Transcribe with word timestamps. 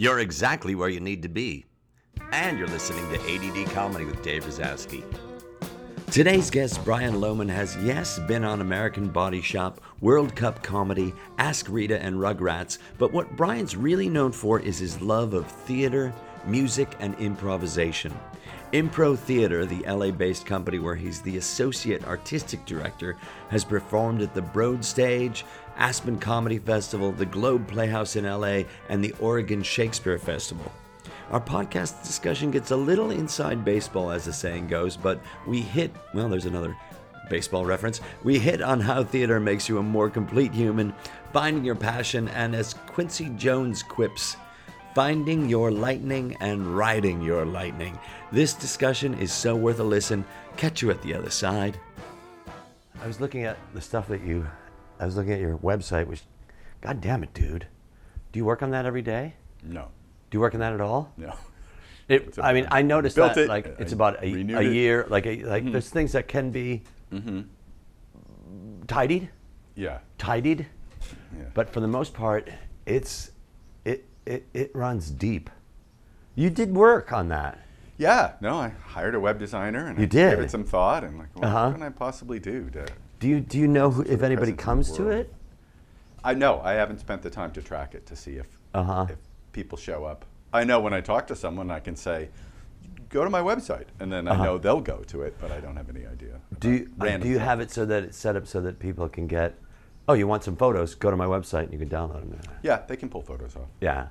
You're 0.00 0.20
exactly 0.20 0.74
where 0.74 0.88
you 0.88 0.98
need 0.98 1.20
to 1.24 1.28
be. 1.28 1.66
And 2.32 2.58
you're 2.58 2.68
listening 2.68 3.06
to 3.10 3.18
ADD 3.20 3.70
Comedy 3.72 4.06
with 4.06 4.22
Dave 4.22 4.46
Razowsky. 4.46 5.04
Today's 6.10 6.48
guest, 6.48 6.82
Brian 6.86 7.16
Lohmann, 7.16 7.50
has, 7.50 7.76
yes, 7.84 8.18
been 8.20 8.42
on 8.42 8.62
American 8.62 9.10
Body 9.10 9.42
Shop, 9.42 9.78
World 10.00 10.34
Cup 10.34 10.62
Comedy, 10.62 11.12
Ask 11.36 11.66
Rita, 11.68 12.02
and 12.02 12.16
Rugrats, 12.16 12.78
but 12.96 13.12
what 13.12 13.36
Brian's 13.36 13.76
really 13.76 14.08
known 14.08 14.32
for 14.32 14.58
is 14.58 14.78
his 14.78 15.02
love 15.02 15.34
of 15.34 15.46
theater, 15.46 16.14
music, 16.46 16.96
and 16.98 17.14
improvisation. 17.16 18.18
Impro 18.72 19.18
Theater, 19.18 19.66
the 19.66 19.82
LA 19.82 20.12
based 20.12 20.46
company 20.46 20.78
where 20.78 20.94
he's 20.94 21.20
the 21.20 21.38
associate 21.38 22.06
artistic 22.06 22.64
director, 22.64 23.16
has 23.48 23.64
performed 23.64 24.22
at 24.22 24.32
the 24.32 24.42
Broad 24.42 24.84
Stage, 24.84 25.44
Aspen 25.80 26.18
Comedy 26.18 26.58
Festival, 26.58 27.10
the 27.10 27.24
Globe 27.24 27.66
Playhouse 27.66 28.14
in 28.14 28.24
LA, 28.24 28.64
and 28.90 29.02
the 29.02 29.14
Oregon 29.18 29.62
Shakespeare 29.62 30.18
Festival. 30.18 30.70
Our 31.30 31.40
podcast 31.40 32.02
discussion 32.04 32.50
gets 32.50 32.70
a 32.70 32.76
little 32.76 33.10
inside 33.10 33.64
baseball, 33.64 34.10
as 34.10 34.26
the 34.26 34.32
saying 34.32 34.68
goes, 34.68 34.96
but 34.96 35.20
we 35.46 35.62
hit, 35.62 35.90
well, 36.12 36.28
there's 36.28 36.44
another 36.44 36.76
baseball 37.30 37.64
reference. 37.64 38.02
We 38.24 38.38
hit 38.38 38.60
on 38.60 38.78
how 38.78 39.04
theater 39.04 39.40
makes 39.40 39.68
you 39.70 39.78
a 39.78 39.82
more 39.82 40.10
complete 40.10 40.52
human, 40.52 40.92
finding 41.32 41.64
your 41.64 41.76
passion, 41.76 42.28
and 42.28 42.54
as 42.54 42.74
Quincy 42.74 43.30
Jones 43.36 43.82
quips, 43.82 44.36
finding 44.94 45.48
your 45.48 45.70
lightning 45.70 46.36
and 46.40 46.76
riding 46.76 47.22
your 47.22 47.46
lightning. 47.46 47.98
This 48.32 48.52
discussion 48.52 49.14
is 49.14 49.32
so 49.32 49.56
worth 49.56 49.78
a 49.80 49.84
listen. 49.84 50.26
Catch 50.58 50.82
you 50.82 50.90
at 50.90 51.00
the 51.00 51.14
other 51.14 51.30
side. 51.30 51.78
I 53.02 53.06
was 53.06 53.18
looking 53.18 53.44
at 53.44 53.56
the 53.72 53.80
stuff 53.80 54.08
that 54.08 54.20
you, 54.20 54.46
I 55.00 55.06
was 55.06 55.16
looking 55.16 55.32
at 55.32 55.40
your 55.40 55.56
website, 55.58 56.06
which, 56.06 56.22
god 56.82 57.00
damn 57.00 57.22
it, 57.24 57.32
dude. 57.34 57.66
Do 58.32 58.38
you 58.38 58.44
work 58.44 58.62
on 58.62 58.70
that 58.72 58.84
every 58.86 59.02
day? 59.02 59.34
No, 59.64 59.88
Do 60.30 60.36
you 60.36 60.40
work 60.40 60.54
on 60.54 60.60
that 60.60 60.72
at 60.72 60.80
all? 60.80 61.12
no. 61.16 61.34
It, 62.08 62.36
I 62.42 62.52
mean, 62.52 62.66
I 62.72 62.82
noticed 62.82 63.14
that 63.16 63.36
it, 63.36 63.48
like 63.48 63.66
it's 63.78 63.92
I 63.92 63.94
about 63.94 64.16
a, 64.16 64.24
a 64.24 64.28
it. 64.32 64.46
Mm-hmm. 64.48 64.72
year. 64.72 65.06
Like 65.08 65.26
a, 65.26 65.44
like 65.44 65.70
there's 65.70 65.88
things 65.90 66.10
that 66.10 66.26
can 66.26 66.50
be 66.50 66.82
tidied, 68.88 69.28
Yeah, 69.76 69.98
tidied, 70.18 70.66
yeah. 71.36 71.44
but 71.54 71.70
for 71.72 71.78
the 71.78 71.86
most 71.86 72.12
part, 72.12 72.50
it's 72.84 73.30
it 73.84 74.06
it, 74.26 74.44
it 74.52 74.74
runs 74.74 75.08
deep. 75.10 75.50
You 76.34 76.50
did 76.50 76.74
work 76.74 77.12
on 77.12 77.28
that. 77.28 77.60
yeah, 77.96 78.32
no, 78.40 78.56
I 78.58 78.70
hired 78.70 79.14
a 79.14 79.20
web 79.20 79.38
designer 79.38 79.86
and 79.86 79.96
You 79.98 80.04
I 80.04 80.06
did? 80.08 80.30
gave 80.36 80.44
it 80.46 80.50
some 80.50 80.64
thought 80.64 81.04
and 81.04 81.16
like, 81.18 81.28
what 81.36 81.44
Uh-huh. 81.44 81.72
can 81.72 81.82
I 81.84 81.90
possibly 81.90 82.40
do 82.40 82.70
to? 82.70 82.86
Do 83.20 83.28
you 83.28 83.40
do 83.40 83.58
you 83.58 83.68
know 83.68 83.90
who, 83.90 84.02
if 84.02 84.22
anybody 84.22 84.52
comes 84.52 84.90
to 84.92 85.10
it? 85.10 85.32
I 86.24 86.34
know 86.34 86.60
I 86.64 86.72
haven't 86.72 86.98
spent 87.00 87.22
the 87.22 87.30
time 87.30 87.52
to 87.52 87.62
track 87.62 87.94
it 87.94 88.06
to 88.06 88.16
see 88.16 88.32
if 88.36 88.46
Uh-huh. 88.74 89.06
if 89.08 89.18
people 89.52 89.78
show 89.78 90.04
up. 90.04 90.24
I 90.52 90.64
know 90.64 90.80
when 90.80 90.92
I 90.94 91.00
talk 91.00 91.26
to 91.28 91.36
someone, 91.36 91.70
I 91.70 91.80
can 91.80 91.96
say, 91.96 92.30
"Go 93.10 93.22
to 93.22 93.30
my 93.30 93.40
website," 93.40 93.86
and 94.00 94.10
then 94.12 94.26
I 94.26 94.36
know 94.42 94.58
they'll 94.58 94.80
go 94.80 94.98
to 95.12 95.22
it, 95.22 95.36
but 95.40 95.52
I 95.52 95.60
don't 95.60 95.76
have 95.76 95.88
any 95.90 96.06
idea. 96.06 96.34
Uh-huh. 96.34 96.56
Do 96.60 96.70
you, 96.70 97.18
do 97.18 97.28
you 97.28 97.38
have 97.38 97.60
it 97.60 97.70
so 97.70 97.84
that 97.86 98.02
it's 98.04 98.16
set 98.16 98.36
up 98.36 98.46
so 98.46 98.60
that 98.62 98.78
people 98.78 99.08
can 99.08 99.26
get? 99.26 99.54
Oh, 100.08 100.14
you 100.14 100.26
want 100.26 100.42
some 100.42 100.56
photos? 100.56 100.94
Go 100.94 101.10
to 101.10 101.16
my 101.16 101.26
website 101.26 101.64
and 101.64 101.72
you 101.72 101.78
can 101.78 101.88
download 101.88 102.20
them. 102.20 102.30
there. 102.30 102.58
Yeah, 102.62 102.82
they 102.88 102.96
can 102.96 103.08
pull 103.10 103.22
photos 103.22 103.54
off. 103.54 103.68
Yeah, 103.80 104.08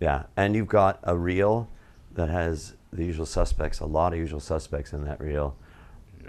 yeah. 0.00 0.24
And 0.36 0.54
you've 0.54 0.68
got 0.68 0.98
a 1.04 1.16
reel 1.16 1.68
that 2.14 2.28
has 2.28 2.74
the 2.92 3.04
usual 3.04 3.26
suspects, 3.26 3.78
a 3.80 3.86
lot 3.86 4.12
of 4.12 4.18
usual 4.18 4.40
suspects 4.40 4.92
in 4.92 5.04
that 5.04 5.20
reel. 5.20 5.56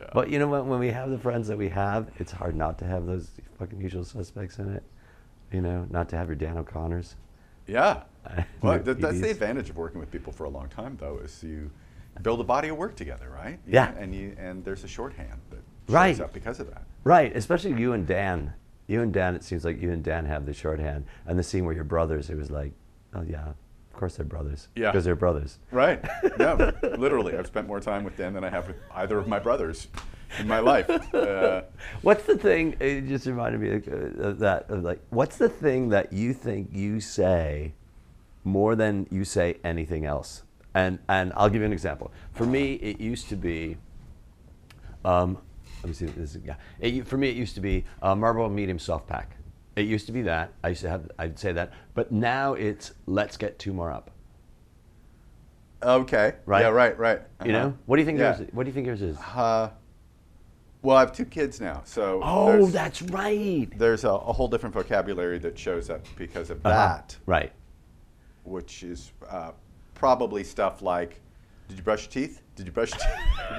Yeah. 0.02 0.10
But 0.14 0.30
you 0.30 0.40
know 0.40 0.48
what? 0.48 0.66
When 0.66 0.80
we 0.80 0.90
have 0.90 1.10
the 1.12 1.20
friends 1.20 1.48
that 1.48 1.58
we 1.58 1.70
have, 1.70 2.10
it's 2.18 2.32
hard 2.32 2.56
not 2.56 2.78
to 2.80 2.86
have 2.86 3.06
those 3.06 3.30
fucking 3.60 3.80
usual 3.80 4.04
suspects 4.04 4.58
in 4.60 4.74
it. 4.74 4.84
You 5.52 5.62
know, 5.62 5.86
not 5.90 6.10
to 6.10 6.18
have 6.18 6.28
your 6.28 6.36
Dan 6.36 6.58
O'Connors. 6.58 7.16
Yeah. 7.68 8.04
Well, 8.62 8.78
that, 8.80 9.02
that's 9.02 9.20
the 9.20 9.32
advantage 9.32 9.70
of 9.72 9.78
working 9.78 10.00
with 10.00 10.12
people 10.12 10.32
for 10.32 10.44
a 10.44 10.50
long 10.50 10.70
time, 10.70 10.96
though, 11.00 11.18
is 11.24 11.44
you 11.44 11.72
build 12.22 12.40
a 12.40 12.44
body 12.44 12.70
of 12.70 12.78
work 12.78 12.96
together, 12.96 13.30
right? 13.34 13.58
You 13.66 13.74
Yeah. 13.74 13.92
know, 13.92 13.98
And 14.00 14.14
you 14.16 14.36
and 14.38 14.64
there's 14.64 14.84
a 14.84 14.88
shorthand 14.88 15.40
that 15.50 15.58
shows 15.88 15.94
Right. 15.96 16.20
up 16.20 16.32
because 16.34 16.60
of 16.60 16.70
that. 16.70 16.84
Right, 17.04 17.36
especially 17.36 17.74
you 17.82 17.94
and 17.94 18.06
Dan. 18.06 18.54
You 18.88 19.02
and 19.02 19.12
Dan, 19.12 19.36
it 19.36 19.44
seems 19.44 19.66
like 19.66 19.82
you 19.82 19.92
and 19.92 20.04
Dan 20.04 20.26
have 20.26 20.46
the 20.46 20.54
shorthand. 20.54 21.06
And 21.26 21.40
the 21.40 21.44
scene 21.44 21.66
where 21.66 21.74
you're 21.74 21.84
brothers, 21.84 22.30
it 22.30 22.38
was 22.38 22.52
like, 22.52 22.74
oh 23.16 23.24
yeah, 23.24 23.54
of 23.92 24.00
course 24.00 24.16
they're 24.16 24.26
brothers. 24.26 24.70
Yeah. 24.76 24.92
Because 24.92 25.04
they're 25.06 25.16
brothers. 25.16 25.60
Right. 25.72 26.04
No, 26.40 26.72
literally, 26.98 27.38
I've 27.38 27.48
spent 27.48 27.68
more 27.68 27.80
time 27.80 28.04
with 28.04 28.18
Dan 28.18 28.34
than 28.34 28.44
I 28.44 28.50
have 28.50 28.68
with 28.68 28.78
either 28.96 29.18
of 29.20 29.28
my 29.28 29.38
brothers 29.38 29.88
in 30.40 30.48
my 30.48 30.60
life. 30.60 30.90
Uh, 31.14 31.64
What's 32.02 32.24
the 32.24 32.38
thing? 32.38 32.78
It 32.80 33.08
just 33.08 33.26
reminded 33.28 33.60
me 33.62 33.70
of, 33.76 33.88
uh, 33.88 34.30
of 34.30 34.40
that. 34.40 34.70
Of 34.70 34.84
like, 34.84 35.02
what's 35.10 35.38
the 35.38 35.50
thing 35.50 35.90
that 35.90 36.14
you 36.14 36.34
think 36.34 36.70
you 36.72 37.00
say 37.02 37.74
more 38.44 38.76
than 38.76 39.08
you 39.12 39.24
say 39.26 39.58
anything 39.64 40.06
else? 40.06 40.44
And 40.74 41.00
and 41.10 41.34
I'll 41.36 41.50
give 41.50 41.62
you 41.62 41.66
an 41.68 41.74
example. 41.74 42.12
For 42.32 42.46
me, 42.46 42.74
it 42.76 43.00
used 43.00 43.28
to 43.30 43.36
be. 43.36 43.78
Um, 45.04 45.38
let 45.84 45.88
me 45.90 45.94
see. 45.94 46.06
This 46.06 46.36
is, 46.36 46.42
yeah. 46.46 46.56
It, 46.80 47.06
for 47.08 47.18
me, 47.18 47.30
it 47.30 47.36
used 47.36 47.56
to 47.56 47.62
be 47.62 47.84
uh, 48.02 48.16
Marlboro 48.16 48.50
medium 48.50 48.80
soft 48.80 49.08
pack. 49.08 49.36
It 49.76 49.86
used 49.86 50.06
to 50.08 50.12
be 50.12 50.22
that. 50.24 50.52
I 50.64 50.70
used 50.70 50.82
to 50.82 50.90
have. 50.90 51.10
I'd 51.18 51.40
say 51.40 51.54
that. 51.54 51.72
But 51.94 52.12
now 52.12 52.54
it's 52.54 52.94
let's 53.06 53.38
get 53.38 53.58
two 53.60 53.74
more 53.74 53.92
up. 53.92 54.12
okay. 55.84 56.36
Right. 56.46 56.62
Yeah. 56.62 56.68
Right. 56.70 56.98
Right. 56.98 57.20
You 57.44 57.52
Uh-huh. 57.56 57.70
know. 57.70 57.78
What 57.86 57.96
do 57.96 58.02
you 58.02 58.06
think 58.06 58.20
Yeah. 58.20 58.38
yours? 58.38 58.50
What 58.54 58.64
do 58.64 58.70
you 58.70 58.74
think 58.74 58.86
yours 58.88 59.02
is? 59.02 59.18
Uh, 59.18 59.70
well, 60.84 60.98
I 60.98 61.00
have 61.02 61.12
two 61.12 61.26
kids 61.26 61.62
now, 61.62 61.82
so 61.86 62.22
Oh, 62.24 62.68
that's 62.68 63.02
right. 63.04 63.68
there's 63.78 64.04
a, 64.04 64.10
a 64.10 64.34
whole 64.34 64.48
different 64.48 64.74
vocabulary 64.74 65.38
that 65.40 65.58
shows 65.58 65.90
up 65.90 66.02
because 66.18 66.50
of 66.50 66.58
Uh-huh. 66.66 66.76
that. 66.76 67.18
Right. 67.26 67.52
which 68.44 68.82
is 68.82 69.12
uh, 69.30 69.52
probably 69.94 70.44
stuff 70.44 70.82
like, 70.82 71.22
"Did 71.68 71.78
you 71.78 71.84
brush 71.84 72.06
your 72.06 72.12
teeth? 72.12 72.42
Did 72.62 72.68
you 72.68 72.74
brush 72.74 72.92
teeth?" 72.92 73.02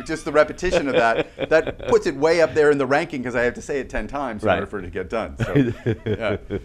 Just 0.06 0.24
the 0.24 0.30
repetition 0.32 0.86
of 0.88 0.94
that 0.94 1.48
that 1.50 1.88
puts 1.88 2.06
it 2.06 2.14
way 2.16 2.40
up 2.40 2.54
there 2.54 2.70
in 2.70 2.78
the 2.78 2.86
ranking 2.86 3.20
because 3.20 3.34
I 3.34 3.42
have 3.42 3.54
to 3.54 3.62
say 3.62 3.80
it 3.80 3.90
ten 3.90 4.06
times 4.06 4.44
Right. 4.44 4.52
in 4.54 4.58
order 4.60 4.66
for 4.70 4.78
it 4.78 4.82
to 4.82 4.90
get 4.90 5.10
done. 5.10 5.36
So, 5.38 5.52
yeah. 6.06 6.36
Did 6.48 6.62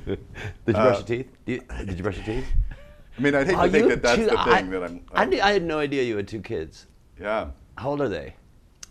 you 0.67 0.73
brush 0.73 0.77
Uh, 0.77 0.97
your 0.97 1.03
teeth? 1.03 1.31
You- 1.47 1.61
Did 1.85 1.97
you 1.97 2.03
brush 2.03 2.15
your 2.17 2.25
teeth? 2.25 2.45
I 3.17 3.21
mean, 3.21 3.33
I'd 3.33 3.47
hate 3.47 3.55
to 3.55 3.69
think 3.69 3.87
that 3.89 4.01
that's 4.03 4.19
two- 4.19 4.25
the 4.27 4.39
I, 4.39 4.57
thing 4.61 4.69
that 4.69 4.83
I'm. 4.83 5.01
I, 5.11 5.25
knew- 5.25 5.41
I 5.41 5.51
had 5.51 5.63
no 5.63 5.79
idea 5.79 6.03
you 6.03 6.15
had 6.17 6.27
two 6.27 6.41
kids. 6.41 6.85
yeah, 7.19 7.47
How 7.77 7.89
old 7.89 8.01
are 8.01 8.09
they? 8.09 8.35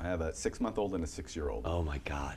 I 0.00 0.08
have 0.08 0.20
a 0.20 0.34
six-month-old 0.34 0.94
and 0.94 1.04
a 1.04 1.06
six-year-old. 1.06 1.62
Oh 1.66 1.82
my 1.82 1.98
God. 1.98 2.36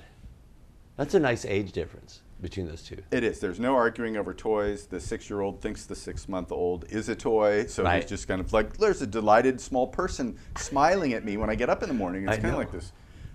That's 0.98 1.16
a 1.16 1.20
nice 1.20 1.44
age 1.46 1.72
difference 1.72 2.22
between 2.42 2.68
those 2.68 2.82
two. 2.84 2.98
It 3.12 3.24
is. 3.24 3.40
There's 3.40 3.60
no 3.60 3.76
arguing 3.76 4.18
over 4.18 4.34
toys. 4.34 4.86
The 4.86 5.00
six-year-old 5.00 5.62
thinks 5.62 5.86
the 5.86 5.96
six-month-old 5.96 6.86
is 6.90 7.10
a 7.10 7.16
toy, 7.16 7.66
so 7.66 7.84
Right. 7.84 8.02
he's 8.02 8.10
just 8.10 8.28
kind 8.28 8.40
of 8.42 8.54
like, 8.54 8.78
there's 8.78 9.02
a 9.02 9.08
delighted 9.08 9.60
small 9.60 9.88
person 9.88 10.38
smiling 10.58 11.14
at 11.14 11.26
me 11.26 11.38
when 11.38 11.50
I 11.50 11.56
get 11.56 11.70
up 11.70 11.84
in 11.84 11.90
the 11.90 11.96
morning. 11.96 12.24
It's 12.28 12.38
I 12.38 12.42
kind 12.42 12.54
of 12.54 12.60
like 12.60 12.72
this 12.72 12.92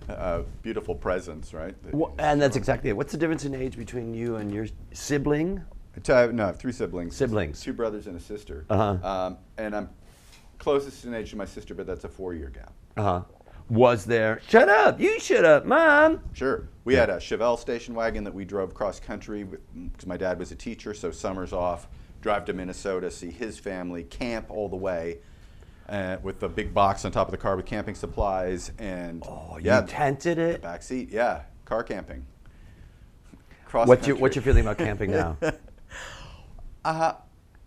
uh, 0.09 0.43
beautiful 0.61 0.95
presence, 0.95 1.53
right? 1.53 1.75
that 1.83 1.93
you 1.93 2.11
And 2.19 2.41
that's 2.41 2.55
exactly 2.55 2.89
it. 2.89 2.97
What's 2.97 3.11
the 3.11 3.17
difference 3.17 3.45
in 3.45 3.53
age 3.55 3.77
between 3.77 4.13
you 4.13 4.37
and 4.37 4.51
your 4.51 4.67
sibling? 4.93 5.61
I 6.09 6.27
no, 6.27 6.43
I 6.43 6.47
have 6.47 6.57
three 6.59 6.73
siblings. 6.73 7.15
Siblings. 7.15 7.61
Two 7.61 7.73
brothers 7.73 8.07
and 8.07 8.17
a 8.17 8.19
sister. 8.19 8.65
Uh-huh. 8.69 9.07
Um, 9.07 9.37
and 9.57 9.75
I'm 9.75 9.89
closest 10.59 11.05
in 11.05 11.13
age 11.13 11.29
to 11.31 11.37
my 11.37 11.45
sister, 11.45 11.73
but 11.73 11.87
that's 11.87 12.03
a 12.03 12.09
four-year 12.09 12.49
gap. 12.49 12.73
Uh 12.97 13.01
huh. 13.03 13.21
Was 13.69 14.05
there? 14.05 14.41
Shut 14.47 14.69
up! 14.69 14.99
You 14.99 15.19
shut 15.19 15.45
up, 15.45 15.65
mom. 15.65 16.21
Sure. 16.33 16.67
We 16.85 16.93
had 16.93 17.09
a 17.09 17.17
Chevelle 17.17 17.57
station 17.57 17.95
wagon 17.95 18.23
that 18.25 18.33
we 18.33 18.45
drove 18.45 18.75
cross 18.75 18.99
country 18.99 19.43
because 19.43 20.05
my 20.05 20.17
dad 20.17 20.37
was 20.37 20.51
a 20.51 20.55
teacher, 20.55 20.93
so 20.93 21.09
summers 21.09 21.51
off, 21.51 21.87
drive 22.21 22.45
to 22.45 22.53
Minnesota, 22.53 23.09
see 23.09 23.31
his 23.31 23.57
family, 23.57 24.03
camp 24.03 24.45
all 24.49 24.69
the 24.69 24.75
way. 24.75 25.17
Uh, 25.89 26.17
with 26.23 26.39
the 26.39 26.47
big 26.49 26.73
box 26.73 27.05
on 27.05 27.11
top 27.11 27.27
of 27.27 27.31
the 27.31 27.37
car 27.37 27.55
with 27.55 27.65
camping 27.65 27.93
supplies 27.93 28.71
and 28.79 29.23
Oh, 29.27 29.59
yeah, 29.61 29.81
you 29.81 29.87
tented 29.87 30.37
the 30.37 30.49
it. 30.49 30.61
back 30.61 30.81
seat, 30.81 31.09
yeah, 31.11 31.41
car 31.65 31.83
camping. 31.83 32.25
Cross 33.65 33.87
What's 33.87 34.07
your. 34.07 34.15
What's 34.17 34.35
your 34.35 34.43
feeling 34.43 34.61
about 34.61 34.77
camping 34.77 35.11
now? 35.11 35.37
Uh, 36.85 37.15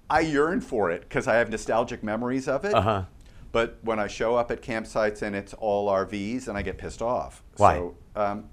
I 0.08 0.20
yearn 0.20 0.60
for 0.60 0.92
it 0.92 1.00
because 1.00 1.26
I 1.26 1.34
have 1.34 1.50
nostalgic 1.50 2.04
memories 2.04 2.46
of 2.46 2.64
it. 2.64 2.72
Uh-huh. 2.72 3.02
But 3.50 3.78
when 3.82 3.98
I 3.98 4.06
show 4.06 4.36
up 4.36 4.52
at 4.52 4.62
campsites 4.62 5.22
and 5.22 5.34
it's 5.34 5.54
all 5.54 5.90
RVs, 5.90 6.46
and 6.46 6.56
I 6.56 6.62
get 6.62 6.78
pissed 6.78 7.02
off. 7.02 7.42
Why? 7.56 7.78
So, 7.78 7.96
um, 8.14 8.48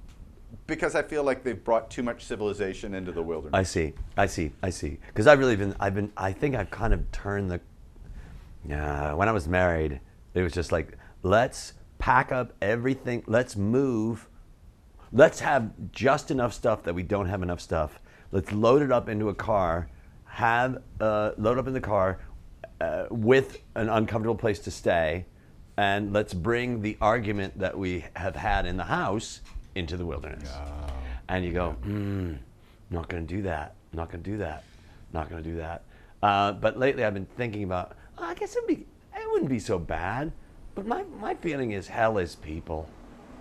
because 0.68 0.96
I 0.96 1.04
feel 1.04 1.24
like 1.24 1.44
they've 1.44 1.63
brought 1.63 1.90
too 1.90 2.04
much 2.04 2.25
civilization 2.25 2.94
into 2.94 3.12
the 3.12 3.22
wilderness. 3.22 3.57
I 3.57 3.63
see. 3.63 3.94
I 4.18 4.25
see. 4.25 4.52
I 4.62 4.69
see. 4.69 5.00
Because 5.07 5.28
I've 5.28 5.40
really 5.40 5.56
been. 5.56 5.75
I've 5.80 5.96
been. 5.96 6.12
I 6.18 6.31
think 6.31 6.56
I've 6.56 6.72
kind 6.72 6.94
of 6.94 7.12
turned 7.12 7.52
the. 7.52 7.60
When 8.63 9.30
I 9.30 9.31
was 9.31 9.48
married, 9.48 10.00
it 10.34 10.42
was 10.42 10.54
just 10.54 10.72
like, 10.72 10.98
let's 11.24 11.74
pack 12.00 12.31
up 12.31 12.54
everything. 12.62 13.24
Let's 13.28 13.56
move. 13.56 14.28
Let's 15.12 15.40
have 15.40 15.72
just 15.92 16.31
enough 16.31 16.54
stuff 16.54 16.84
that 16.84 16.94
we 16.94 17.04
don't 17.04 17.28
have 17.28 17.44
enough 17.44 17.62
stuff. 17.62 18.00
Let's 18.31 18.51
load 18.51 18.81
it 18.81 18.92
up 18.92 19.08
into 19.08 19.30
a 19.30 19.36
car. 19.36 19.90
Have 20.25 20.81
uh, 21.00 21.31
load 21.38 21.58
up 21.58 21.68
in 21.68 21.74
the 21.74 21.81
car 21.81 22.19
uh, 22.81 23.06
with 23.10 23.62
an 23.75 23.88
uncomfortable 23.88 24.36
place 24.36 24.60
to 24.60 24.72
stay, 24.72 25.28
and 25.78 26.12
let's 26.12 26.34
bring 26.34 26.81
the 26.81 26.98
argument 27.00 27.58
that 27.60 27.78
we 27.78 28.06
have 28.16 28.36
had 28.36 28.66
in 28.66 28.75
the 28.75 28.84
house 28.84 29.42
into 29.75 29.98
the 29.98 30.06
wilderness. 30.06 30.50
And 31.27 31.44
you 31.45 31.51
go, 31.54 31.72
hmm, 31.72 32.33
not 32.89 33.10
going 33.10 33.27
to 33.27 33.33
do 33.36 33.42
that. 33.44 33.75
Not 33.94 34.10
going 34.12 34.24
to 34.24 34.30
do 34.31 34.38
that. 34.38 34.63
Not 35.13 35.30
going 35.30 35.44
to 35.44 35.50
do 35.50 35.57
that. 35.57 35.83
Uh, 36.24 36.54
but 36.54 36.77
lately, 36.80 37.04
I've 37.04 37.13
been 37.13 37.27
thinking 37.38 37.63
about. 37.63 37.95
"Oh, 38.18 38.24
I 38.24 38.33
guess 38.33 38.56
it'd 38.56 38.68
be. 38.68 38.86
It 39.16 39.31
wouldn't 39.31 39.50
be 39.50 39.60
so 39.60 39.77
bad. 39.77 40.31
But 40.74 40.86
my 40.88 41.04
my 41.19 41.36
feeling 41.36 41.72
is 41.72 41.88
hell 41.88 42.18
is 42.18 42.36
people, 42.36 42.89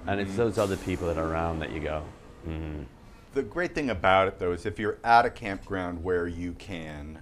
and 0.06 0.20
it's 0.20 0.36
those 0.36 0.58
other 0.58 0.76
people 0.76 1.06
that 1.08 1.16
are 1.18 1.26
around 1.26 1.60
that 1.60 1.72
you 1.72 1.80
go. 1.80 2.04
Mm, 2.46 2.84
The 3.32 3.42
great 3.42 3.74
thing 3.74 3.90
about 3.90 4.28
it, 4.28 4.38
though, 4.38 4.52
is 4.52 4.66
if 4.66 4.78
you're 4.78 4.98
at 5.02 5.24
a 5.24 5.30
campground 5.30 6.04
where 6.04 6.26
you 6.28 6.52
can 6.52 7.18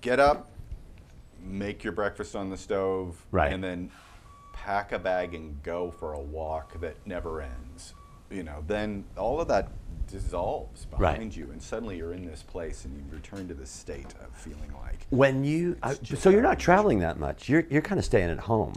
get 0.00 0.18
up, 0.18 0.50
make 1.40 1.84
your 1.84 1.92
breakfast 1.92 2.34
on 2.34 2.50
the 2.50 2.56
stove, 2.56 3.24
Right. 3.30 3.52
and 3.52 3.62
then 3.62 3.90
pack 4.52 4.90
a 4.92 4.98
bag 4.98 5.34
and 5.34 5.62
go 5.62 5.90
for 5.90 6.14
a 6.14 6.20
walk 6.20 6.80
that 6.80 6.96
never 7.06 7.40
ends, 7.42 7.54
you 8.32 8.42
know, 8.42 8.64
then 8.66 9.04
all 9.16 9.40
of 9.40 9.48
that 9.48 9.68
dissolves 10.10 10.86
Right. 10.98 11.12
behind 11.14 11.36
you, 11.36 11.50
and 11.52 11.62
suddenly 11.62 11.96
you're 11.98 12.12
in 12.12 12.26
this 12.26 12.42
place 12.42 12.84
and 12.84 12.94
you 12.96 13.02
return 13.14 13.48
to 13.48 13.54
this 13.54 13.70
state 13.70 14.14
of 14.24 14.34
feeling 14.34 14.72
like. 14.82 15.06
When 15.10 15.44
you, 15.44 15.76
I, 15.82 15.94
so 15.94 16.30
you're 16.30 16.42
not 16.42 16.58
traveling 16.58 16.98
that 17.00 17.18
much. 17.18 17.48
You're 17.48 17.64
you're 17.70 17.82
kind 17.82 17.98
of 17.98 18.04
staying 18.04 18.30
at 18.30 18.40
home. 18.40 18.74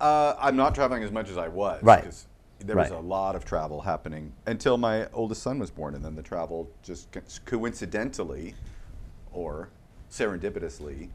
Uh, 0.00 0.34
I'm 0.38 0.56
not 0.56 0.74
traveling 0.74 1.02
as 1.02 1.12
much 1.12 1.28
as 1.28 1.36
I 1.36 1.48
was. 1.48 1.82
Right. 1.82 2.04
There 2.60 2.76
was 2.76 2.90
a 2.90 2.98
lot 2.98 3.36
of 3.36 3.44
travel 3.46 3.80
happening 3.80 4.32
until 4.46 4.76
my 4.76 5.08
oldest 5.12 5.42
son 5.42 5.58
was 5.58 5.70
born, 5.70 5.94
and 5.94 6.04
then 6.04 6.14
the 6.14 6.22
travel 6.22 6.68
just 6.82 7.08
coincidentally 7.46 8.54
or 9.32 9.70
serendipitously 10.10 11.08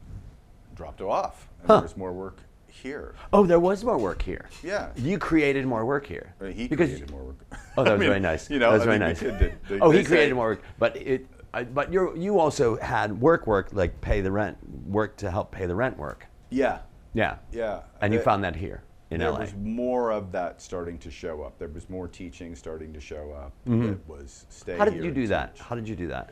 dropped 0.74 1.00
off. 1.00 1.48
And 1.60 1.68
Huh. 1.68 1.74
there 1.76 1.82
was 1.84 1.96
more 1.96 2.12
work 2.12 2.40
here. 2.82 3.14
Oh, 3.32 3.46
there 3.46 3.58
was 3.60 3.84
more 3.84 3.98
work 3.98 4.22
here. 4.22 4.46
Yeah. 4.62 4.90
You 4.96 5.18
created 5.18 5.66
more 5.66 5.84
work 5.84 6.06
here. 6.06 6.34
Uh, 6.40 6.46
He 6.46 6.68
Because- 6.68 6.90
created 6.90 7.10
more 7.10 7.24
work. 7.24 7.36
Oh, 7.76 7.84
that 7.84 7.88
I 7.90 7.92
was 7.94 8.00
mean, 8.00 8.08
very 8.08 8.20
nice. 8.20 8.50
You 8.50 8.58
know, 8.58 8.70
that 8.70 8.74
was 8.78 8.82
I 8.82 8.84
very 8.86 8.98
mean, 8.98 9.08
nice. 9.08 9.18
the 9.20 9.24
kid 9.26 9.38
did. 9.38 9.58
They- 9.68 9.80
oh, 9.80 9.90
he 9.90 10.02
say- 10.02 10.08
created 10.08 10.34
more 10.34 10.48
work, 10.50 10.62
but 10.78 10.96
it. 10.96 11.26
I, 11.54 11.64
but 11.64 11.90
you 11.92 12.14
you 12.16 12.38
also 12.38 12.76
had 12.76 13.18
work 13.20 13.46
work 13.46 13.70
like 13.72 13.98
pay 14.02 14.20
the 14.20 14.30
rent 14.30 14.58
work 14.86 15.16
to 15.18 15.30
help 15.30 15.52
pay 15.52 15.64
the 15.66 15.74
rent 15.74 15.96
work. 15.96 16.26
Yeah. 16.50 16.80
Yeah. 17.14 17.36
Yeah. 17.50 17.80
And 18.02 18.12
you 18.12 18.20
found 18.20 18.44
that 18.44 18.54
here 18.56 18.82
in 19.10 19.20
there 19.20 19.30
LA. 19.30 19.38
was 19.40 19.54
more 19.54 20.10
of 20.10 20.32
that 20.32 20.60
starting 20.60 20.98
to 20.98 21.10
show 21.10 21.42
up. 21.42 21.58
There 21.58 21.68
was 21.68 21.88
more 21.88 22.08
teaching 22.08 22.54
starting 22.54 22.92
to 22.92 23.00
show 23.00 23.32
up. 23.32 23.52
It 23.64 23.98
was 24.06 24.44
stay 24.50 24.72
Mm-hmm. 24.72 24.78
How 24.80 24.84
did 24.84 25.02
you 25.02 25.10
do 25.10 25.26
that? 25.28 25.54
teach. 25.54 25.64
How 25.64 25.74
did 25.76 25.88
you 25.88 25.96
do 25.96 26.08
that? 26.08 26.30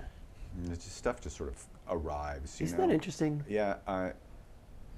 And 0.63 0.71
it's 0.73 0.85
just 0.85 0.99
stuff 0.99 1.23
just 1.23 1.37
sort 1.39 1.49
of 1.51 1.65
arrives. 1.89 2.61
Isn't 2.61 2.79
know? 2.79 2.87
that 2.87 2.93
interesting? 2.93 3.43
Yeah. 3.49 3.77
I, 3.87 3.95
i- 3.95 4.13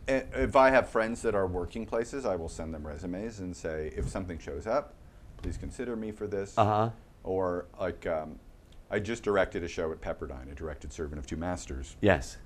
if 0.09 0.57
I 0.57 0.71
have 0.71 0.89
friends 0.89 1.23
that 1.23 1.35
are 1.35 1.47
working 1.47 1.87
places, 1.87 2.25
I 2.25 2.37
will 2.37 2.49
send 2.49 2.73
them 2.73 2.87
resumes 2.87 3.41
and 3.41 3.57
say, 3.57 3.93
if 3.97 4.09
something 4.09 4.39
shows 4.39 4.67
up, 4.67 4.95
please 5.39 5.57
consider 5.57 5.97
me 5.97 6.13
for 6.13 6.27
this. 6.27 6.57
Uh 6.57 6.65
huh. 6.65 6.91
Or 7.25 7.67
like, 7.81 8.07
um, 8.07 8.39
I 8.91 8.99
just 9.01 9.23
directed 9.23 9.65
a 9.65 9.69
show 9.69 9.91
at 9.91 10.01
Pepperdine. 10.01 10.51
I 10.51 10.55
directed 10.55 10.93
Servant 10.93 11.19
of 11.19 11.27
Two 11.27 11.37
Masters. 11.37 11.97
Yes. 12.01 12.37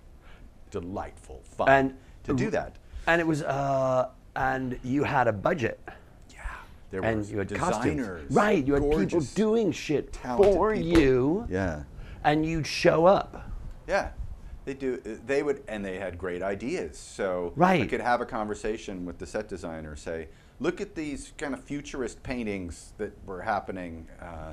Delightful, 0.70 1.42
fun 1.44 1.68
And 1.68 1.94
to 2.24 2.34
do 2.34 2.50
that. 2.50 2.76
And 3.06 3.20
it 3.20 3.26
was 3.26 3.42
uh 3.42 4.10
and 4.36 4.78
you 4.82 5.04
had 5.04 5.26
a 5.28 5.32
budget. 5.32 5.80
Yeah. 6.32 6.40
There 6.90 7.04
and 7.04 7.26
you 7.26 7.38
had 7.38 7.48
designers. 7.48 7.74
costumes. 7.74 8.30
Right. 8.30 8.64
You 8.64 8.74
had 8.74 8.98
people 8.98 9.20
doing 9.34 9.72
shit 9.72 10.16
for 10.16 10.72
people. 10.72 11.00
you. 11.00 11.46
Yeah. 11.50 11.82
And 12.24 12.46
you'd 12.46 12.66
show 12.66 13.06
up. 13.06 13.50
Yeah, 13.88 14.10
they 14.70 14.74
do. 14.74 14.96
They 15.26 15.42
would, 15.42 15.62
and 15.66 15.84
they 15.84 15.98
had 15.98 16.16
great 16.16 16.42
ideas. 16.42 16.96
So 16.96 17.52
I 17.56 17.60
Right. 17.60 17.88
could 17.90 18.00
have 18.00 18.20
a 18.20 18.26
conversation 18.26 19.04
with 19.04 19.18
the 19.18 19.26
set 19.26 19.48
designer. 19.48 19.96
Say, 19.96 20.28
look 20.60 20.80
at 20.80 20.94
these 20.94 21.32
kind 21.38 21.54
of 21.54 21.60
futurist 21.64 22.22
paintings 22.22 22.92
that 22.98 23.12
were 23.26 23.42
happening. 23.42 24.06
Uh, 24.20 24.52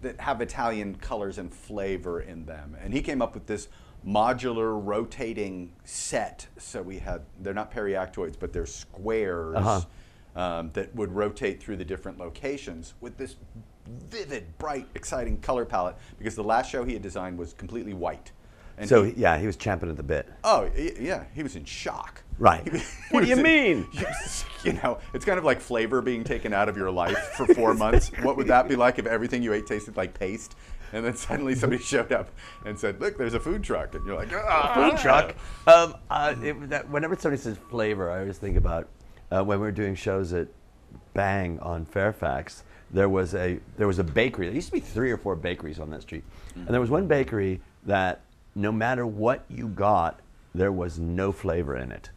that 0.00 0.18
have 0.20 0.40
Italian 0.40 0.96
colors 0.96 1.38
and 1.38 1.54
flavor 1.54 2.20
in 2.20 2.44
them, 2.44 2.76
and 2.82 2.92
he 2.92 3.00
came 3.00 3.22
up 3.22 3.34
with 3.34 3.46
this 3.46 3.68
modular 4.04 4.84
rotating 4.84 5.72
set. 5.84 6.48
So 6.58 6.82
we 6.82 6.98
had 6.98 7.22
they're 7.40 7.54
not 7.54 7.70
periactoids, 7.72 8.34
but 8.36 8.52
they're 8.52 8.66
squares 8.66 9.54
Uh-huh. 9.58 10.40
um, 10.42 10.70
that 10.72 10.92
would 10.96 11.12
rotate 11.12 11.62
through 11.62 11.76
the 11.76 11.84
different 11.84 12.18
locations 12.18 12.94
with 13.00 13.16
this 13.16 13.36
vivid, 14.10 14.58
bright, 14.58 14.88
exciting 14.96 15.38
color 15.40 15.64
palette. 15.64 15.94
Because 16.18 16.34
the 16.34 16.42
last 16.42 16.68
show 16.68 16.82
he 16.82 16.94
had 16.94 17.02
designed 17.02 17.38
was 17.38 17.52
completely 17.52 17.94
white. 17.94 18.32
And 18.78 18.88
So 18.88 19.04
he- 19.04 19.14
yeah, 19.16 19.38
he 19.38 19.46
was 19.46 19.56
champing 19.56 19.90
at 19.90 19.96
the 19.96 20.02
bit. 20.02 20.28
Oh 20.44 20.70
yeah, 20.76 21.24
he 21.34 21.42
was 21.42 21.56
in 21.56 21.64
shock. 21.64 22.22
Right. 22.38 22.62
He 22.64 22.70
was- 22.70 22.94
What 23.10 23.22
do 23.22 23.28
you 23.28 23.36
in- 23.36 23.42
mean? 23.42 23.86
You 24.64 24.74
know, 24.74 24.98
it's 25.12 25.24
kind 25.24 25.38
of 25.40 25.44
like 25.44 25.60
flavor 25.60 26.00
being 26.00 26.22
taken 26.22 26.52
out 26.52 26.68
of 26.68 26.76
your 26.76 26.88
life 26.92 27.18
for 27.36 27.52
four 27.52 27.74
months. 27.74 28.12
What 28.22 28.36
would 28.36 28.46
that 28.46 28.68
be 28.68 28.76
like 28.76 29.00
if 29.00 29.06
everything 29.06 29.42
you 29.42 29.52
ate 29.52 29.66
tasted 29.66 29.96
like 29.96 30.16
paste? 30.16 30.54
And 30.92 31.04
then 31.04 31.16
suddenly 31.16 31.56
somebody 31.56 31.82
showed 31.82 32.12
up 32.12 32.30
and 32.64 32.78
said, 32.78 33.00
"Look, 33.00 33.18
there's 33.18 33.34
a 33.34 33.40
food 33.40 33.64
truck," 33.64 33.94
and 33.96 34.06
you're 34.06 34.14
like, 34.14 34.32
"Ah, 34.32 34.72
food 34.74 35.00
truck. 35.00 35.34
Um, 35.66 35.96
uh, 36.08 36.36
it, 36.40 36.70
that, 36.70 36.88
whenever 36.90 37.16
somebody 37.16 37.42
says 37.42 37.56
flavor, 37.70 38.08
I 38.08 38.20
always 38.20 38.38
think 38.38 38.56
about 38.56 38.88
uh, 39.32 39.42
when 39.42 39.58
we 39.58 39.66
were 39.66 39.72
doing 39.72 39.96
shows 39.96 40.32
at 40.32 40.46
Bang 41.14 41.58
on 41.58 41.84
Fairfax. 41.84 42.62
There 42.92 43.08
was 43.08 43.34
a 43.34 43.58
there 43.78 43.88
was 43.88 43.98
a 43.98 44.04
bakery. 44.04 44.46
There 44.46 44.54
used 44.54 44.68
to 44.68 44.74
be 44.74 44.80
three 44.80 45.10
or 45.10 45.16
four 45.16 45.34
bakeries 45.34 45.80
on 45.80 45.90
that 45.90 46.02
street, 46.02 46.22
and 46.54 46.68
there 46.68 46.80
was 46.80 46.90
one 46.90 47.08
bakery 47.08 47.60
that 47.86 48.20
no 48.54 48.72
matter 48.72 49.06
what 49.06 49.44
you 49.48 49.68
got, 49.68 50.20
there 50.54 50.72
was 50.72 50.98
no 50.98 51.32
flavor 51.32 51.76
in 51.76 51.92
it. 51.92 52.10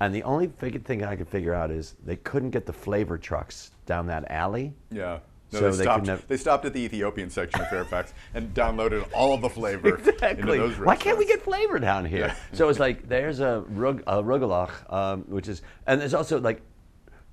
And 0.00 0.14
the 0.14 0.22
only 0.24 0.48
thing 0.48 1.04
I 1.04 1.16
could 1.16 1.28
figure 1.28 1.54
out 1.54 1.70
is 1.70 1.94
they 2.04 2.16
couldn't 2.16 2.50
get 2.50 2.66
the 2.66 2.72
flavor 2.72 3.16
trucks 3.16 3.70
down 3.86 4.06
that 4.08 4.30
alley. 4.30 4.74
Yeah. 4.90 5.20
No, 5.52 5.60
So 5.60 5.70
they, 5.70 5.76
they 5.76 5.82
stopped, 5.84 6.28
they 6.28 6.36
stopped 6.36 6.64
at 6.64 6.72
the 6.72 6.80
Ethiopian 6.80 7.30
section 7.30 7.60
of 7.60 7.68
Fairfax 7.68 8.12
and 8.34 8.52
downloaded 8.52 9.06
all 9.14 9.32
of 9.32 9.40
the 9.40 9.48
flavor 9.48 9.96
into 9.96 10.10
Exactly. 10.10 10.58
those 10.58 10.76
Why 10.78 10.96
can't 10.96 11.16
we 11.16 11.24
get 11.24 11.40
flavor 11.40 11.78
down 11.78 12.04
here? 12.04 12.34
so 12.52 12.68
it's 12.68 12.80
like 12.80 13.08
there's 13.08 13.40
a 13.40 13.64
rug, 13.68 14.02
a 14.06 14.22
rugelach, 14.22 14.70
um, 14.92 15.22
which 15.28 15.48
is, 15.48 15.62
and 15.86 16.00
there's 16.00 16.14
also 16.14 16.40
like, 16.40 16.60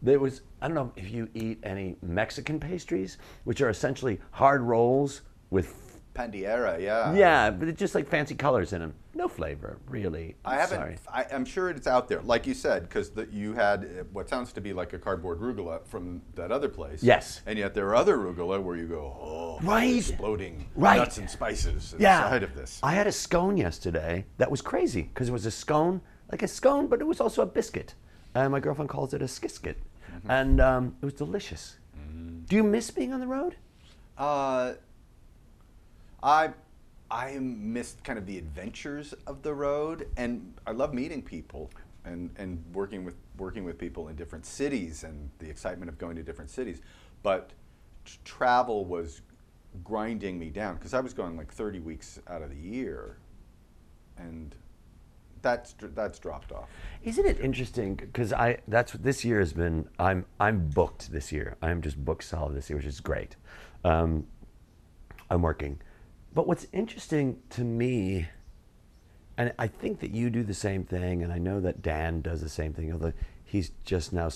there 0.03 0.19
was 0.19 0.41
I 0.61 0.67
don't 0.67 0.75
know 0.75 0.91
if 0.95 1.09
you 1.11 1.27
eat 1.33 1.59
any 1.63 1.95
Mexican 2.01 2.59
pastries, 2.59 3.17
which 3.45 3.61
are 3.61 3.69
essentially 3.69 4.19
hard 4.31 4.61
rolls 4.61 5.21
with 5.49 5.82
Pandiera? 6.13 6.79
Yeah. 6.79 7.13
yeah, 7.13 7.49
but 7.51 7.67
it's 7.67 7.79
just 7.79 7.95
like 7.95 8.07
fancy 8.07 8.35
colors 8.35 8.71
in 8.73 8.79
them. 8.81 8.93
No 9.15 9.27
flavor, 9.27 9.77
really. 9.89 10.35
I 10.45 10.55
haven't. 10.55 10.77
Sorry. 10.77 10.97
I, 11.11 11.25
I'm 11.31 11.45
sure 11.45 11.69
it's 11.69 11.87
out 11.87 12.07
there, 12.07 12.21
like 12.21 12.45
you 12.47 12.53
said, 12.53 12.83
because 12.83 13.11
you 13.31 13.53
had 13.53 13.83
uh, 13.83 14.03
what 14.11 14.29
sounds 14.29 14.53
to 14.53 14.61
be 14.61 14.73
like 14.73 14.93
a 14.93 14.99
cardboard 14.99 15.39
rugula 15.39 15.85
from 15.85 16.21
that 16.35 16.51
other 16.51 16.69
place. 16.69 17.03
Yes. 17.03 17.41
And 17.45 17.57
yet 17.59 17.73
there 17.73 17.87
are 17.87 17.95
other 17.95 18.17
rugula 18.17 18.61
where 18.61 18.75
you 18.75 18.87
go, 18.87 19.01
oh, 19.21 19.59
Right. 19.63 19.95
exploding 19.97 20.67
Right. 20.75 20.97
nuts 20.97 21.17
and 21.17 21.29
spices 21.29 21.95
Yeah. 21.97 22.23
inside 22.25 22.43
of 22.43 22.55
this. 22.55 22.79
I 22.83 22.93
had 22.93 23.07
a 23.07 23.11
scone 23.11 23.57
yesterday 23.57 24.25
that 24.37 24.49
was 24.51 24.61
crazy 24.61 25.03
because 25.03 25.29
it 25.29 25.33
was 25.33 25.45
a 25.45 25.51
scone, 25.51 26.01
like 26.31 26.43
a 26.43 26.47
scone, 26.47 26.87
but 26.87 27.01
it 27.01 27.05
was 27.05 27.19
also 27.21 27.41
a 27.41 27.47
biscuit. 27.47 27.95
And 28.35 28.51
my 28.51 28.59
girlfriend 28.59 28.89
calls 28.89 29.13
it 29.13 29.21
a 29.21 29.25
skisket. 29.25 29.75
Mm-hmm. 30.11 30.31
And 30.31 30.61
um, 30.61 30.95
it 31.01 31.05
was 31.05 31.13
delicious. 31.13 31.77
Do 32.45 32.55
you 32.57 32.63
miss 32.63 32.91
being 32.91 33.13
on 33.13 33.19
the 33.19 33.27
road? 33.27 33.55
Uh, 34.17 34.73
I 36.23 36.53
I 37.11 37.37
missed 37.39 38.03
kind 38.03 38.17
of 38.17 38.25
the 38.25 38.37
adventures 38.39 39.13
of 39.27 39.43
the 39.43 39.53
road, 39.53 40.07
and 40.17 40.53
I 40.65 40.71
love 40.71 40.93
meeting 40.93 41.21
people 41.21 41.69
and, 42.05 42.31
and 42.37 42.63
working 42.73 43.03
with 43.03 43.15
working 43.37 43.65
with 43.65 43.77
people 43.77 44.07
in 44.07 44.15
different 44.15 44.45
cities 44.45 45.03
and 45.03 45.29
the 45.39 45.49
excitement 45.49 45.89
of 45.89 45.97
going 45.97 46.15
to 46.15 46.23
different 46.23 46.49
cities. 46.49 46.81
But 47.21 47.51
travel 48.25 48.85
was 48.85 49.21
grinding 49.83 50.39
me 50.39 50.49
down 50.49 50.75
because 50.75 50.93
I 50.93 50.99
was 50.99 51.13
going 51.13 51.37
like 51.37 51.51
30 51.51 51.79
weeks 51.79 52.19
out 52.27 52.41
of 52.41 52.49
the 52.49 52.57
year, 52.57 53.17
and 54.17 54.55
that's 55.41 55.75
that's 55.79 56.19
dropped 56.19 56.51
off. 56.51 56.69
Isn't 57.03 57.25
it 57.25 57.39
interesting? 57.41 57.95
Because 57.95 58.31
I 58.33 58.57
that's 58.67 58.93
this 58.93 59.23
year 59.23 59.39
has 59.39 59.53
been. 59.53 59.87
I'm 59.99 60.25
I'm 60.39 60.69
booked 60.69 61.11
this 61.11 61.31
year. 61.31 61.57
I'm 61.61 61.81
just 61.81 62.03
booked 62.03 62.23
solid 62.23 62.55
this 62.55 62.69
year, 62.69 62.77
which 62.77 62.87
is 62.87 63.01
great. 63.01 63.35
Um, 63.83 64.25
I'm 65.29 65.41
working, 65.41 65.79
but 66.33 66.47
what's 66.47 66.67
interesting 66.73 67.39
to 67.51 67.63
me, 67.63 68.27
and 69.37 69.53
I 69.59 69.67
think 69.67 69.99
that 69.99 70.11
you 70.11 70.29
do 70.29 70.43
the 70.43 70.53
same 70.53 70.83
thing, 70.83 71.23
and 71.23 71.31
I 71.31 71.37
know 71.37 71.59
that 71.59 71.81
Dan 71.81 72.21
does 72.21 72.41
the 72.41 72.49
same 72.49 72.73
thing. 72.73 72.91
Although 72.91 73.13
he's 73.45 73.71
just 73.85 74.13
now, 74.13 74.29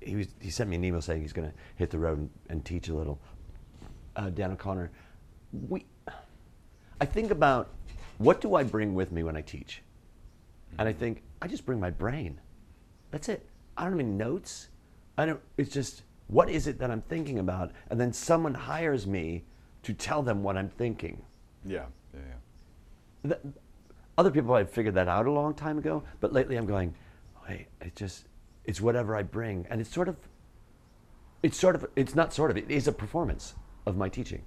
he 0.00 0.16
was 0.16 0.28
he 0.40 0.50
sent 0.50 0.70
me 0.70 0.76
an 0.76 0.84
email 0.84 1.00
saying 1.00 1.22
he's 1.22 1.32
going 1.32 1.50
to 1.50 1.54
hit 1.76 1.90
the 1.90 1.98
road 1.98 2.18
and, 2.18 2.30
and 2.48 2.64
teach 2.64 2.88
a 2.88 2.94
little. 2.94 3.20
Uh, 4.14 4.30
Dan 4.30 4.52
O'Connor, 4.52 4.90
we. 5.68 5.86
I 7.00 7.06
think 7.06 7.32
about 7.32 7.70
what 8.18 8.40
do 8.40 8.54
I 8.54 8.62
bring 8.62 8.94
with 8.94 9.10
me 9.10 9.24
when 9.24 9.36
I 9.36 9.40
teach. 9.40 9.82
And 10.78 10.88
I 10.88 10.92
think 10.92 11.22
I 11.40 11.48
just 11.48 11.66
bring 11.66 11.80
my 11.80 11.90
brain. 11.90 12.40
That's 13.10 13.28
it. 13.28 13.46
I 13.76 13.84
don't 13.84 13.98
any 13.98 14.04
notes. 14.04 14.68
I 15.18 15.26
don't. 15.26 15.40
It's 15.56 15.72
just 15.72 16.02
what 16.28 16.48
is 16.48 16.66
it 16.66 16.78
that 16.78 16.90
I'm 16.90 17.02
thinking 17.02 17.38
about, 17.38 17.72
and 17.90 18.00
then 18.00 18.12
someone 18.12 18.54
hires 18.54 19.06
me 19.06 19.44
to 19.82 19.92
tell 19.92 20.22
them 20.22 20.42
what 20.42 20.56
I'm 20.56 20.68
thinking. 20.68 21.22
Yeah, 21.64 21.86
yeah, 22.14 22.20
yeah. 23.24 23.34
Th- 23.34 23.54
Other 24.18 24.30
people 24.30 24.54
have 24.54 24.70
figured 24.70 24.94
that 24.94 25.08
out 25.08 25.26
a 25.26 25.30
long 25.30 25.54
time 25.54 25.78
ago, 25.78 26.02
but 26.20 26.32
lately 26.32 26.56
I'm 26.56 26.66
going, 26.66 26.94
wait, 27.48 27.66
it 27.80 27.96
just 27.96 28.26
it's 28.64 28.80
whatever 28.80 29.16
I 29.16 29.22
bring, 29.22 29.66
and 29.70 29.80
it's 29.80 29.92
sort 29.92 30.08
of, 30.08 30.16
it's 31.42 31.58
sort 31.58 31.74
of, 31.74 31.86
it's 31.96 32.14
not 32.14 32.32
sort 32.32 32.50
of, 32.50 32.56
it 32.56 32.70
is 32.70 32.86
a 32.86 32.92
performance 32.92 33.54
of 33.86 33.96
my 33.96 34.08
teaching. 34.08 34.42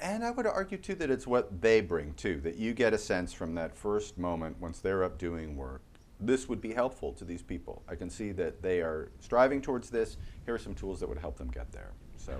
And 0.00 0.24
I 0.24 0.30
would 0.30 0.46
argue 0.46 0.78
too 0.78 0.94
that 0.94 1.10
it's 1.10 1.26
what 1.26 1.60
they 1.60 1.82
bring 1.82 2.14
too, 2.14 2.40
that 2.40 2.56
you 2.56 2.72
get 2.72 2.94
a 2.94 2.98
sense 2.98 3.34
from 3.34 3.54
that 3.56 3.76
first 3.76 4.16
moment 4.16 4.58
once 4.58 4.78
they're 4.78 5.04
up 5.04 5.18
doing 5.18 5.56
work. 5.56 5.82
This 6.18 6.48
would 6.48 6.60
be 6.60 6.72
helpful 6.72 7.12
to 7.14 7.24
these 7.24 7.42
people. 7.42 7.82
I 7.88 7.94
can 7.94 8.08
see 8.08 8.32
that 8.32 8.62
they 8.62 8.80
are 8.80 9.10
striving 9.20 9.60
towards 9.60 9.90
this. 9.90 10.16
Here 10.46 10.54
are 10.54 10.58
some 10.58 10.74
tools 10.74 11.00
that 11.00 11.08
would 11.08 11.18
help 11.18 11.36
them 11.36 11.48
get 11.48 11.70
there. 11.72 11.92
So, 12.16 12.34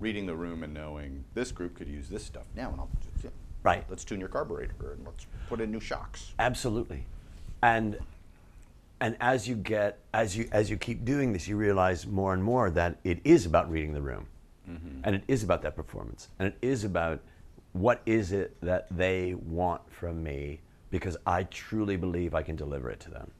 reading 0.00 0.26
the 0.26 0.34
room 0.34 0.62
and 0.62 0.74
knowing 0.74 1.24
this 1.34 1.52
group 1.52 1.76
could 1.76 1.88
use 1.88 2.08
this 2.08 2.24
stuff 2.24 2.44
now, 2.54 2.70
and 2.70 2.80
I'll 2.80 2.90
just, 3.00 3.24
yeah, 3.24 3.30
Right. 3.64 3.82
Let's 3.88 4.04
tune 4.04 4.20
your 4.20 4.28
carburetor 4.28 4.92
and 4.92 5.04
let's 5.06 5.26
put 5.48 5.60
in 5.60 5.72
new 5.72 5.80
shocks. 5.80 6.32
Absolutely. 6.38 7.06
And 7.62 7.98
and 9.00 9.16
as 9.20 9.48
you 9.48 9.56
get 9.56 9.98
as 10.12 10.36
you 10.36 10.48
as 10.52 10.70
you 10.70 10.76
keep 10.76 11.04
doing 11.04 11.32
this, 11.32 11.48
you 11.48 11.56
realize 11.56 12.06
more 12.06 12.34
and 12.34 12.44
more 12.44 12.70
that 12.70 12.98
it 13.04 13.20
is 13.24 13.46
about 13.46 13.70
reading 13.70 13.94
the 13.94 14.02
room. 14.02 14.26
Mm-hmm. 14.70 15.00
And 15.02 15.16
it 15.16 15.24
is 15.28 15.42
about 15.42 15.62
that 15.62 15.74
performance. 15.74 16.28
And 16.38 16.48
it 16.48 16.58
is 16.60 16.84
about 16.84 17.20
what 17.72 18.02
is 18.06 18.32
it 18.32 18.56
that 18.60 18.86
they 18.90 19.34
want 19.34 19.82
from 19.90 20.22
me 20.22 20.60
because 20.90 21.16
I 21.26 21.44
truly 21.44 21.96
believe 21.96 22.34
I 22.34 22.42
can 22.42 22.56
deliver 22.56 22.90
it 22.90 23.00
to 23.00 23.10
them. 23.10 23.30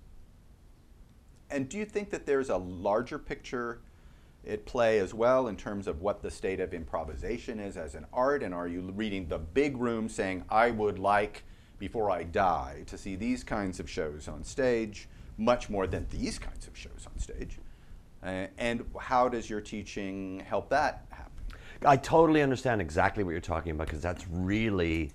And 1.50 1.68
do 1.68 1.78
you 1.78 1.84
think 1.84 2.10
that 2.10 2.26
there's 2.26 2.48
a 2.48 2.56
larger 2.56 3.18
picture 3.18 3.80
at 4.46 4.66
play 4.66 4.98
as 4.98 5.14
well 5.14 5.48
in 5.48 5.56
terms 5.56 5.86
of 5.86 6.00
what 6.00 6.22
the 6.22 6.30
state 6.30 6.60
of 6.60 6.74
improvisation 6.74 7.60
is 7.60 7.76
as 7.76 7.94
an 7.94 8.06
art? 8.12 8.42
And 8.42 8.54
are 8.54 8.68
you 8.68 8.80
reading 8.94 9.28
the 9.28 9.38
big 9.38 9.76
room 9.76 10.08
saying, 10.08 10.44
I 10.50 10.70
would 10.70 10.98
like, 10.98 11.44
before 11.78 12.10
I 12.10 12.22
die, 12.22 12.84
to 12.86 12.98
see 12.98 13.16
these 13.16 13.44
kinds 13.44 13.80
of 13.80 13.88
shows 13.88 14.28
on 14.28 14.44
stage, 14.44 15.08
much 15.36 15.68
more 15.68 15.86
than 15.86 16.06
these 16.10 16.38
kinds 16.38 16.66
of 16.66 16.76
shows 16.76 17.06
on 17.06 17.18
stage? 17.18 17.58
Uh, 18.22 18.46
and 18.58 18.84
how 18.98 19.28
does 19.28 19.50
your 19.50 19.60
teaching 19.60 20.40
help 20.40 20.70
that 20.70 21.04
happen? 21.10 21.32
I 21.84 21.96
totally 21.96 22.42
understand 22.42 22.80
exactly 22.80 23.24
what 23.24 23.32
you're 23.32 23.40
talking 23.40 23.72
about 23.72 23.88
because 23.88 24.02
that's 24.02 24.26
really, 24.30 25.10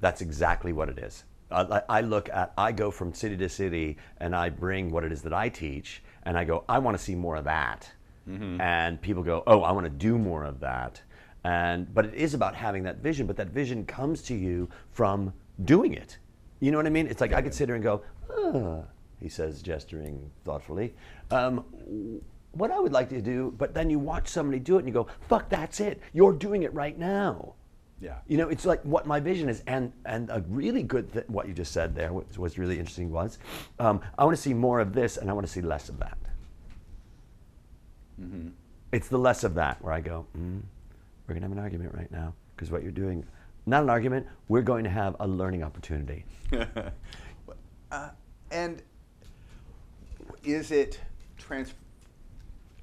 that's 0.00 0.20
exactly 0.20 0.72
what 0.72 0.88
it 0.88 0.98
is. 0.98 1.24
I, 1.50 1.82
I 1.88 2.00
look 2.00 2.28
at, 2.30 2.52
I 2.56 2.72
go 2.72 2.90
from 2.90 3.14
city 3.14 3.36
to 3.36 3.48
city 3.48 3.98
and 4.18 4.34
I 4.34 4.48
bring 4.48 4.90
what 4.90 5.04
it 5.04 5.12
is 5.12 5.22
that 5.22 5.32
I 5.32 5.48
teach 5.48 6.02
and 6.24 6.36
I 6.36 6.44
go, 6.44 6.64
I 6.68 6.78
want 6.78 6.96
to 6.96 7.02
see 7.02 7.14
more 7.14 7.36
of 7.36 7.44
that. 7.44 7.90
And 8.60 9.00
people 9.00 9.22
go, 9.22 9.42
oh, 9.46 9.62
I 9.62 9.72
want 9.72 9.84
to 9.84 9.90
do 9.90 10.18
more 10.18 10.44
of 10.44 10.60
that. 10.60 11.00
And, 11.44 11.92
but 11.94 12.06
it 12.06 12.14
is 12.14 12.34
about 12.34 12.54
having 12.56 12.82
that 12.84 12.98
vision, 12.98 13.26
but 13.26 13.36
that 13.36 13.48
vision 13.48 13.84
comes 13.86 14.22
to 14.22 14.34
you 14.34 14.68
from 14.90 15.32
doing 15.64 15.94
it. 15.94 16.18
You 16.60 16.72
know 16.72 16.78
what 16.78 16.86
I 16.86 16.90
mean? 16.90 17.06
It's 17.06 17.20
like 17.20 17.32
I 17.32 17.40
could 17.40 17.54
sit 17.54 17.68
here 17.68 17.76
and 17.76 17.84
go, 17.84 18.02
ah, 18.30 18.82
he 19.20 19.28
says, 19.28 19.62
gesturing 19.62 20.30
thoughtfully. 20.44 20.94
Um, 21.30 21.64
what 22.52 22.70
I 22.70 22.80
would 22.80 22.92
like 22.92 23.08
to 23.10 23.20
do, 23.20 23.54
but 23.58 23.74
then 23.74 23.90
you 23.90 23.98
watch 23.98 24.28
somebody 24.28 24.58
do 24.58 24.76
it 24.76 24.80
and 24.80 24.88
you 24.88 24.94
go, 24.94 25.06
fuck, 25.28 25.48
that's 25.48 25.78
it. 25.78 26.00
You're 26.12 26.32
doing 26.32 26.62
it 26.62 26.72
right 26.74 26.98
now. 26.98 27.54
Yeah. 28.00 28.16
You 28.26 28.36
know, 28.38 28.48
it's 28.48 28.66
like 28.66 28.82
what 28.82 29.06
my 29.06 29.20
vision 29.20 29.48
is, 29.48 29.62
and 29.66 29.92
and 30.04 30.28
a 30.30 30.44
really 30.48 30.82
good 30.82 31.12
th- 31.12 31.28
what 31.28 31.48
you 31.48 31.54
just 31.54 31.72
said 31.72 31.94
there 31.94 32.12
was, 32.12 32.38
was 32.38 32.58
really 32.58 32.78
interesting 32.78 33.10
was, 33.10 33.38
um, 33.78 34.02
I 34.18 34.24
want 34.24 34.36
to 34.36 34.42
see 34.42 34.52
more 34.52 34.80
of 34.80 34.92
this, 34.92 35.16
and 35.16 35.30
I 35.30 35.32
want 35.32 35.46
to 35.46 35.52
see 35.52 35.62
less 35.62 35.88
of 35.88 35.98
that. 36.00 36.18
It's 38.92 39.08
the 39.08 39.18
less 39.18 39.44
of 39.44 39.54
that 39.54 39.82
where 39.82 39.92
I 39.92 40.00
go, 40.00 40.26
mm, 40.36 40.60
we're 41.26 41.34
gonna 41.34 41.46
have 41.46 41.52
an 41.52 41.58
argument 41.58 41.94
right 41.94 42.10
now 42.10 42.34
because 42.54 42.70
what 42.70 42.82
you're 42.82 42.92
doing, 42.92 43.24
not 43.66 43.82
an 43.82 43.90
argument, 43.90 44.26
we're 44.48 44.62
going 44.62 44.84
to 44.84 44.90
have 44.90 45.16
a 45.20 45.26
learning 45.26 45.62
opportunity. 45.62 46.24
Uh, 47.92 48.10
and 48.50 48.82
is 50.42 50.72
it 50.72 51.00
trans- 51.38 51.72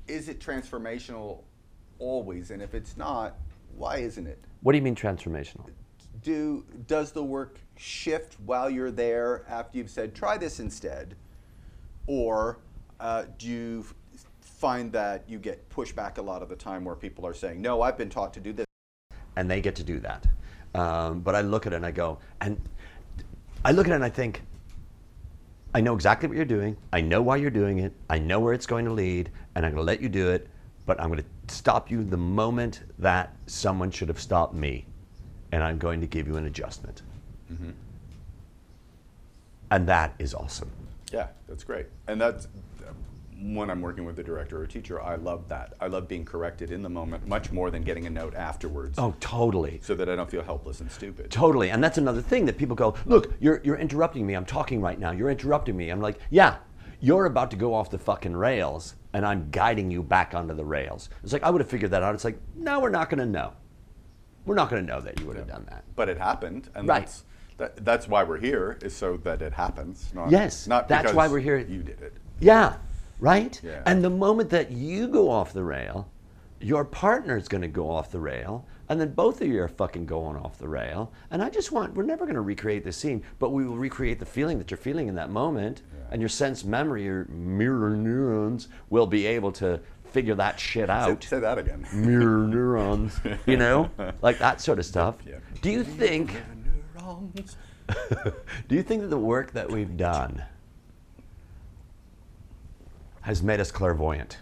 is 0.08 0.30
it 0.30 0.40
transformational 0.40 1.40
always? 2.00 2.52
And 2.52 2.62
if 2.62 2.74
it's 2.74 2.96
not, 2.96 3.36
why 3.75 3.98
isn't 3.98 4.28
it? 4.28 4.44
What 4.62 4.72
do 4.72 4.78
you 4.78 4.82
mean 4.82 4.96
transformational? 4.96 5.70
Do 6.22 6.63
does 6.88 7.12
the 7.12 7.24
work 7.24 7.60
shift 7.75 8.38
while 8.46 8.70
you're 8.70 8.92
there 8.92 9.44
after 9.50 9.78
you've 9.78 9.90
said 9.90 10.16
try 10.16 10.38
this 10.38 10.62
instead, 10.62 11.16
or 12.08 12.60
uh, 13.00 13.25
do 13.38 13.50
you 13.50 13.80
f- 13.86 13.94
find 14.63 14.93
that 14.93 15.25
you 15.27 15.39
get 15.39 15.70
pushback 15.70 16.17
a 16.20 16.22
lot 16.22 16.41
of 16.41 16.48
the 16.48 16.55
time 16.55 16.86
where 16.86 16.96
people 16.96 17.27
are 17.27 17.34
saying 17.34 17.62
no, 17.62 17.82
I've 17.82 17.98
been 17.98 18.10
taught 18.10 18.34
to 18.36 18.39
do 18.39 18.53
this. 18.53 18.65
and 19.36 19.51
they 19.51 19.60
get 19.60 19.75
to 19.75 19.84
do 19.84 20.00
that. 20.00 20.25
Um, 20.74 21.20
but 21.20 21.36
I 21.36 21.41
look 21.41 21.67
at 21.67 21.74
it 21.74 21.75
and 21.75 21.86
I 21.86 21.91
go, 21.91 22.20
and 22.39 22.58
I 23.65 23.72
look 23.74 23.88
at 23.88 23.91
it 23.91 23.96
and 23.96 24.05
I 24.05 24.10
think, 24.10 24.41
I 25.75 25.82
know 25.82 25.93
exactly 25.96 26.29
what 26.29 26.38
you're 26.38 26.53
doing. 26.58 26.77
I 26.93 27.01
know 27.01 27.22
why 27.22 27.36
you're 27.36 27.58
doing 27.63 27.79
it. 27.79 27.91
I 28.10 28.20
know 28.20 28.39
where 28.39 28.53
it's 28.53 28.65
going 28.65 28.86
to 28.86 28.93
lead, 28.93 29.32
and 29.55 29.65
I'm 29.65 29.74
going 29.74 29.82
to 29.82 29.91
let 29.93 30.01
you 30.01 30.08
do 30.08 30.29
it. 30.29 30.48
But 30.86 31.00
I'm 31.01 31.10
going 31.10 31.24
to 31.24 31.53
stop 31.53 31.91
you 31.91 32.03
the 32.03 32.17
moment 32.17 32.84
that 33.00 33.36
someone 33.48 33.91
should 33.91 34.08
have 34.08 34.20
stopped 34.20 34.53
me, 34.53 34.86
and 35.51 35.62
I'm 35.62 35.77
going 35.77 36.00
to 36.01 36.08
give 36.08 36.25
you 36.27 36.38
an 36.38 36.46
adjustment. 36.46 37.01
And 39.72 39.88
that 39.88 40.13
is 40.20 40.34
awesome. 40.34 40.70
Yeah, 41.12 41.27
that's 41.48 41.63
great. 41.63 41.88
And 42.08 42.22
that's 42.22 42.48
when 43.44 43.70
I'm 43.70 43.82
working 43.82 44.06
with 44.06 44.18
a 44.20 44.24
director 44.24 44.60
or 44.60 44.64
a 44.64 44.68
teacher, 44.68 45.02
I 45.02 45.16
love 45.16 45.50
that. 45.50 45.74
I 45.82 45.88
love 45.88 46.08
being 46.08 46.24
corrected 46.24 46.72
in 46.72 46.82
the 46.82 46.90
moment 46.90 47.28
much 47.28 47.52
more 47.52 47.70
than 47.70 47.84
getting 47.84 48.08
a 48.08 48.10
note 48.10 48.36
afterwards. 48.36 48.98
Oh, 48.98 49.14
totally. 49.20 49.80
So 49.84 49.96
that 49.96 50.08
I 50.08 50.16
don't 50.16 50.30
feel 50.32 50.44
helpless 50.44 50.80
and 50.80 50.90
stupid. 50.90 51.30
Totally. 51.30 51.70
And 51.70 51.84
that's 51.84 51.98
another 51.98 52.22
thing 52.22 52.46
that 52.46 52.58
people 52.58 52.76
go, 52.76 52.96
look, 53.06 53.34
you're, 53.42 53.60
you're 53.64 53.76
interrupting 53.76 54.26
me. 54.26 54.34
I'm 54.36 54.46
talking 54.46 54.80
right 54.80 54.98
now. 54.98 55.12
You're 55.12 55.30
interrupting 55.30 55.76
me. 55.76 55.90
I'm 55.90 56.00
like, 56.00 56.20
yeah, 56.30 56.58
you're 57.02 57.26
about 57.26 57.52
to 57.52 57.58
go 57.58 57.74
off 57.74 57.90
the 57.90 57.98
fucking 57.98 58.34
rails, 58.36 58.96
and 59.12 59.26
I'm 59.26 59.50
guiding 59.52 59.92
you 59.92 60.02
back 60.02 60.34
onto 60.34 60.54
the 60.54 60.64
rails. 60.64 61.10
It's 61.22 61.34
like, 61.34 61.44
I 61.44 61.50
would 61.50 61.60
have 61.60 61.70
figured 61.70 61.92
that 61.92 62.02
out. 62.02 62.16
It's 62.16 62.24
like, 62.24 62.40
no, 62.56 62.80
we're 62.80 62.90
not 62.90 63.10
going 63.10 63.20
to 63.20 63.26
know. 63.26 63.52
We're 64.46 64.56
not 64.56 64.70
going 64.70 64.86
to 64.86 64.88
know 64.94 65.02
that 65.02 65.20
you 65.20 65.26
would 65.28 65.36
have 65.36 65.48
done 65.48 65.66
that. 65.70 65.84
But 65.98 66.08
it 66.08 66.18
happened, 66.18 66.70
and 66.76 66.88
Right. 66.88 67.00
that's 67.02 67.26
that, 67.58 67.84
that's 67.86 68.08
why 68.08 68.24
we're 68.24 68.40
here 68.40 68.80
is 68.82 68.96
so 68.96 69.18
that 69.18 69.42
it 69.42 69.54
happens. 69.54 70.12
Not, 70.14 70.32
Yes, 70.32 70.66
not 70.66 70.88
that's 70.88 71.14
why 71.14 71.28
we're 71.28 71.40
here. 71.40 71.58
You 71.58 71.84
did 71.84 72.02
it. 72.02 72.14
Yeah, 72.40 72.78
right? 73.24 73.60
Yeah. 73.63 73.82
And 73.86 74.03
the 74.03 74.10
moment 74.10 74.50
that 74.50 74.70
you 74.72 75.08
go 75.08 75.30
off 75.30 75.53
the 75.53 75.63
rail, 75.63 76.10
your 76.60 76.84
partner's 76.84 77.48
going 77.48 77.62
to 77.62 77.70
go 77.70 77.89
off 77.89 78.12
the 78.12 78.20
rail, 78.20 78.65
and 78.89 79.00
then 79.00 79.13
both 79.13 79.42
of 79.42 79.48
you 79.48 79.62
are 79.62 79.70
fucking 79.70 80.06
going 80.06 80.36
off 80.36 80.58
the 80.58 80.68
rail. 80.68 81.12
And 81.32 81.42
I 81.42 81.50
just 81.50 81.72
want, 81.72 81.94
we're 81.94 82.03
never 82.03 82.25
going 82.25 82.36
to 82.36 82.42
recreate 82.42 82.84
the 82.84 82.92
scene, 82.92 83.24
but 83.39 83.51
we 83.51 83.65
will 83.65 83.77
recreate 83.77 84.20
the 84.20 84.25
feeling 84.25 84.58
that 84.58 84.70
you're 84.70 84.77
feeling 84.77 85.08
in 85.08 85.15
that 85.15 85.30
moment, 85.30 85.84
and 86.12 86.22
your 86.22 86.30
sense 86.30 86.65
memory, 86.65 87.06
your 87.06 87.25
mirror 87.25 87.92
neurons 87.92 88.68
will 88.89 89.08
be 89.08 89.25
able 89.25 89.53
to 89.53 89.80
figure 90.03 90.36
that 90.36 90.60
shit 90.60 90.89
out. 90.89 91.24
say 91.24 91.39
that 91.39 91.58
again. 91.58 91.88
Mirror 91.94 92.48
neurons, 92.48 93.20
you 93.48 93.58
know, 93.58 93.89
like 94.22 94.38
that 94.38 94.62
sort 94.62 94.80
of 94.80 94.86
stuff. 94.86 95.15
Yeah. 95.25 95.38
Do 95.62 95.72
you 95.72 95.84
think? 95.84 96.36
Neurons. 96.96 97.58
Do 98.68 98.75
you 98.75 98.84
think 98.84 99.01
that 99.01 99.08
the 99.08 99.18
work 99.18 99.53
that 99.53 99.72
we've 99.72 99.98
done 99.98 100.44
has 103.24 103.42
made 103.42 103.60
us 103.60 103.72
clairvoyant? 103.72 104.38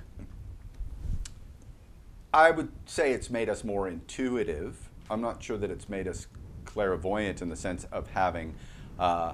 I 2.33 2.51
would 2.51 2.71
say 2.85 3.11
it's 3.11 3.29
made 3.29 3.50
us 3.50 3.63
more 3.63 3.88
intuitive. 3.88 4.89
I'm 5.09 5.21
not 5.21 5.41
sure 5.41 5.57
that 5.57 5.69
it's 5.69 5.88
made 5.88 6.07
us 6.07 6.27
clairvoyant 6.65 7.41
in 7.41 7.50
the 7.50 7.55
sense 7.55 7.85
of 7.91 8.09
having 8.09 8.55
uh, 9.00 9.33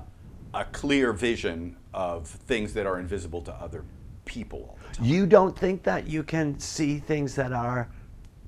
a 0.53 0.65
clear 0.65 1.13
vision 1.13 1.77
of 1.93 2.27
things 2.27 2.73
that 2.73 2.85
are 2.85 2.99
invisible 2.99 3.41
to 3.43 3.53
other 3.53 3.83
people 4.25 4.59
all 4.59 4.79
the 4.89 4.95
time. 4.97 5.05
You 5.05 5.25
don't 5.25 5.57
think 5.57 5.83
that 5.83 6.07
you 6.07 6.23
can 6.23 6.59
see 6.59 6.97
things 6.99 7.35
that 7.35 7.53
are 7.53 7.89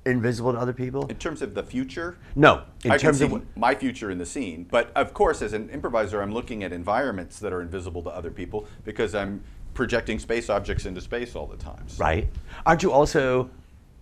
invisible 0.04 0.52
to 0.52 0.58
other 0.58 0.72
people? 0.72 1.06
In 1.06 1.16
terms 1.16 1.40
of 1.42 1.54
the 1.54 1.62
future, 1.62 2.18
No. 2.34 2.64
In 2.84 2.90
I 2.90 2.98
terms 2.98 3.20
can 3.20 3.32
of 3.32 3.56
my 3.56 3.74
future 3.74 4.10
in 4.10 4.18
the 4.18 4.26
scene. 4.26 4.66
But 4.70 4.90
of 4.96 5.14
course, 5.14 5.42
as 5.42 5.52
an 5.52 5.70
improviser, 5.70 6.20
I'm 6.20 6.32
looking 6.32 6.64
at 6.64 6.72
environments 6.72 7.38
that 7.38 7.52
are 7.52 7.60
invisible 7.60 8.02
to 8.02 8.10
other 8.10 8.30
people 8.30 8.66
because 8.84 9.14
I'm 9.14 9.42
projecting 9.80 10.18
space 10.18 10.50
objects 10.50 10.84
into 10.84 11.00
space 11.00 11.34
all 11.34 11.46
the 11.46 11.56
time. 11.56 11.82
So- 11.88 12.04
right? 12.04 12.28
Aren't 12.66 12.82
you 12.82 12.92
also 12.92 13.48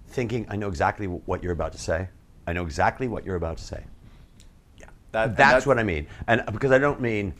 thinking, 0.09 0.45
I 0.49 0.57
know 0.57 0.67
exactly 0.67 1.07
what 1.07 1.41
you're 1.41 1.53
about 1.53 1.71
to 1.71 1.79
say? 1.79 2.09
I 2.49 2.53
know 2.53 2.65
exactly 2.65 3.07
what 3.07 3.25
you're 3.25 3.37
about 3.37 3.59
to 3.59 3.65
say. 3.65 3.85
Yeah, 4.79 4.87
that, 5.13 5.29
and 5.29 5.37
That's 5.37 5.67
what 5.67 5.79
I 5.79 5.85
mean. 5.85 6.09
And 6.27 6.41
uh, 6.41 6.51
because 6.51 6.73
I 6.73 6.79
don't 6.79 7.01
mean, 7.01 7.33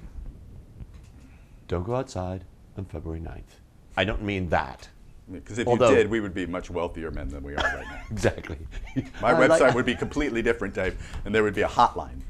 don't 1.67 1.83
go 1.83 1.97
outside 1.97 2.45
on 2.77 2.85
February 2.85 3.19
9th. 3.19 3.59
I 3.97 4.05
don't 4.05 4.23
mean 4.23 4.51
that. 4.51 4.89
Because 5.31 5.59
if 5.59 5.67
Although- 5.67 5.91
you 5.91 5.97
did, 5.97 6.11
we 6.11 6.21
would 6.21 6.35
be 6.35 6.47
much 6.47 6.71
wealthier 6.71 7.11
men 7.11 7.29
than 7.29 7.43
we 7.43 7.53
are 7.55 7.57
right 7.63 7.87
now. 7.87 8.01
Exactly. 8.11 8.59
My 9.23 9.31
I 9.31 9.33
like- 9.33 9.51
website 9.51 9.75
would 9.75 9.87
be 9.87 9.95
completely 9.95 10.43
different, 10.43 10.75
Dave, 10.75 10.97
and 11.25 11.35
there 11.35 11.43
would 11.43 11.55
be 11.55 11.63
a 11.63 11.69
hotline. 11.69 12.21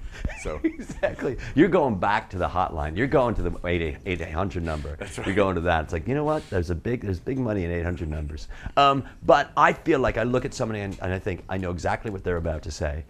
So 0.43 0.61
Exactly. 0.65 1.37
You're 1.55 1.69
going 1.69 1.99
back 1.99 2.29
to 2.31 2.39
the 2.39 2.49
hotline. 2.49 2.97
You're 2.97 3.07
going 3.07 3.35
to 3.37 3.43
the 3.43 3.53
8 3.65 3.97
800 4.05 4.63
number. 4.63 4.97
That's 4.97 5.17
right. 5.17 5.27
You're 5.27 5.37
going 5.37 5.55
to 5.55 5.61
that. 5.63 5.85
It's 5.85 5.93
like, 5.93 6.09
you 6.09 6.15
know 6.15 6.25
what? 6.25 6.49
There's 6.51 6.71
a 6.71 6.75
big 6.75 7.03
there's 7.03 7.21
big 7.21 7.39
money 7.39 7.65
in 7.65 7.71
800 7.71 8.09
numbers. 8.09 8.49
Um, 8.77 9.05
but 9.25 9.53
I 9.57 9.73
feel 9.73 10.01
like 10.01 10.17
I 10.19 10.25
look 10.25 10.45
at 10.45 10.55
somebody 10.55 10.81
and, 10.81 10.99
and 11.01 11.13
I 11.13 11.19
think 11.21 11.45
I 11.49 11.57
know 11.57 11.71
exactly 11.71 12.11
what 12.11 12.25
they're 12.25 12.37
about 12.37 12.63
to 12.63 12.71
say 12.73 13.05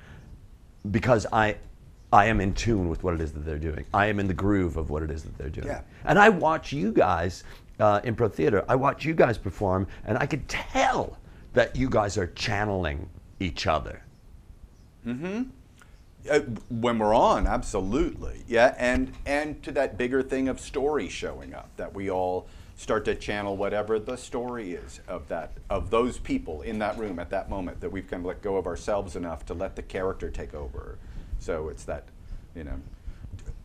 because 0.91 1.27
I 1.33 1.57
I 2.13 2.27
am 2.27 2.41
in 2.41 2.55
tune 2.55 2.89
with 2.89 3.03
what 3.05 3.15
it 3.15 3.21
is 3.21 3.33
that 3.33 3.45
they're 3.45 3.59
doing. 3.59 3.85
I 3.93 4.07
am 4.07 4.19
in 4.19 4.29
the 4.29 4.35
groove 4.35 4.77
of 4.77 4.89
what 4.91 5.03
it 5.03 5.11
is 5.11 5.23
that 5.25 5.37
they're 5.37 5.51
doing. 5.51 5.67
Yeah. 5.67 5.83
And 6.05 6.19
I 6.19 6.29
watch 6.31 6.73
you 6.73 6.93
guys 6.93 7.45
uh, 7.79 8.01
improv 8.01 8.33
theater. 8.33 8.65
I 8.69 8.77
watch 8.77 9.05
you 9.05 9.15
guys 9.15 9.39
perform, 9.39 9.87
and 10.05 10.19
I 10.19 10.27
could 10.27 10.49
tell 10.49 11.17
that 11.55 11.77
you 11.77 11.89
guys 11.89 12.19
are 12.19 12.29
channeling 12.29 13.09
each 13.41 13.67
other. 13.67 14.03
Uh, 16.31 16.41
when 16.69 16.99
we're 16.99 17.15
on, 17.15 17.47
absolutely, 17.47 18.43
yeah, 18.47 18.75
and 18.79 19.13
and 19.25 19.63
to 19.63 19.73
that 19.73 19.97
bigger 19.97 20.23
thing 20.23 20.49
of 20.49 20.61
story 20.61 21.09
showing 21.09 21.55
up, 21.55 21.71
that 21.77 21.95
we 21.95 22.11
all 22.11 22.47
start 22.77 23.05
to 23.05 23.15
channel 23.15 23.57
whatever 23.57 23.99
the 23.99 24.17
story 24.17 24.73
is 24.73 25.01
of 25.09 25.27
that 25.29 25.53
of 25.71 25.91
those 25.91 26.19
people 26.19 26.63
in 26.63 26.79
that 26.79 26.97
room 26.99 27.19
at 27.19 27.31
that 27.31 27.49
moment 27.51 27.81
that 27.81 27.91
we've 27.91 28.09
kind 28.09 28.21
of 28.23 28.27
let 28.27 28.43
go 28.43 28.57
of 28.57 28.67
ourselves 28.67 29.17
enough 29.17 29.45
to 29.47 29.55
let 29.55 29.75
the 29.75 29.83
character 29.83 30.31
take 30.31 30.55
over. 30.55 30.99
So 31.39 31.69
it's 31.69 31.85
that, 31.85 32.05
you 32.55 32.65
know, 32.65 32.81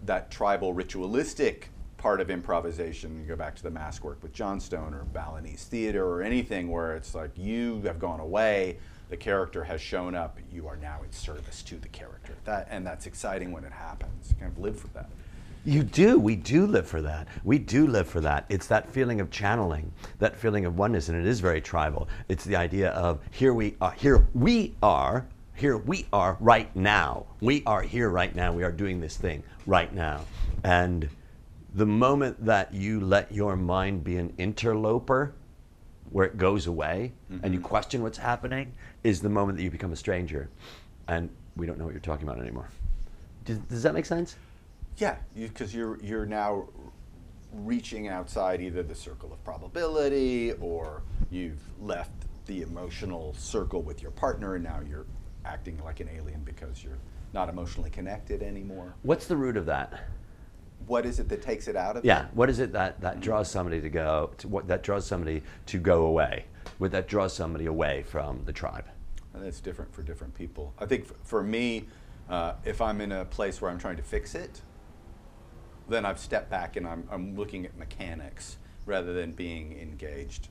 that 0.05 0.31
tribal 0.31 0.73
ritualistic 0.73 1.69
part 2.03 2.19
of 2.19 2.29
improvisation. 2.29 3.17
You 3.17 3.25
go 3.25 3.37
back 3.37 3.55
to 3.55 3.63
the 3.63 3.71
mask 3.71 4.03
work 4.03 4.21
with 4.21 4.33
Johnstone 4.33 4.93
or 4.93 5.05
Balinese 5.05 5.63
theater 5.63 6.05
or 6.05 6.21
anything 6.21 6.69
where 6.69 6.97
it's 6.97 7.15
like 7.15 7.31
you 7.37 7.81
have 7.85 7.97
gone 7.97 8.19
away 8.19 8.77
the 9.09 9.15
character 9.15 9.63
has 9.63 9.79
shown 9.79 10.13
up, 10.13 10.37
you 10.51 10.67
are 10.67 10.75
now 10.75 10.99
in 11.03 11.11
service 11.13 11.61
to 11.61 11.75
the 11.75 11.87
character. 11.87 12.33
That, 12.43 12.67
and 12.69 12.85
that's 12.85 13.05
exciting 13.05 13.53
when 13.53 13.63
it 13.63 13.71
happens. 13.71 14.31
You 14.31 14.35
kind 14.35 14.51
of 14.51 14.57
live 14.57 14.77
for 14.77 14.87
that. 14.89 15.07
You 15.63 15.83
do. 15.83 16.19
We 16.19 16.35
do 16.35 16.65
live 16.65 16.87
for 16.87 17.01
that. 17.03 17.27
We 17.45 17.57
do 17.57 17.87
live 17.87 18.07
for 18.07 18.19
that. 18.19 18.45
It's 18.49 18.67
that 18.67 18.89
feeling 18.89 19.21
of 19.21 19.31
channeling, 19.31 19.89
that 20.19 20.35
feeling 20.35 20.65
of 20.65 20.77
oneness, 20.77 21.07
and 21.07 21.17
it 21.17 21.25
is 21.25 21.39
very 21.39 21.61
tribal. 21.61 22.09
It's 22.27 22.43
the 22.43 22.57
idea 22.57 22.89
of 22.91 23.21
here 23.31 23.53
we 23.53 23.75
are, 23.79 23.93
here 23.93 24.27
we 24.33 24.75
are, 24.83 25.25
here 25.55 25.77
we 25.77 26.07
are 26.11 26.35
right 26.41 26.75
now. 26.75 27.27
We 27.39 27.63
are 27.65 27.81
here 27.81 28.09
right 28.09 28.35
now. 28.35 28.51
We 28.51 28.63
are 28.63 28.73
doing 28.73 28.99
this 28.99 29.15
thing 29.15 29.41
right 29.67 29.93
now. 29.93 30.21
And 30.65 31.07
the 31.73 31.85
moment 31.85 32.45
that 32.45 32.73
you 32.73 32.99
let 32.99 33.31
your 33.31 33.55
mind 33.55 34.03
be 34.03 34.17
an 34.17 34.33
interloper, 34.37 35.33
where 36.13 36.27
it 36.27 36.37
goes 36.37 36.67
away 36.67 37.11
mm-hmm. 37.31 37.43
and 37.43 37.53
you 37.53 37.59
mm-hmm. 37.59 37.67
question 37.67 38.03
what's 38.03 38.19
happening 38.19 38.71
is 39.03 39.19
the 39.19 39.29
moment 39.29 39.57
that 39.57 39.63
you 39.63 39.71
become 39.71 39.91
a 39.91 39.95
stranger 39.95 40.47
and 41.07 41.29
we 41.57 41.65
don't 41.65 41.77
know 41.77 41.85
what 41.85 41.93
you're 41.93 41.99
talking 41.99 42.27
about 42.27 42.39
anymore. 42.39 42.69
Does, 43.45 43.57
does 43.57 43.83
that 43.83 43.93
make 43.93 44.05
sense? 44.05 44.35
Yeah, 44.97 45.15
because 45.35 45.73
you, 45.73 45.83
are 45.83 45.97
you're, 45.97 46.05
you're 46.05 46.25
now 46.25 46.69
reaching 47.51 48.07
outside 48.07 48.61
either 48.61 48.83
the 48.83 48.95
circle 48.95 49.33
of 49.33 49.43
probability 49.43 50.53
or 50.61 51.01
you've 51.31 51.59
left 51.81 52.11
the 52.45 52.61
emotional 52.61 53.33
circle 53.35 53.81
with 53.81 54.01
your 54.01 54.11
partner 54.11 54.55
and 54.55 54.63
now 54.63 54.81
you're 54.87 55.05
acting 55.45 55.79
like 55.83 55.99
an 55.99 56.09
alien 56.15 56.41
because 56.43 56.83
you're 56.83 56.99
not 57.33 57.49
emotionally 57.49 57.89
connected 57.89 58.43
anymore. 58.43 58.93
What's 59.01 59.25
the 59.25 59.35
root 59.35 59.57
of 59.57 59.65
that? 59.65 60.07
What 60.87 61.05
is 61.05 61.19
it 61.19 61.29
that 61.29 61.41
takes 61.41 61.67
it 61.67 61.75
out 61.75 61.97
of 61.97 62.05
yeah 62.05 62.25
what 62.33 62.49
is 62.49 62.59
it 62.59 62.71
that, 62.73 62.99
that 63.01 63.19
draws 63.19 63.49
somebody 63.49 63.81
to 63.81 63.89
go 63.89 64.31
to, 64.37 64.47
what 64.47 64.67
that 64.67 64.83
draws 64.83 65.05
somebody 65.05 65.41
to 65.65 65.77
go 65.77 66.05
away 66.05 66.45
what 66.77 66.91
that 66.91 67.07
draws 67.07 67.33
somebody 67.33 67.65
away 67.65 68.03
from 68.03 68.43
the 68.45 68.53
tribe? 68.53 68.85
And 69.33 69.45
it's 69.45 69.59
different 69.59 69.93
for 69.93 70.03
different 70.03 70.35
people. 70.35 70.73
I 70.79 70.85
think 70.85 71.07
for 71.25 71.43
me 71.43 71.85
uh, 72.29 72.53
if 72.63 72.81
i'm 72.81 73.01
in 73.01 73.11
a 73.11 73.25
place 73.25 73.61
where 73.61 73.69
i'm 73.69 73.77
trying 73.77 73.97
to 73.97 74.03
fix 74.03 74.33
it 74.33 74.61
then 75.89 76.05
i've 76.05 76.19
stepped 76.19 76.49
back 76.49 76.77
and 76.77 76.87
i'm, 76.87 77.07
I'm 77.11 77.35
looking 77.35 77.65
at 77.65 77.77
mechanics 77.77 78.57
rather 78.85 79.13
than 79.13 79.33
being 79.33 79.77
engaged 79.79 80.47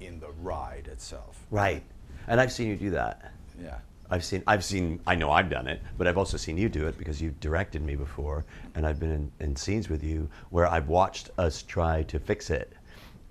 in 0.00 0.18
the 0.18 0.30
ride 0.42 0.88
itself. 0.88 1.46
Right. 1.50 1.82
And 2.26 2.40
i've 2.40 2.52
seen 2.52 2.68
you 2.68 2.76
do 2.76 2.90
that. 2.90 3.32
Yeah 3.60 3.78
I've 4.12 4.24
seen, 4.26 4.42
I've 4.46 4.62
seen, 4.62 5.00
I 5.06 5.14
know 5.14 5.30
I've 5.30 5.48
done 5.48 5.66
it, 5.66 5.80
but 5.96 6.06
I've 6.06 6.18
also 6.18 6.36
seen 6.36 6.58
you 6.58 6.68
do 6.68 6.86
it 6.86 6.98
because 6.98 7.22
you've 7.22 7.40
directed 7.40 7.80
me 7.80 7.96
before, 7.96 8.44
and 8.74 8.86
I've 8.86 9.00
been 9.00 9.10
in, 9.10 9.32
in 9.40 9.56
scenes 9.56 9.88
with 9.88 10.04
you 10.04 10.28
where 10.50 10.66
I've 10.66 10.88
watched 10.88 11.30
us 11.38 11.62
try 11.62 12.02
to 12.02 12.18
fix 12.18 12.50
it, 12.50 12.74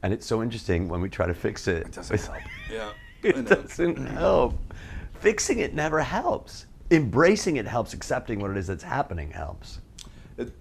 and 0.01 0.11
it's 0.11 0.25
so 0.25 0.41
interesting 0.41 0.89
when 0.89 0.99
we 0.99 1.07
try 1.07 1.27
to 1.27 1.35
fix 1.35 1.67
it. 1.67 1.85
It 1.85 1.91
doesn't 1.91 2.19
help. 2.19 2.37
Yeah, 2.71 2.91
it 3.21 3.45
doesn't 3.45 4.07
help. 4.07 4.57
Fixing 5.19 5.59
it 5.59 5.75
never 5.75 5.99
helps. 5.99 6.65
Embracing 6.89 7.57
it 7.57 7.67
helps. 7.67 7.93
Accepting 7.93 8.39
what 8.39 8.49
it 8.49 8.57
is 8.57 8.65
that's 8.65 8.83
happening 8.83 9.29
helps. 9.29 9.81
It, 10.39 10.51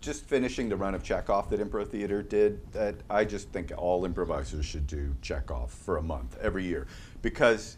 just 0.00 0.24
finishing 0.24 0.68
the 0.68 0.76
run 0.76 0.94
of 0.94 1.02
Chekhov 1.02 1.50
that 1.50 1.58
Improv 1.58 1.88
Theater 1.88 2.22
did, 2.22 2.72
that 2.72 2.94
I 3.10 3.24
just 3.24 3.48
think 3.48 3.72
all 3.76 4.04
improvisers 4.04 4.64
should 4.64 4.86
do 4.86 5.16
Chekhov 5.20 5.72
for 5.72 5.96
a 5.96 6.02
month 6.02 6.38
every 6.40 6.64
year 6.64 6.86
because 7.22 7.76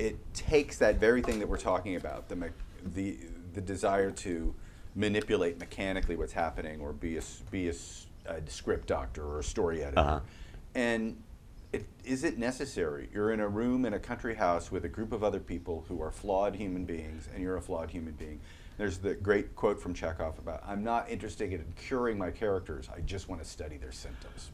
it 0.00 0.34
takes 0.34 0.78
that 0.78 0.96
very 0.96 1.20
thing 1.20 1.38
that 1.40 1.48
we're 1.48 1.58
talking 1.58 1.96
about, 1.96 2.28
the, 2.28 2.36
me- 2.36 2.48
the, 2.94 3.18
the 3.52 3.60
desire 3.60 4.10
to 4.10 4.54
manipulate 4.94 5.58
mechanically 5.58 6.16
what's 6.16 6.32
happening 6.32 6.80
or 6.80 6.92
be 6.92 7.18
a, 7.18 7.22
be 7.50 7.68
a, 7.68 7.74
a 8.26 8.40
script 8.48 8.88
doctor 8.88 9.22
or 9.22 9.40
a 9.40 9.44
story 9.44 9.82
editor. 9.82 10.00
Uh-huh. 10.00 10.20
And 10.74 11.22
it, 11.72 11.84
is 12.04 12.24
it 12.24 12.38
necessary? 12.38 13.10
You're 13.12 13.32
in 13.32 13.40
a 13.40 13.48
room 13.48 13.84
in 13.84 13.92
a 13.92 13.98
country 13.98 14.34
house 14.34 14.72
with 14.72 14.84
a 14.86 14.88
group 14.88 15.12
of 15.12 15.22
other 15.22 15.38
people 15.38 15.84
who 15.86 16.02
are 16.02 16.10
flawed 16.10 16.56
human 16.56 16.84
beings, 16.84 17.28
and 17.32 17.42
you're 17.42 17.56
a 17.56 17.62
flawed 17.62 17.90
human 17.90 18.14
being. 18.14 18.40
There's 18.78 18.98
the 18.98 19.14
great 19.14 19.54
quote 19.54 19.80
from 19.80 19.92
Chekhov 19.92 20.38
about, 20.38 20.62
I'm 20.66 20.82
not 20.82 21.10
interested 21.10 21.52
in 21.52 21.64
curing 21.76 22.16
my 22.16 22.30
characters, 22.30 22.88
I 22.96 23.00
just 23.00 23.28
want 23.28 23.42
to 23.42 23.48
study 23.48 23.76
their 23.76 23.92
symptoms. 23.92 24.50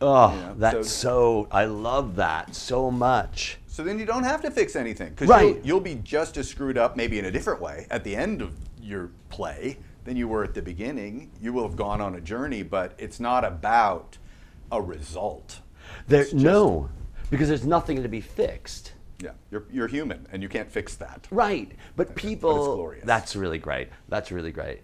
Oh, 0.00 0.32
you 0.32 0.40
know? 0.40 0.54
that's 0.56 0.90
so, 0.90 1.44
so, 1.44 1.48
I 1.50 1.64
love 1.64 2.16
that 2.16 2.54
so 2.54 2.90
much. 2.90 3.58
So 3.66 3.84
then 3.84 3.98
you 3.98 4.06
don't 4.06 4.24
have 4.24 4.42
to 4.42 4.50
fix 4.50 4.76
anything 4.76 5.10
because 5.10 5.28
right. 5.28 5.56
you'll, 5.56 5.66
you'll, 5.66 5.80
be 5.80 5.96
just 5.96 6.36
as 6.36 6.48
screwed 6.48 6.76
up, 6.78 6.96
maybe 6.96 7.18
in 7.18 7.26
a 7.26 7.30
different 7.30 7.60
way, 7.60 7.86
at 7.90 8.04
the 8.04 8.16
end 8.16 8.42
of 8.42 8.52
your 8.80 9.10
play 9.30 9.78
than 10.04 10.16
you 10.16 10.26
were 10.26 10.42
at 10.42 10.54
the 10.54 10.62
beginning. 10.62 11.30
You 11.40 11.52
will 11.52 11.62
have 11.62 11.76
gone 11.76 12.00
on 12.00 12.14
a 12.14 12.20
journey, 12.20 12.62
but 12.62 12.94
it's 12.98 13.20
not 13.20 13.44
about 13.44 14.18
a 14.72 14.80
result. 14.80 15.60
There, 16.06 16.26
no, 16.32 16.88
because 17.30 17.48
there's 17.48 17.66
nothing 17.66 18.02
to 18.02 18.08
be 18.08 18.20
fixed. 18.20 18.92
Yeah, 19.20 19.30
you're, 19.50 19.64
you're 19.70 19.88
human, 19.88 20.26
and 20.32 20.42
you 20.42 20.48
can't 20.48 20.70
fix 20.70 20.94
that. 20.96 21.26
Right, 21.30 21.72
but 21.96 22.14
people. 22.14 22.94
But 22.98 23.06
that's 23.06 23.34
really 23.36 23.58
great. 23.58 23.88
That's 24.08 24.30
really 24.30 24.52
great. 24.52 24.82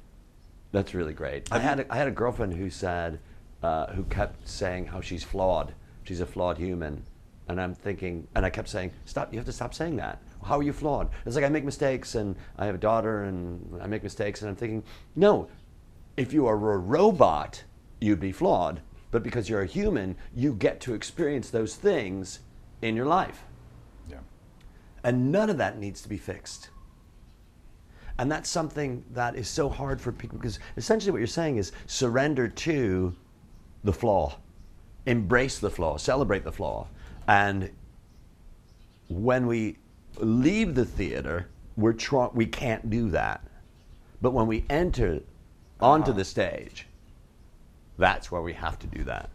That's 0.73 0.93
really 0.93 1.15
great. 1.15 1.53
I 1.53 1.61
had 1.61 1.81
a, 1.81 1.93
I 1.93 1.97
had 1.97 2.09
a 2.09 2.13
girlfriend 2.13 2.55
who 2.55 2.69
said 2.69 3.21
uh, 3.65 3.87
who 3.95 4.05
kept 4.05 4.47
saying 4.47 4.85
how 4.85 5.01
she's 5.01 5.25
flawed. 5.25 5.73
She's 6.03 6.21
a 6.21 6.27
flawed 6.27 6.59
human. 6.59 7.03
And 7.49 7.59
I'm 7.59 7.75
thinking, 7.75 8.29
and 8.35 8.45
I 8.45 8.51
kept 8.51 8.69
saying, 8.69 8.93
stop, 9.07 9.33
you 9.33 9.39
have 9.39 9.47
to 9.47 9.53
stop 9.53 9.73
saying 9.73 9.97
that. 9.97 10.21
How 10.45 10.59
are 10.59 10.63
you 10.63 10.75
flawed? 10.75 11.09
It's 11.25 11.35
like 11.35 11.47
I 11.47 11.49
make 11.49 11.65
mistakes 11.65 12.15
and 12.15 12.37
I 12.59 12.67
have 12.67 12.75
a 12.75 12.79
daughter 12.79 13.25
and 13.25 13.81
I 13.81 13.87
make 13.87 14.03
mistakes. 14.03 14.43
And 14.43 14.51
I'm 14.51 14.57
thinking, 14.57 14.85
no, 15.17 15.49
if 16.19 16.35
you 16.35 16.47
are 16.47 16.55
a 16.55 16.79
robot, 16.79 17.65
you'd 18.03 18.21
be 18.21 18.33
flawed. 18.33 18.83
But 19.11 19.23
because 19.23 19.49
you're 19.49 19.63
a 19.63 19.67
human, 19.67 20.17
you 20.35 20.53
get 20.53 20.81
to 20.83 20.93
experience 20.93 21.49
those 21.49 21.75
things 21.75 22.41
in 22.83 22.95
your 22.95 23.07
life. 23.07 23.45
Yeah. 24.11 24.19
And 25.05 25.33
none 25.33 25.49
of 25.49 25.57
that 25.57 25.79
needs 25.79 26.03
to 26.03 26.09
be 26.11 26.19
fixed. 26.19 26.69
And 28.19 28.31
that's 28.31 28.51
something 28.51 29.05
that 29.13 29.37
is 29.37 29.49
so 29.49 29.71
hard 29.71 30.03
for 30.03 30.13
people 30.13 30.37
because 30.37 30.59
essentially 30.77 31.13
what 31.13 31.19
you're 31.19 31.27
saying 31.27 31.57
is 31.57 31.73
surrender 31.87 32.47
to 32.47 33.15
the 33.85 33.93
flaw, 33.93 34.39
embrace 35.07 35.59
the 35.59 35.71
flaw, 35.71 35.97
celebrate 35.97 36.43
the 36.43 36.53
flaw. 36.53 36.89
And 37.29 37.71
when 39.09 39.47
we 39.47 39.77
leave 40.17 40.75
the 40.75 40.85
theater, 40.85 41.49
we're 41.77 41.95
we 42.33 42.47
can't 42.47 42.89
do 42.91 43.11
that. 43.11 43.47
But 44.21 44.33
when 44.33 44.47
we 44.47 44.65
enter 44.71 45.21
onto 45.81 46.11
uh-huh. 46.11 46.19
the 46.19 46.25
stage, 46.25 46.87
that's 47.99 48.33
where 48.33 48.43
we 48.43 48.55
have 48.55 48.79
to 48.81 48.87
do 48.87 49.05
that. 49.05 49.31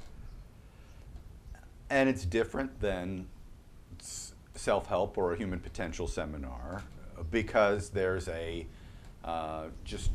And 1.90 2.10
it's 2.10 2.26
different 2.26 2.80
than 2.80 3.28
self 4.56 4.88
help 4.88 5.18
or 5.18 5.34
a 5.34 5.38
human 5.38 5.60
potential 5.60 6.08
seminar 6.08 6.84
because 7.32 7.90
there's 7.90 8.28
a 8.30 8.66
uh, 9.24 9.66
just 9.84 10.12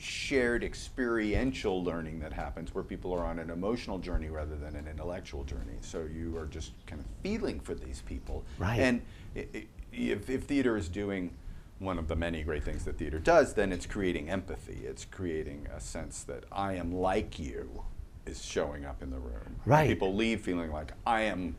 shared 0.00 0.64
experiential 0.64 1.84
learning 1.84 2.20
that 2.20 2.32
happens 2.32 2.74
where 2.74 2.82
people 2.82 3.12
are 3.12 3.24
on 3.24 3.38
an 3.38 3.50
emotional 3.50 3.98
journey 3.98 4.30
rather 4.30 4.56
than 4.56 4.74
an 4.74 4.88
intellectual 4.88 5.44
journey. 5.44 5.76
So 5.82 6.08
you 6.10 6.36
are 6.38 6.46
just 6.46 6.72
kind 6.86 7.00
of 7.00 7.06
feeling 7.22 7.60
for 7.60 7.74
these 7.74 8.02
people. 8.06 8.44
Right. 8.58 8.80
And 8.80 9.02
if, 9.34 10.30
if 10.30 10.44
theater 10.44 10.76
is 10.76 10.88
doing 10.88 11.36
one 11.78 11.98
of 11.98 12.08
the 12.08 12.16
many 12.16 12.42
great 12.42 12.64
things 12.64 12.84
that 12.86 12.96
theater 12.96 13.18
does, 13.18 13.54
then 13.54 13.72
it's 13.72 13.84
creating 13.84 14.30
empathy. 14.30 14.80
It's 14.84 15.04
creating 15.04 15.68
a 15.74 15.80
sense 15.80 16.22
that 16.24 16.44
I 16.50 16.74
am 16.74 16.92
like 16.92 17.38
you 17.38 17.84
is 18.24 18.42
showing 18.42 18.86
up 18.86 19.02
in 19.02 19.10
the 19.10 19.18
room. 19.18 19.56
Right. 19.66 19.88
People 19.88 20.14
leave 20.14 20.40
feeling 20.40 20.72
like 20.72 20.92
I 21.06 21.22
am 21.22 21.56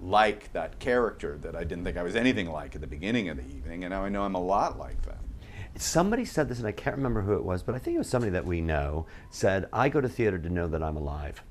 like 0.00 0.52
that 0.54 0.78
character 0.78 1.38
that 1.42 1.54
I 1.54 1.64
didn't 1.64 1.84
think 1.84 1.96
I 1.96 2.02
was 2.02 2.16
anything 2.16 2.50
like 2.50 2.74
at 2.74 2.80
the 2.80 2.86
beginning 2.86 3.28
of 3.28 3.36
the 3.36 3.56
evening, 3.56 3.84
and 3.84 3.92
now 3.92 4.04
I 4.04 4.08
know 4.08 4.22
I'm 4.22 4.34
a 4.34 4.42
lot 4.42 4.78
like 4.78 5.00
them 5.02 5.23
somebody 5.76 6.24
said 6.24 6.48
this, 6.48 6.58
and 6.58 6.66
I 6.66 6.72
can't 6.72 6.96
remember 6.96 7.22
who 7.22 7.34
it 7.34 7.44
was, 7.44 7.62
but 7.62 7.74
I 7.74 7.78
think 7.78 7.96
it 7.96 7.98
was 7.98 8.08
somebody 8.08 8.30
that 8.32 8.44
we 8.44 8.60
know 8.60 9.06
said, 9.30 9.68
I 9.72 9.88
go 9.88 10.00
to 10.00 10.08
theater 10.08 10.38
to 10.38 10.48
know 10.50 10.66
that 10.68 10.82
I'm 10.82 10.96
alive, 10.96 11.42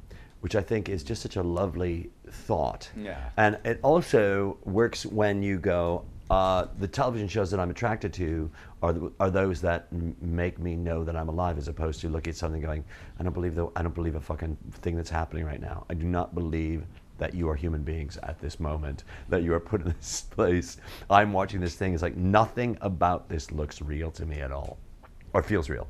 which 0.42 0.56
I 0.56 0.62
think 0.62 0.90
is 0.90 1.04
just 1.04 1.22
such 1.22 1.36
a 1.36 1.44
lovely 1.44 2.10
thought. 2.30 2.90
Yeah. 2.96 3.30
And 3.38 3.58
it 3.66 3.80
also 3.84 4.58
works 4.64 5.06
when 5.06 5.44
you 5.44 5.60
go, 5.60 6.06
uh, 6.30 6.68
the 6.80 6.88
television 6.88 7.28
shows 7.28 7.52
that 7.52 7.60
I'm 7.60 7.70
attracted 7.70 8.14
to 8.14 8.50
are, 8.82 8.96
are 9.20 9.30
those 9.30 9.62
that 9.62 9.88
m- 9.92 10.16
make 10.22 10.58
me 10.58 10.76
know 10.76 11.04
that 11.04 11.16
I'm 11.16 11.30
alive, 11.30 11.58
as 11.58 11.68
opposed 11.68 12.02
to 12.02 12.10
looking 12.10 12.32
at 12.32 12.38
something 12.38 12.62
going, 12.62 12.84
I 13.20 13.24
don't 13.24 13.34
believe 13.34 13.56
the, 13.56 13.68
I 13.76 13.84
don't 13.84 13.94
believe 13.94 14.16
a 14.16 14.22
fucking 14.22 14.58
thing 14.82 14.96
that's 14.96 15.10
happening 15.10 15.46
right 15.46 15.62
now. 15.62 15.86
I 15.90 15.94
do 15.94 16.06
not 16.06 16.34
believe 16.34 16.86
that 17.24 17.34
you 17.34 17.48
are 17.48 17.56
human 17.56 17.84
beings 17.84 18.18
at 18.24 18.38
this 18.42 18.60
moment, 18.60 19.06
that 19.30 19.44
you 19.44 19.54
are 19.54 19.60
put 19.62 19.80
in 19.80 19.88
this 19.98 20.22
place. 20.30 20.76
I'm 21.10 21.32
watching 21.32 21.62
this 21.62 21.74
thing. 21.74 21.94
It's 21.94 22.04
like 22.04 22.18
nothing 22.18 22.78
about 22.82 23.30
this 23.30 23.50
looks 23.50 23.82
real 23.82 24.12
to 24.12 24.26
me 24.26 24.42
at 24.42 24.52
all, 24.52 24.78
or 25.32 25.42
feels 25.42 25.70
real. 25.70 25.88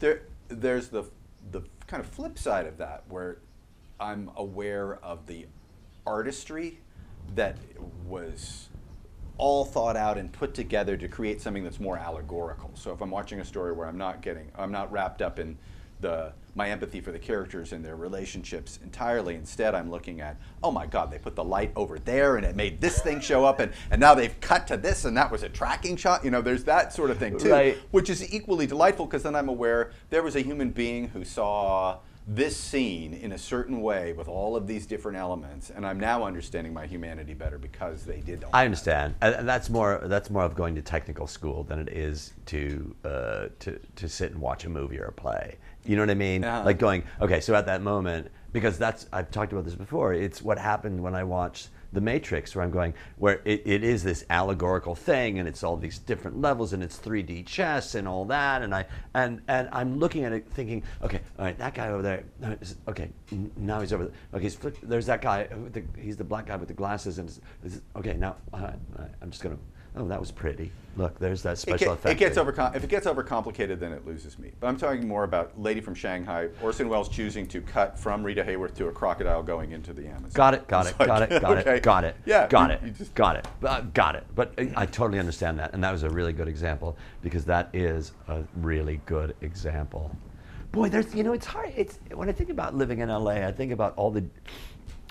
There, 0.00 0.22
there's 0.48 0.88
the 0.88 1.04
the 1.52 1.62
kind 1.86 2.02
of 2.02 2.08
flip 2.08 2.40
side 2.40 2.66
of 2.66 2.76
that 2.78 3.04
where 3.08 3.38
I'm 4.00 4.32
aware 4.34 4.96
of 4.96 5.28
the 5.28 5.46
artistry 6.04 6.80
that 7.36 7.56
was 8.04 8.68
all 9.38 9.64
thought 9.64 9.96
out 9.96 10.18
and 10.18 10.32
put 10.32 10.54
together 10.54 10.96
to 10.96 11.06
create 11.06 11.40
something 11.40 11.62
that's 11.62 11.78
more 11.78 11.98
allegorical. 11.98 12.72
So 12.74 12.90
if 12.90 13.00
I'm 13.00 13.10
watching 13.12 13.38
a 13.38 13.44
story 13.44 13.72
where 13.72 13.86
I'm 13.86 13.98
not 13.98 14.22
getting, 14.22 14.50
I'm 14.56 14.72
not 14.72 14.90
wrapped 14.90 15.22
up 15.22 15.38
in 15.38 15.56
the 16.00 16.32
my 16.54 16.68
empathy 16.70 17.00
for 17.00 17.12
the 17.12 17.18
characters 17.18 17.72
and 17.72 17.84
their 17.84 17.96
relationships 17.96 18.78
entirely. 18.82 19.34
Instead, 19.34 19.74
I'm 19.74 19.90
looking 19.90 20.20
at, 20.20 20.36
oh 20.62 20.70
my 20.70 20.86
God, 20.86 21.10
they 21.10 21.18
put 21.18 21.34
the 21.34 21.44
light 21.44 21.72
over 21.76 21.98
there 21.98 22.36
and 22.36 22.44
it 22.44 22.54
made 22.56 22.80
this 22.80 23.00
thing 23.00 23.20
show 23.20 23.44
up, 23.44 23.58
and, 23.58 23.72
and 23.90 24.00
now 24.00 24.14
they've 24.14 24.38
cut 24.40 24.66
to 24.66 24.76
this 24.76 25.04
and 25.06 25.16
that 25.16 25.30
was 25.30 25.42
a 25.42 25.48
tracking 25.48 25.96
shot. 25.96 26.24
You 26.24 26.30
know, 26.30 26.42
there's 26.42 26.64
that 26.64 26.92
sort 26.92 27.10
of 27.10 27.18
thing 27.18 27.38
too, 27.38 27.50
Right. 27.50 27.78
which 27.90 28.10
is 28.10 28.32
equally 28.34 28.66
delightful 28.66 29.06
because 29.06 29.22
then 29.22 29.34
I'm 29.34 29.48
aware 29.48 29.92
there 30.10 30.22
was 30.22 30.36
a 30.36 30.40
human 30.40 30.70
being 30.70 31.08
who 31.08 31.24
saw 31.24 31.98
this 32.26 32.56
scene 32.56 33.14
in 33.14 33.32
a 33.32 33.38
certain 33.38 33.82
way 33.82 34.12
with 34.12 34.28
all 34.28 34.54
of 34.54 34.66
these 34.66 34.86
different 34.86 35.18
elements, 35.18 35.70
and 35.70 35.84
I'm 35.84 35.98
now 35.98 36.24
understanding 36.24 36.72
my 36.72 36.86
humanity 36.86 37.34
better 37.34 37.58
because 37.58 38.04
they 38.04 38.20
did 38.20 38.44
all 38.44 38.50
I 38.52 38.64
understand, 38.64 39.14
and 39.20 39.34
and 39.34 39.48
that's 39.48 39.68
more 39.68 40.00
that's 40.04 40.30
more 40.30 40.44
of 40.44 40.54
going 40.54 40.74
to 40.76 40.82
technical 40.82 41.26
school 41.26 41.64
than 41.64 41.78
it 41.80 41.88
is 41.88 42.32
to 42.46 42.94
uh, 43.04 43.46
to 43.60 43.78
to 43.96 44.08
sit 44.08 44.32
and 44.32 44.40
watch 44.40 44.64
a 44.64 44.68
movie 44.68 44.98
or 44.98 45.06
a 45.06 45.12
play. 45.12 45.56
You 45.84 45.96
know 45.96 46.02
what 46.02 46.10
I 46.10 46.14
mean? 46.14 46.44
Uh-huh. 46.44 46.64
Like 46.64 46.78
going, 46.78 47.02
okay, 47.20 47.40
so 47.40 47.56
at 47.56 47.66
that 47.66 47.82
moment, 47.82 48.30
because 48.52 48.78
that's 48.78 49.06
I've 49.12 49.30
talked 49.30 49.52
about 49.52 49.64
this 49.64 49.74
before. 49.74 50.14
It's 50.14 50.42
what 50.42 50.58
happened 50.58 51.02
when 51.02 51.16
I 51.16 51.24
watched 51.24 51.68
The 51.92 52.00
Matrix, 52.00 52.54
where 52.56 52.64
I'm 52.64 52.70
going, 52.70 52.94
where 53.16 53.42
it, 53.44 53.62
it 53.66 53.84
is 53.84 54.02
this 54.02 54.24
allegorical 54.30 54.94
thing, 54.94 55.38
and 55.38 55.46
it's 55.46 55.62
all 55.62 55.76
these 55.76 55.98
different 55.98 56.40
levels, 56.40 56.72
and 56.72 56.82
it's 56.82 56.98
3D 56.98 57.46
chess 57.46 57.94
and 57.94 58.08
all 58.08 58.24
that, 58.26 58.62
and 58.62 58.74
I 58.74 58.86
and 59.14 59.42
and 59.48 59.68
I'm 59.72 59.98
looking 59.98 60.24
at 60.24 60.32
it 60.32 60.46
thinking, 60.50 60.82
okay, 61.02 61.20
all 61.38 61.44
right, 61.44 61.58
that 61.58 61.74
guy 61.74 61.88
over 61.88 62.02
there, 62.02 62.24
okay, 62.88 63.10
now 63.56 63.80
he's 63.80 63.92
over 63.92 64.04
there. 64.06 64.14
Okay, 64.34 64.44
he's 64.44 64.54
flipped, 64.54 64.88
there's 64.88 65.06
that 65.06 65.20
guy, 65.20 65.48
he's 65.98 66.16
the 66.16 66.24
black 66.24 66.46
guy 66.46 66.56
with 66.56 66.68
the 66.68 66.74
glasses, 66.74 67.18
and 67.18 67.40
okay, 67.96 68.14
now 68.14 68.36
I'm 68.54 69.30
just 69.30 69.42
gonna. 69.42 69.58
Oh, 69.94 70.06
that 70.08 70.18
was 70.18 70.30
pretty. 70.30 70.72
Look, 70.96 71.18
there's 71.18 71.42
that 71.42 71.54
It, 71.54 71.56
special 71.56 71.86
get- 71.88 71.92
effect. 71.94 72.12
it 72.14 72.18
gets 72.18 72.38
overcom- 72.38 72.74
if 72.76 72.84
it 72.84 72.88
gets 72.90 73.06
overcomplicated, 73.06 73.78
then 73.78 73.92
it 73.92 74.06
loses 74.06 74.38
me. 74.38 74.52
But 74.60 74.66
I'm 74.68 74.76
talking 74.76 75.06
more 75.06 75.24
about 75.24 75.58
Lady 75.60 75.80
from 75.80 75.94
Shanghai, 75.94 76.48
Orson 76.62 76.88
Welles 76.88 77.08
choosing 77.08 77.46
to 77.48 77.60
cut 77.62 77.98
from 77.98 78.22
Rita 78.22 78.42
Hayworth 78.42 78.74
to 78.76 78.88
a 78.88 78.92
crocodile 78.92 79.42
going 79.42 79.72
into 79.72 79.92
the 79.94 80.06
Amazon. 80.06 80.30
Got 80.34 80.54
it, 80.54 80.68
got 80.68 80.86
It's 80.90 80.94
it, 81.00 81.06
got 81.06 81.22
it, 81.22 81.40
got 81.42 81.58
okay. 81.58 81.76
it, 81.76 81.82
got 81.82 82.04
it. 82.04 82.16
Yeah, 82.26 82.46
got 82.48 82.70
you- 82.70 82.76
it, 82.76 82.82
you 82.84 82.90
just- 82.90 83.14
got 83.14 83.36
it, 83.36 83.48
uh, 83.64 83.80
got 83.94 84.16
it. 84.16 84.24
But 84.34 84.52
I, 84.58 84.70
I 84.76 84.86
totally 84.86 85.18
understand 85.18 85.58
that, 85.58 85.72
and 85.74 85.82
that 85.84 85.92
was 85.92 86.02
a 86.02 86.10
really 86.10 86.32
good 86.32 86.48
example 86.48 86.96
because 87.22 87.44
that 87.46 87.68
is 87.74 88.12
a 88.28 88.42
really 88.56 89.00
good 89.06 89.34
example. 89.40 90.14
Boy, 90.72 90.88
there's 90.88 91.14
you 91.14 91.22
know 91.22 91.32
it's 91.34 91.46
hard. 91.46 91.72
It's 91.76 91.98
when 92.14 92.28
I 92.30 92.32
think 92.32 92.48
about 92.48 92.74
living 92.74 93.00
in 93.00 93.08
LA, 93.10 93.46
I 93.46 93.52
think 93.52 93.72
about 93.72 93.92
all 93.96 94.10
the. 94.10 94.24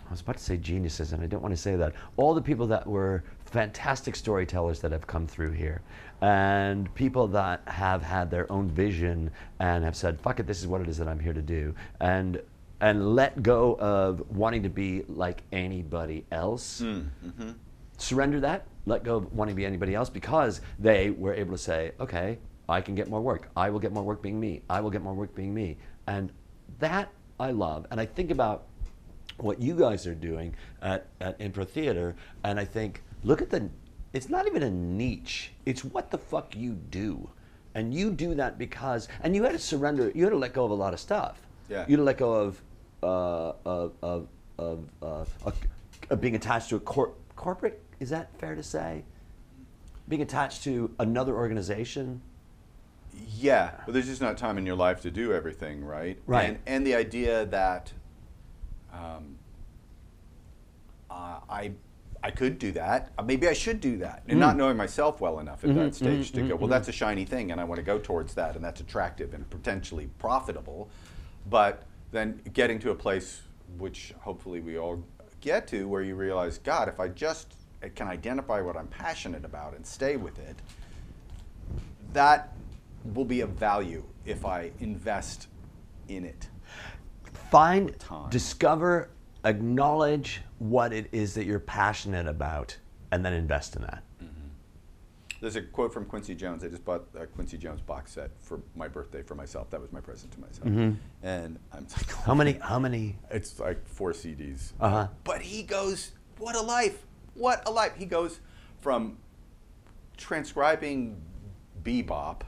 I 0.07 0.11
was 0.11 0.21
about 0.21 0.37
to 0.37 0.43
say 0.43 0.57
geniuses, 0.57 1.13
and 1.13 1.23
I 1.23 1.27
don't 1.27 1.41
want 1.41 1.53
to 1.55 1.61
say 1.61 1.75
that. 1.77 1.93
All 2.17 2.33
the 2.33 2.41
people 2.41 2.67
that 2.67 2.85
were 2.85 3.23
fantastic 3.51 4.15
storytellers 4.15 4.79
that 4.81 4.91
have 4.91 5.05
come 5.07 5.27
through 5.27 5.51
here, 5.51 5.81
and 6.21 6.93
people 6.95 7.27
that 7.27 7.61
have 7.67 8.01
had 8.01 8.31
their 8.31 8.51
own 8.51 8.69
vision 8.69 9.31
and 9.59 9.83
have 9.83 9.95
said, 9.95 10.19
"Fuck 10.19 10.39
it, 10.39 10.47
this 10.47 10.59
is 10.59 10.67
what 10.67 10.81
it 10.81 10.89
is 10.89 10.97
that 10.97 11.07
I'm 11.07 11.19
here 11.19 11.33
to 11.33 11.41
do," 11.41 11.75
and 11.99 12.41
and 12.81 13.15
let 13.15 13.43
go 13.43 13.77
of 13.79 14.23
wanting 14.35 14.63
to 14.63 14.69
be 14.69 15.03
like 15.07 15.43
anybody 15.51 16.25
else. 16.31 16.79
Hmm, 16.79 17.01
mm-hmm. 17.25 17.51
Surrender 17.97 18.39
that, 18.39 18.65
let 18.87 19.03
go 19.03 19.17
of 19.17 19.33
wanting 19.33 19.53
to 19.53 19.57
be 19.57 19.65
anybody 19.65 19.93
else 19.93 20.09
because 20.09 20.61
they 20.79 21.11
were 21.11 21.33
able 21.33 21.51
to 21.51 21.57
say, 21.57 21.91
okay, 21.99 22.39
I 22.67 22.81
can 22.81 22.95
get 22.95 23.07
more 23.07 23.21
work. 23.21 23.49
I 23.55 23.69
will 23.69 23.79
get 23.79 23.93
more 23.93 24.03
work 24.03 24.21
being 24.21 24.39
me. 24.39 24.63
I 24.69 24.81
will 24.81 24.89
get 24.89 25.03
more 25.03 25.13
work 25.13 25.35
being 25.35 25.53
me. 25.53 25.77
And 26.07 26.31
that 26.79 27.09
I 27.39 27.51
love. 27.51 27.85
And 27.91 27.99
I 27.99 28.07
think 28.07 28.31
about 28.31 28.63
what 29.37 29.61
you 29.61 29.75
guys 29.75 30.07
are 30.07 30.15
doing 30.15 30.55
at, 30.81 31.07
at 31.19 31.37
Impro 31.39 31.67
Theater, 31.67 32.15
and 32.43 32.59
I 32.59 32.65
think, 32.65 33.03
look 33.23 33.41
at 33.41 33.49
the, 33.49 33.69
it's 34.13 34.29
not 34.29 34.47
even 34.47 34.63
a 34.63 34.69
niche, 34.69 35.51
it's 35.65 35.83
what 35.83 36.11
the 36.11 36.17
fuck 36.17 36.55
you 36.55 36.73
do. 36.73 37.29
And 37.73 37.93
you 37.93 38.11
do 38.11 38.35
that 38.35 38.57
because, 38.57 39.07
and 39.23 39.35
you 39.35 39.43
had 39.43 39.53
to 39.53 39.59
surrender, 39.59 40.11
you 40.13 40.23
had 40.23 40.31
to 40.31 40.37
let 40.37 40.53
go 40.53 40.65
of 40.65 40.71
a 40.71 40.75
lot 40.75 40.93
of 40.93 40.99
stuff. 40.99 41.39
Yeah. 41.69 41.85
You 41.87 41.91
had 41.91 41.97
to 41.97 42.03
let 42.03 42.17
go 42.17 42.33
of, 42.33 42.61
uh, 43.01 43.53
of, 43.65 43.93
of, 44.01 44.27
of, 44.57 44.89
uh, 45.01 45.25
of, 45.45 45.55
of 46.09 46.21
being 46.21 46.35
attached 46.35 46.69
to 46.69 46.75
a 46.75 46.79
cor- 46.79 47.13
corporate, 47.35 47.81
is 47.99 48.09
that 48.09 48.37
fair 48.39 48.55
to 48.55 48.63
say? 48.63 49.03
Being 50.09 50.21
attached 50.21 50.63
to 50.63 50.93
another 50.99 51.35
organization? 51.35 52.21
Yeah, 53.37 53.71
but 53.85 53.93
there's 53.93 54.07
just 54.07 54.21
not 54.21 54.37
time 54.37 54.57
in 54.57 54.65
your 54.65 54.75
life 54.75 55.01
to 55.01 55.11
do 55.11 55.33
everything, 55.33 55.83
right? 55.83 56.17
Right. 56.27 56.49
And, 56.49 56.59
and 56.65 56.87
the 56.87 56.95
idea 56.95 57.45
that 57.45 57.91
um, 58.93 59.37
uh, 61.09 61.39
I 61.49 61.71
I 62.23 62.31
could 62.31 62.59
do 62.59 62.71
that. 62.73 63.11
Uh, 63.17 63.23
Maybe 63.23 63.47
I 63.47 63.53
should 63.53 63.79
do 63.79 63.97
that, 63.97 64.23
and 64.27 64.37
Mm. 64.37 64.41
not 64.41 64.57
knowing 64.57 64.77
myself 64.77 65.19
well 65.21 65.39
enough 65.39 65.63
at 65.63 65.71
Mm-hmm, 65.71 65.79
that 65.79 65.95
stage 65.95 66.31
to 66.33 66.41
go. 66.43 66.55
Well, 66.55 66.67
that's 66.67 66.87
a 66.87 66.91
shiny 66.91 67.25
thing, 67.25 67.51
and 67.51 67.59
I 67.59 67.63
want 67.63 67.77
to 67.79 67.83
go 67.83 67.97
towards 67.97 68.33
that, 68.35 68.55
and 68.55 68.63
that's 68.63 68.79
attractive 68.81 69.33
and 69.33 69.49
potentially 69.49 70.07
profitable. 70.19 70.89
But 71.49 71.83
then 72.11 72.41
getting 72.53 72.77
to 72.79 72.91
a 72.91 72.95
place 72.95 73.41
which 73.77 74.13
hopefully 74.19 74.59
we 74.61 74.77
all 74.77 75.03
get 75.39 75.67
to, 75.69 75.87
where 75.87 76.03
you 76.03 76.15
realize, 76.15 76.57
God, 76.59 76.87
if 76.87 76.99
I 76.99 77.07
just 77.07 77.55
can 77.95 78.07
identify 78.07 78.61
what 78.61 78.77
I'm 78.77 78.87
passionate 78.87 79.43
about 79.45 79.75
and 79.75 79.85
stay 79.85 80.15
with 80.17 80.37
it, 80.37 80.55
that 82.13 82.53
will 83.15 83.25
be 83.25 83.41
of 83.41 83.49
value 83.51 84.03
if 84.25 84.45
I 84.45 84.71
invest 84.79 85.47
in 86.07 86.25
it. 86.25 86.49
Find, 87.49 87.97
time. 87.99 88.29
discover, 88.29 89.09
acknowledge 89.45 90.41
what 90.59 90.93
it 90.93 91.09
is 91.11 91.33
that 91.35 91.45
you're 91.45 91.59
passionate 91.59 92.27
about, 92.27 92.77
and 93.11 93.25
then 93.25 93.33
invest 93.33 93.75
in 93.75 93.81
that. 93.83 94.03
There's 95.39 95.55
a 95.55 95.61
quote 95.63 95.91
from 95.91 96.05
Quincy 96.05 96.35
Jones. 96.35 96.63
I 96.63 96.67
just 96.67 96.85
bought 96.85 97.07
a 97.15 97.25
Quincy 97.25 97.57
Jones 97.57 97.81
box 97.81 98.11
set 98.11 98.29
for 98.39 98.61
my 98.75 98.87
birthday 98.87 99.23
for 99.23 99.33
myself. 99.33 99.71
That 99.71 99.81
was 99.81 99.91
my 99.91 99.99
present 99.99 100.31
to 100.33 100.39
myself. 100.39 100.67
And 100.67 100.99
I'm 101.23 101.57
like, 101.73 101.87
Mm-hmm. 101.87 102.23
How 102.25 102.35
many, 102.35 102.53
how 102.61 102.77
many, 102.77 103.15
It's 103.31 103.59
like 103.59 103.87
four 103.87 104.11
CDs. 104.13 104.73
Uh-huh. 104.79 105.07
But 105.23 105.41
he 105.41 105.63
goes, 105.63 106.11
what 106.37 106.55
a 106.55 106.61
life! 106.61 107.05
What 107.33 107.67
a 107.67 107.71
life! 107.71 107.93
He 107.95 108.05
goes 108.05 108.39
from 108.81 109.17
transcribing 110.15 111.19
bebop 111.83 112.41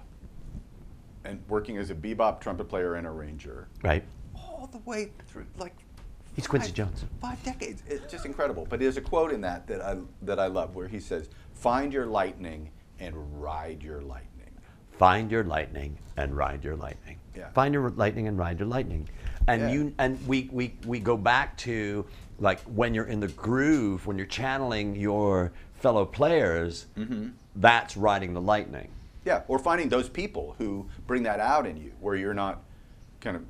and 1.23 1.41
working 1.47 1.77
as 1.77 1.89
a 1.89 1.95
bebop 1.95 2.41
trumpet 2.41 2.65
player 2.65 2.93
and 2.95 3.08
arranger 3.08 3.67
right? 3.84 4.03
all 4.36 4.69
the 4.71 4.77
way 4.79 5.12
through 5.27 5.45
like 5.58 5.75
He's 6.36 6.48
Quincy 6.48 6.67
five- 6.69 6.76
Jones. 6.76 7.06
Five 7.22 7.43
decades. 7.43 7.84
It's 7.88 8.12
just 8.12 8.26
incredible. 8.26 8.65
But 8.69 8.80
there's 8.80 8.98
a 8.98 9.02
quote 9.02 9.32
in 9.32 9.41
that 9.41 9.67
that 9.67 9.82
I 9.82 9.98
that 10.24 10.39
I 10.39 10.48
love 10.48 10.76
where 10.76 10.88
he 10.88 11.00
says, 11.00 11.30
"Find 11.54 11.93
your 11.93 12.06
lightning 12.06 12.69
and 13.00 13.41
ride 13.41 13.84
your 13.84 14.02
lightning." 14.02 14.30
Find 14.91 15.32
your 15.32 15.43
lightning 15.43 15.98
and 16.17 16.38
ride 16.38 16.63
your 16.63 16.76
lightning. 16.76 17.17
Yeah. 17.36 17.50
Find 17.50 17.74
your 17.74 17.89
lightning 17.89 18.28
and 18.28 18.38
ride 18.38 18.60
your 18.60 18.67
lightning. 18.67 19.10
And 19.48 19.62
Yeah. 19.63 19.72
you 19.72 19.93
and 19.98 20.28
we, 20.28 20.50
we 20.52 20.76
we 20.86 21.00
go 21.00 21.17
back 21.17 21.58
to 21.60 22.06
like 22.39 22.62
when 22.62 22.93
you're 22.93 23.06
in 23.08 23.19
the 23.19 23.28
groove, 23.28 24.06
when 24.08 24.17
you're 24.17 24.28
channeling 24.28 24.96
your 24.96 25.52
fellow 25.74 26.06
players, 26.06 26.86
Mm-hmm. 26.98 27.30
that's 27.56 27.98
riding 27.98 28.34
the 28.34 28.41
lightning. 28.41 28.89
Yeah, 29.26 29.41
or 29.48 29.58
finding 29.60 29.89
those 29.89 30.10
people 30.10 30.56
who 30.58 30.88
bring 31.08 31.24
that 31.24 31.39
out 31.39 31.65
in 31.65 31.78
you, 31.78 31.91
where 32.00 32.15
you're 32.15 32.34
not 32.34 32.62
kind 33.22 33.36
of 33.38 33.43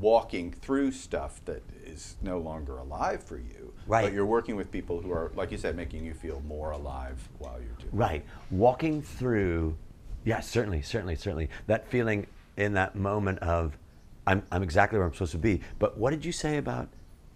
walking 0.00 0.52
through 0.52 0.92
stuff 0.92 1.40
that 1.44 1.62
is 1.98 2.16
no 2.22 2.38
longer 2.38 2.78
alive 2.78 3.22
for 3.22 3.36
you, 3.36 3.72
Right. 3.86 4.04
but 4.04 4.12
you're 4.12 4.26
working 4.26 4.56
with 4.56 4.70
people 4.70 5.00
who 5.00 5.12
are, 5.12 5.32
like 5.34 5.50
you 5.50 5.58
said, 5.58 5.76
making 5.76 6.04
you 6.04 6.14
feel 6.14 6.40
more 6.46 6.70
alive 6.70 7.28
while 7.38 7.58
you're 7.58 7.74
doing. 7.78 7.92
it. 7.92 7.96
Right. 7.96 8.24
Walking 8.50 9.02
through, 9.02 9.76
yeah, 10.24 10.40
certainly, 10.40 10.82
certainly, 10.82 11.16
certainly. 11.16 11.50
That 11.66 11.88
feeling 11.88 12.26
in 12.56 12.74
that 12.74 12.94
moment 12.94 13.40
of, 13.40 13.76
I'm, 14.26 14.42
I'm 14.52 14.62
exactly 14.62 14.98
where 14.98 15.06
I'm 15.06 15.12
supposed 15.12 15.32
to 15.32 15.38
be. 15.38 15.60
But 15.78 15.98
what 15.98 16.10
did 16.10 16.24
you 16.24 16.32
say 16.32 16.58
about 16.58 16.88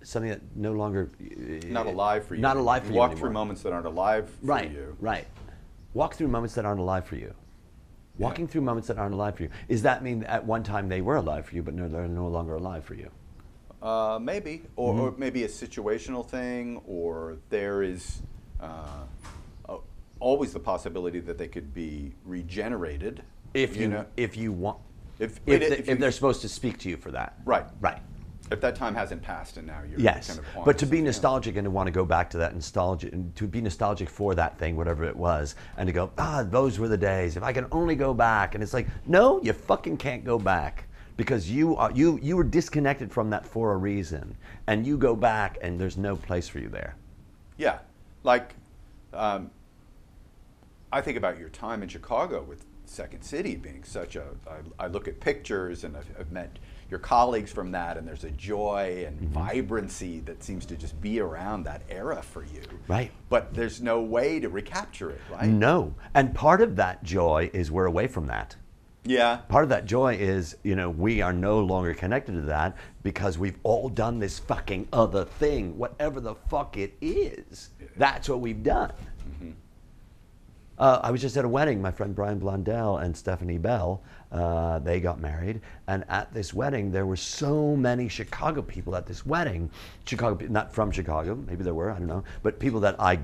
something 0.02 0.30
that 0.30 0.40
no 0.56 0.72
longer. 0.72 1.10
Uh, 1.20 1.66
not 1.68 1.86
alive 1.86 2.26
for 2.26 2.34
you. 2.34 2.40
Not 2.40 2.56
alive 2.56 2.82
for 2.84 2.92
you. 2.92 2.98
Walk 2.98 3.12
anymore? 3.12 3.20
through 3.20 3.32
moments 3.32 3.62
that 3.62 3.72
aren't 3.72 3.86
alive 3.86 4.28
for 4.28 4.46
right, 4.46 4.70
you. 4.70 4.96
Right. 5.00 5.26
Walk 5.94 6.14
through 6.14 6.28
moments 6.28 6.54
that 6.54 6.64
aren't 6.64 6.80
alive 6.80 7.06
for 7.06 7.16
you. 7.16 7.34
Walking 8.18 8.46
through 8.46 8.60
moments 8.60 8.88
that 8.88 8.98
aren't 8.98 9.14
alive 9.14 9.36
for 9.36 9.44
you. 9.44 9.48
Does 9.68 9.82
that 9.82 10.02
mean 10.02 10.22
at 10.24 10.44
one 10.44 10.62
time 10.62 10.88
they 10.88 11.00
were 11.00 11.16
alive 11.16 11.46
for 11.46 11.54
you, 11.56 11.62
but 11.62 11.74
no, 11.74 11.88
they're 11.88 12.06
no 12.06 12.28
longer 12.28 12.54
alive 12.54 12.84
for 12.84 12.94
you? 12.94 13.10
Uh, 13.82 14.18
maybe, 14.22 14.62
or, 14.76 14.94
or 14.94 15.10
Mm-hmm. 15.10 15.20
maybe 15.20 15.42
a 15.42 15.48
situational 15.48 16.24
thing, 16.24 16.80
or 16.86 17.36
there 17.50 17.82
is 17.82 18.22
uh, 18.60 18.66
a- 19.68 19.78
always 20.20 20.52
the 20.52 20.60
possibility 20.60 21.18
that 21.18 21.36
they 21.36 21.48
could 21.48 21.74
be 21.74 22.12
regenerated. 22.24 23.22
If 23.54 23.76
you, 23.76 23.88
know, 23.88 24.06
if 24.16 24.36
you 24.36 24.52
want, 24.52 24.78
If- 25.18 25.40
if, 25.46 25.60
if 25.62 25.68
they- 25.68 25.76
you- 25.78 25.84
if 25.88 25.98
they're 25.98 26.12
supposed 26.12 26.42
to 26.42 26.48
speak 26.48 26.78
to 26.80 26.88
you 26.88 26.96
for 26.96 27.10
that. 27.10 27.34
Right. 27.44 27.66
Right. 27.80 27.98
If 28.52 28.60
that 28.60 28.76
time 28.76 28.94
hasn't 28.94 29.22
passed 29.22 29.56
and 29.56 29.66
now 29.66 29.80
you're 29.88 29.98
Yes, 29.98 30.28
kind 30.28 30.38
of 30.38 30.64
but 30.64 30.76
to 30.78 30.86
be 30.86 30.98
else. 30.98 31.06
nostalgic 31.06 31.56
and 31.56 31.64
to 31.64 31.70
want 31.70 31.86
to 31.88 31.90
go 31.90 32.04
back 32.04 32.28
to 32.30 32.38
that 32.38 32.54
nostalgia, 32.54 33.08
and 33.12 33.34
to 33.34 33.48
be 33.48 33.60
nostalgic 33.60 34.08
for 34.10 34.34
that 34.36 34.58
thing, 34.58 34.76
whatever 34.76 35.04
it 35.04 35.16
was, 35.16 35.54
and 35.76 35.86
to 35.88 35.92
go, 35.92 36.10
ah, 36.18 36.44
those 36.48 36.78
were 36.78 36.88
the 36.88 36.96
days. 36.98 37.36
If 37.36 37.42
I 37.42 37.52
can 37.52 37.66
only 37.72 37.96
go 37.96 38.12
back, 38.14 38.54
and 38.54 38.62
it's 38.62 38.74
like, 38.74 38.86
no, 39.06 39.40
you 39.42 39.52
fucking 39.54 39.96
can't 39.96 40.22
go 40.24 40.38
back 40.38 40.84
because 41.16 41.50
you 41.50 41.76
are 41.76 41.90
you 41.92 42.18
you 42.22 42.36
were 42.36 42.44
disconnected 42.44 43.12
from 43.12 43.30
that 43.30 43.46
for 43.46 43.72
a 43.72 43.76
reason, 43.76 44.36
and 44.66 44.86
you 44.86 44.96
go 44.96 45.14
back, 45.16 45.58
and 45.62 45.80
there's 45.80 45.96
no 45.96 46.16
place 46.16 46.48
for 46.48 46.58
you 46.58 46.68
there. 46.68 46.96
Yeah, 47.58 47.78
like 48.22 48.54
um, 49.12 49.50
I 50.92 51.00
think 51.00 51.16
about 51.16 51.38
your 51.38 51.48
time 51.48 51.82
in 51.82 51.88
Chicago 51.88 52.42
with 52.42 52.64
Second 52.86 53.22
City 53.22 53.56
being 53.56 53.84
such 53.84 54.16
a. 54.16 54.24
I, 54.48 54.84
I 54.84 54.86
look 54.88 55.08
at 55.08 55.20
pictures 55.20 55.84
and 55.84 55.96
I've, 55.96 56.06
I've 56.18 56.32
met 56.32 56.58
your 56.90 56.98
colleagues 56.98 57.50
from 57.50 57.72
that, 57.72 57.96
and 57.96 58.06
there's 58.06 58.24
a 58.24 58.30
joy 58.30 59.04
and 59.06 59.18
Mm-hmm. 59.22 59.32
vibrancy 59.32 60.20
that 60.20 60.42
seems 60.42 60.66
to 60.66 60.76
just 60.76 61.00
be 61.00 61.20
around 61.20 61.62
that 61.64 61.82
era 61.88 62.20
for 62.22 62.44
you. 62.44 62.62
Right. 62.88 63.10
But 63.30 63.54
there's 63.54 63.80
no 63.80 64.02
way 64.02 64.40
to 64.40 64.48
recapture 64.50 65.10
it, 65.10 65.20
right? 65.30 65.48
No, 65.48 65.94
and 66.12 66.34
part 66.34 66.60
of 66.60 66.76
that 66.76 67.02
joy 67.02 67.50
is 67.54 67.70
we're 67.70 67.86
away 67.86 68.08
from 68.08 68.26
that. 68.26 68.56
Yeah. 69.04 69.38
Part 69.48 69.64
of 69.64 69.70
that 69.70 69.84
joy 69.84 70.14
is, 70.14 70.56
you 70.62 70.76
know, 70.76 70.88
we 70.88 71.22
are 71.22 71.32
no 71.32 71.60
longer 71.60 71.92
connected 71.92 72.32
to 72.32 72.42
that 72.42 72.76
because 73.02 73.36
we've 73.36 73.58
all 73.64 73.88
done 73.88 74.18
this 74.20 74.38
fucking 74.38 74.88
other 74.92 75.24
thing, 75.24 75.76
whatever 75.76 76.20
the 76.20 76.36
fuck 76.48 76.76
it 76.76 76.94
is. 77.00 77.70
That's 77.96 78.28
what 78.28 78.40
we've 78.40 78.62
done. 78.62 78.92
Uh, 80.78 81.00
I 81.02 81.10
was 81.10 81.20
just 81.20 81.36
at 81.36 81.44
a 81.44 81.48
wedding. 81.48 81.82
My 81.82 81.90
friend 81.90 82.14
Brian 82.14 82.40
Blondell 82.40 83.02
and 83.02 83.16
Stephanie 83.16 83.58
Bell, 83.58 84.02
uh, 84.32 84.78
they 84.80 85.00
got 85.00 85.20
married, 85.20 85.60
and 85.86 86.04
at 86.08 86.32
this 86.32 86.54
wedding 86.54 86.90
there 86.90 87.06
were 87.06 87.16
so 87.16 87.76
many 87.76 88.08
Chicago 88.08 88.62
people 88.62 88.96
at 88.96 89.06
this 89.06 89.24
wedding. 89.26 89.70
Chicago, 90.06 90.46
not 90.48 90.72
from 90.72 90.90
Chicago, 90.90 91.36
maybe 91.46 91.62
there 91.62 91.74
were, 91.74 91.90
I 91.90 91.98
don't 91.98 92.08
know, 92.08 92.24
but 92.42 92.58
people 92.58 92.80
that 92.80 92.96
I 92.98 93.20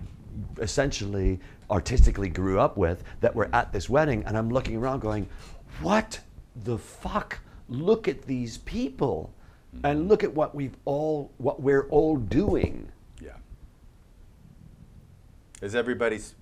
essentially 0.60 1.40
artistically 1.70 2.28
grew 2.28 2.60
up 2.60 2.76
with 2.76 3.02
that 3.20 3.34
were 3.34 3.48
at 3.52 3.72
this 3.72 3.88
wedding, 3.88 4.22
and 4.24 4.36
I'm 4.36 4.50
looking 4.50 4.76
around 4.76 5.00
going, 5.00 5.28
"What 5.80 6.20
the 6.56 6.78
fuck? 6.78 7.40
Look 7.68 8.08
at 8.08 8.22
these 8.22 8.58
people, 8.58 9.32
and 9.84 10.08
look 10.08 10.24
at 10.24 10.34
what 10.34 10.54
we've 10.54 10.76
all, 10.84 11.30
what 11.38 11.60
we're 11.62 11.86
all 11.88 12.16
doing." 12.16 12.90
Yeah. 13.20 13.36
Is 15.60 15.74
everybody 15.74 16.16
s- 16.16 16.34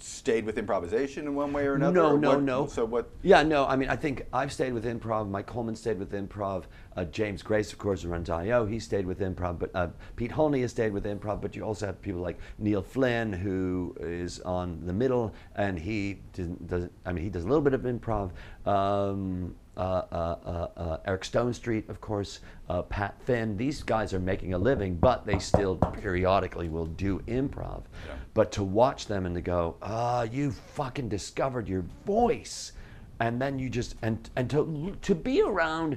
stayed 0.00 0.44
with 0.44 0.58
improvisation 0.58 1.26
in 1.26 1.34
one 1.34 1.52
way 1.52 1.66
or 1.66 1.74
another? 1.74 1.92
No, 1.92 2.10
or 2.14 2.18
no, 2.18 2.28
what- 2.30 2.42
no. 2.42 2.66
So 2.66 2.84
what? 2.84 3.10
Yeah, 3.22 3.42
no. 3.42 3.66
I 3.66 3.76
mean, 3.76 3.88
I 3.88 3.96
think 3.96 4.26
I've 4.32 4.52
stayed 4.52 4.72
with 4.72 4.84
improv. 4.84 5.28
Mike 5.28 5.46
Coleman 5.46 5.76
stayed 5.76 5.98
with 5.98 6.12
improv. 6.12 6.64
Uh, 6.96 7.04
James 7.04 7.42
Grace, 7.42 7.72
of 7.72 7.78
course, 7.78 8.04
runs 8.04 8.28
IO, 8.28 8.66
he 8.66 8.78
stayed 8.78 9.06
with 9.06 9.20
improv. 9.20 9.58
But 9.58 9.70
uh, 9.74 9.88
Pete 10.16 10.32
Holney 10.32 10.62
has 10.62 10.70
stayed 10.70 10.92
with 10.92 11.04
improv. 11.04 11.40
But 11.40 11.54
you 11.54 11.62
also 11.62 11.86
have 11.86 12.00
people 12.02 12.20
like 12.20 12.38
Neil 12.58 12.82
Flynn, 12.82 13.32
who 13.32 13.94
is 14.00 14.40
on 14.40 14.80
the 14.84 14.92
middle, 14.92 15.34
and 15.54 15.78
he 15.78 16.20
doesn't. 16.32 16.66
doesn't 16.66 16.92
I 17.06 17.12
mean, 17.12 17.24
he 17.24 17.30
does 17.30 17.44
a 17.44 17.48
little 17.48 17.62
bit 17.62 17.74
of 17.74 17.82
improv. 17.82 18.30
Um, 18.66 19.54
Uh, 19.78 20.04
uh, 20.10 20.68
uh, 20.76 20.96
Eric 21.04 21.22
Stonestreet, 21.22 21.88
of 21.88 22.00
course, 22.00 22.40
uh, 22.68 22.82
Pat 22.82 23.14
Finn. 23.22 23.56
These 23.56 23.84
guys 23.84 24.12
are 24.12 24.18
making 24.18 24.52
a 24.52 24.58
living, 24.58 24.96
but 24.96 25.24
they 25.24 25.38
still 25.38 25.76
periodically 25.76 26.68
will 26.68 26.86
do 26.86 27.20
improv. 27.28 27.84
Yeah. 28.08 28.14
But 28.34 28.50
to 28.52 28.64
watch 28.64 29.06
them 29.06 29.24
and 29.24 29.36
to 29.36 29.40
go, 29.40 29.76
ah, 29.80 30.22
you 30.22 30.50
fucking 30.50 31.08
discovered 31.08 31.68
your 31.68 31.84
voice, 32.04 32.72
and 33.20 33.40
then 33.40 33.60
you 33.60 33.70
just 33.70 33.94
and 34.02 34.28
and 34.34 34.50
to 34.50 34.96
to 35.00 35.14
be 35.14 35.42
around 35.42 35.96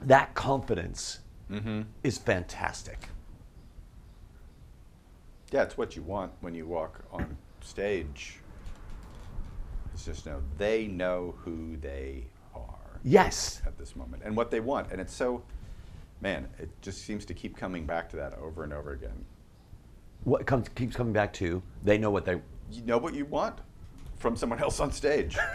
that 0.00 0.34
confidence 0.34 1.20
mm-hmm. 1.48 1.82
is 2.02 2.18
fantastic. 2.18 3.08
Yeah, 5.52 5.62
it's 5.62 5.78
what 5.78 5.94
you 5.94 6.02
want 6.02 6.32
when 6.40 6.56
you 6.56 6.66
walk 6.66 7.04
on 7.12 7.36
stage. 7.60 8.40
It's 9.92 10.06
just 10.06 10.26
know 10.26 10.42
they 10.58 10.88
know 10.88 11.36
who 11.44 11.76
they 11.76 12.24
are 12.26 12.33
Yes, 13.04 13.60
at 13.66 13.76
this 13.78 13.94
moment 13.94 14.22
and 14.24 14.34
what 14.36 14.50
they 14.50 14.60
want, 14.60 14.90
and 14.90 15.00
it's 15.00 15.14
so. 15.14 15.42
Man, 16.20 16.48
it 16.58 16.70
just 16.80 17.04
seems 17.04 17.26
to 17.26 17.34
keep 17.34 17.54
coming 17.56 17.84
back 17.84 18.08
to 18.10 18.16
that 18.16 18.32
over 18.38 18.64
and 18.64 18.72
over 18.72 18.92
again. 18.92 19.24
what 20.24 20.46
comes 20.46 20.68
keeps 20.70 20.96
coming 20.96 21.12
back 21.12 21.32
to 21.34 21.62
they 21.84 21.98
know 21.98 22.10
what 22.10 22.24
they. 22.24 22.40
You 22.72 22.82
know 22.86 22.98
what 22.98 23.14
you 23.14 23.26
want 23.26 23.58
from 24.16 24.36
someone 24.36 24.60
else 24.60 24.80
on 24.80 24.90
stage. 24.92 25.36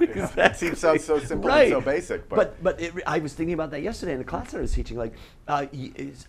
It 0.00 0.56
seems 0.56 0.78
sounds 0.78 1.04
so 1.04 1.18
simple 1.20 1.48
right. 1.48 1.72
and 1.72 1.72
so 1.72 1.80
basic, 1.80 2.28
but, 2.28 2.62
but 2.62 2.62
but 2.62 2.80
it, 2.80 2.94
I 3.06 3.18
was 3.20 3.34
thinking 3.34 3.54
about 3.54 3.70
that 3.70 3.82
yesterday 3.82 4.12
in 4.12 4.18
the 4.18 4.24
class 4.24 4.50
that 4.50 4.58
I 4.58 4.62
was 4.62 4.72
teaching. 4.72 4.96
Like, 4.96 5.14
uh, 5.46 5.66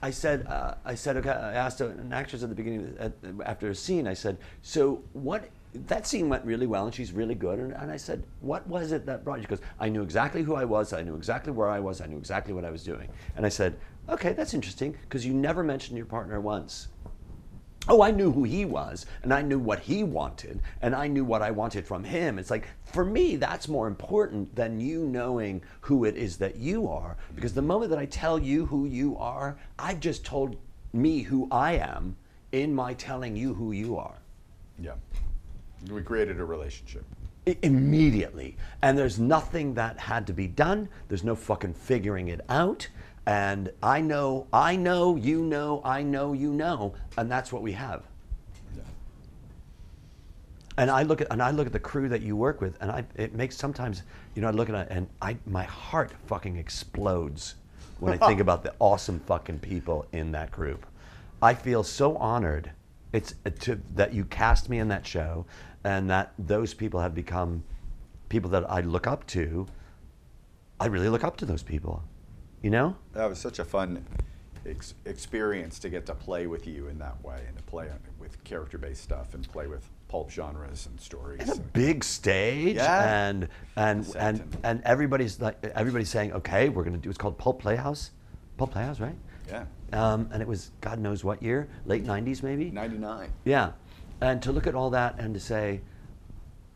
I 0.02 0.12
said, 0.12 0.46
uh, 0.48 0.76
I 0.86 0.96
said, 0.96 1.18
okay, 1.18 1.30
I 1.30 1.54
asked 1.54 1.82
an 1.82 2.12
actress 2.14 2.44
at 2.44 2.50
the 2.50 2.56
beginning, 2.56 2.96
at, 3.00 3.14
after 3.46 3.70
a 3.70 3.76
scene, 3.76 4.06
I 4.08 4.14
said, 4.14 4.38
so 4.62 5.02
what? 5.14 5.50
That 5.74 6.06
scene 6.06 6.30
went 6.30 6.46
really 6.46 6.68
well, 6.68 6.86
and 6.86 6.94
she's 6.94 7.12
really 7.12 7.36
good. 7.36 7.60
And, 7.60 7.74
and 7.74 7.92
I 7.92 7.98
said, 7.98 8.24
what 8.42 8.68
was 8.68 8.92
it 8.92 9.06
that 9.08 9.24
brought 9.24 9.38
you? 9.38 9.44
She 9.44 9.48
goes, 9.48 9.62
I 9.80 9.90
knew 9.90 10.04
exactly 10.04 10.44
who 10.44 10.56
I 10.56 10.66
was. 10.66 10.94
I 10.94 11.02
knew 11.02 11.16
exactly 11.16 11.52
where 11.52 11.70
I 11.70 11.80
was. 11.80 12.00
I 12.00 12.06
knew 12.06 12.18
exactly 12.18 12.54
what 12.54 12.64
I 12.64 12.70
was 12.70 12.84
doing. 12.84 13.10
And 13.36 13.46
I 13.46 13.50
said, 13.50 13.78
okay, 14.08 14.34
that's 14.34 14.54
interesting 14.54 14.96
because 15.02 15.26
you 15.26 15.34
never 15.34 15.64
mentioned 15.64 15.98
your 15.98 16.06
partner 16.06 16.40
once. 16.40 16.90
Oh, 17.90 18.02
I 18.02 18.12
knew 18.12 18.32
who 18.32 18.46
he 18.46 18.64
was, 18.64 19.06
and 19.24 19.34
I 19.34 19.42
knew 19.42 19.60
what 19.60 19.80
he 19.80 20.06
wanted, 20.06 20.62
and 20.82 20.96
I 20.96 21.08
knew 21.08 21.26
what 21.26 21.42
I 21.42 21.52
wanted 21.52 21.86
from 21.86 22.02
him. 22.06 22.40
It's 22.40 22.50
like, 22.50 22.70
for 22.86 23.04
me, 23.04 23.36
that's 23.36 23.68
more 23.68 23.88
important 23.88 24.56
than 24.56 24.80
you 24.80 25.06
knowing 25.06 25.62
who 25.82 26.06
it 26.06 26.16
is 26.16 26.38
that 26.38 26.56
you 26.56 26.88
are. 26.88 27.18
Because 27.36 27.54
the 27.54 27.62
moment 27.62 27.90
that 27.90 28.00
I 28.00 28.06
tell 28.06 28.40
you 28.40 28.66
who 28.68 28.86
you 28.86 29.18
are, 29.18 29.58
I've 29.78 30.00
just 30.00 30.24
told 30.24 30.56
me 30.94 31.24
who 31.24 31.50
I 31.52 31.74
am 31.74 32.16
in 32.54 32.74
my 32.74 32.94
telling 32.94 33.36
you 33.36 33.54
who 33.54 33.74
you 33.74 33.98
are. 33.98 34.16
yeah, 34.80 34.94
we 35.90 36.02
created 36.02 36.40
a 36.40 36.46
relationship. 36.46 37.04
I- 37.48 37.58
immediately. 37.62 38.58
And 38.82 38.98
there's 38.98 39.20
nothing 39.20 39.74
that 39.76 40.00
had 40.00 40.28
to 40.28 40.34
be 40.34 40.48
done. 40.48 40.90
There's 41.08 41.24
no 41.24 41.36
fucking 41.36 41.74
figuring 41.74 42.30
it 42.30 42.42
out. 42.50 42.88
And 43.26 43.72
I 43.82 44.02
know, 44.02 44.48
I 44.52 44.76
know, 44.76 45.16
you 45.16 45.44
know, 45.44 45.82
I 45.86 46.04
know, 46.04 46.34
you 46.34 46.52
know, 46.52 46.94
and 47.18 47.32
that's 47.32 47.54
what 47.54 47.62
we 47.62 47.72
have. 47.74 48.04
Yeah. 48.76 48.84
And 50.78 50.92
I 50.92 51.04
look 51.04 51.22
at 51.22 51.28
and 51.32 51.42
I 51.42 51.52
look 51.52 51.66
at 51.66 51.74
the 51.74 51.80
crew 51.80 52.10
that 52.10 52.22
you 52.22 52.36
work 52.36 52.60
with, 52.60 52.78
and 52.82 52.92
I 52.92 53.06
it 53.16 53.34
makes 53.34 53.56
sometimes 53.56 54.04
you 54.36 54.42
know 54.42 54.50
I 54.50 54.52
look 54.52 54.70
at 54.70 54.76
it 54.76 54.88
and 54.90 55.08
I 55.22 55.38
my 55.46 55.64
heart 55.64 56.12
fucking 56.28 56.58
explodes 56.58 57.56
when 58.00 58.14
I 58.14 58.28
think 58.28 58.40
about 58.42 58.64
the 58.64 58.74
awesome 58.80 59.22
fucking 59.22 59.60
people 59.60 60.06
in 60.12 60.34
that 60.34 60.52
group. 60.52 60.86
I 61.42 61.54
feel 61.54 61.84
so 61.84 62.18
honored. 62.18 62.72
It's 63.14 63.36
uh, 63.46 63.52
to 63.62 63.80
that 63.96 64.14
you 64.14 64.26
cast 64.26 64.68
me 64.68 64.80
in 64.80 64.90
that 64.90 65.08
show, 65.08 65.46
and 65.84 66.10
that 66.10 66.34
those 66.40 66.74
people 66.74 67.00
have 67.00 67.14
become 67.16 67.64
people 68.30 68.50
that 68.52 68.70
I 68.70 68.82
look 68.82 69.08
up 69.08 69.26
to. 69.28 69.68
I 70.80 70.88
really 70.88 71.10
look 71.10 71.24
up 71.24 71.38
to 71.38 71.46
those 71.46 71.64
people, 71.64 72.04
you 72.62 72.70
know. 72.70 72.96
That 73.14 73.26
was 73.30 73.40
such 73.40 73.60
a 73.60 73.66
fun 73.66 74.06
ex- 74.66 74.96
experience 75.06 75.80
to 75.80 75.90
get 75.90 76.06
to 76.08 76.16
play 76.16 76.48
with 76.48 76.68
you 76.68 76.88
in 76.88 76.98
that 77.00 77.24
way 77.24 77.42
and 77.48 77.56
to 77.58 77.64
play 77.64 77.90
with 78.20 78.44
character-based 78.44 79.02
stuff 79.02 79.34
and 79.34 79.48
play 79.52 79.68
with 79.68 79.88
pulp 80.10 80.30
genres 80.32 80.86
and 80.88 81.00
stories. 81.00 81.42
It's 81.42 81.58
a 81.58 81.62
big 81.62 82.04
stage, 82.04 82.76
Yeah. 82.76 83.28
and 83.28 83.48
and 83.76 84.06
and 84.16 84.40
and- 84.40 84.58
and 84.64 84.82
everybody's 84.84 85.40
like 85.40 85.64
everybody's 85.76 86.10
saying, 86.10 86.34
okay, 86.34 86.70
we're 86.70 86.84
gonna 86.84 86.98
do. 86.98 87.10
It's 87.10 87.18
called 87.18 87.38
Pulp 87.38 87.60
Playhouse, 87.62 88.12
Pulp 88.58 88.72
Playhouse, 88.72 89.00
right? 89.00 89.16
yeah, 89.48 89.66
Um, 89.92 90.30
and 90.32 90.42
it 90.42 90.48
was 90.48 90.72
God 90.82 91.00
knows 91.00 91.24
what 91.24 91.42
year, 91.44 91.68
late 91.86 92.04
'90s 92.06 92.42
maybe. 92.44 92.72
'99. 92.72 93.30
Yeah, 93.46 93.72
and 94.22 94.42
to 94.42 94.52
look 94.52 94.68
at 94.68 94.76
all 94.76 94.90
that 94.92 95.20
and 95.20 95.34
to 95.34 95.40
say, 95.40 95.82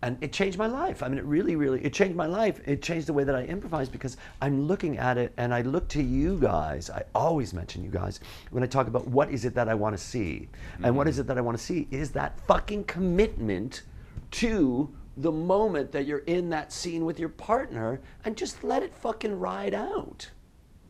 and 0.03 0.17
it 0.21 0.31
changed 0.31 0.59
my 0.59 0.67
life. 0.67 1.01
I 1.01 1.07
mean, 1.07 1.17
it 1.17 1.25
really, 1.25 1.55
really, 1.55 1.83
it 1.83 1.91
changed 1.91 2.15
my 2.15 2.27
life. 2.27 2.59
It 2.65 2.83
changed 2.83 3.07
the 3.07 3.13
way 3.13 3.23
that 3.23 3.35
I 3.35 3.43
improvise 3.45 3.89
because 3.89 4.15
I'm 4.41 4.67
looking 4.67 4.99
at 4.99 5.17
it 5.17 5.33
and 5.37 5.53
I 5.53 5.61
look 5.61 5.87
to 5.89 6.03
you 6.03 6.37
guys. 6.39 6.89
I 6.91 7.03
always 7.15 7.53
mention 7.53 7.83
you 7.83 7.89
guys 7.89 8.19
when 8.51 8.63
I 8.63 8.67
talk 8.67 8.87
about 8.87 9.07
what 9.07 9.31
is 9.31 9.43
it 9.43 9.55
that 9.55 9.67
I 9.67 9.73
want 9.73 9.97
to 9.97 10.03
see. 10.03 10.49
And 10.83 10.95
what 10.95 11.07
is 11.07 11.17
it 11.17 11.25
that 11.27 11.37
I 11.37 11.41
want 11.41 11.57
to 11.57 11.63
see 11.63 11.87
is 11.89 12.11
that 12.11 12.39
fucking 12.41 12.83
commitment 12.83 13.83
to 14.31 14.93
the 15.17 15.31
moment 15.31 15.91
that 15.91 16.05
you're 16.05 16.19
in 16.19 16.49
that 16.51 16.71
scene 16.71 17.03
with 17.03 17.19
your 17.19 17.29
partner 17.29 17.99
and 18.23 18.37
just 18.37 18.63
let 18.63 18.83
it 18.83 18.93
fucking 18.93 19.39
ride 19.39 19.73
out. 19.73 20.29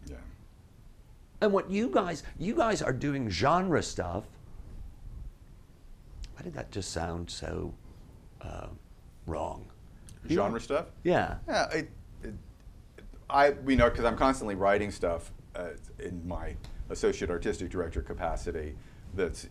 Yeah, 0.05 0.17
And 1.41 1.53
what 1.53 1.71
you 1.71 1.89
guys, 1.89 2.23
you 2.37 2.53
guys 2.53 2.81
are 2.81 2.91
doing 2.91 3.29
genre 3.29 3.81
stuff. 3.81 4.25
Why 6.37 6.43
did 6.43 6.53
that 6.53 6.71
just 6.71 6.91
sound 6.91 7.31
so 7.31 7.73
uh, 8.41 8.67
wrong? 9.25 9.65
Genre 10.29 10.59
stuff. 10.59 10.85
Yeah. 11.03 11.37
Yeah, 11.47 11.69
it, 11.71 11.89
it, 12.23 12.33
I 13.29 13.53
you 13.65 13.75
know 13.75 13.89
because 13.89 14.05
I'm 14.05 14.17
constantly 14.17 14.53
writing 14.55 14.91
stuff 14.91 15.31
uh, 15.55 15.69
in 15.99 16.27
my 16.27 16.55
associate 16.91 17.31
artistic 17.31 17.69
director 17.71 18.01
capacity 18.01 18.75
that's 19.15 19.47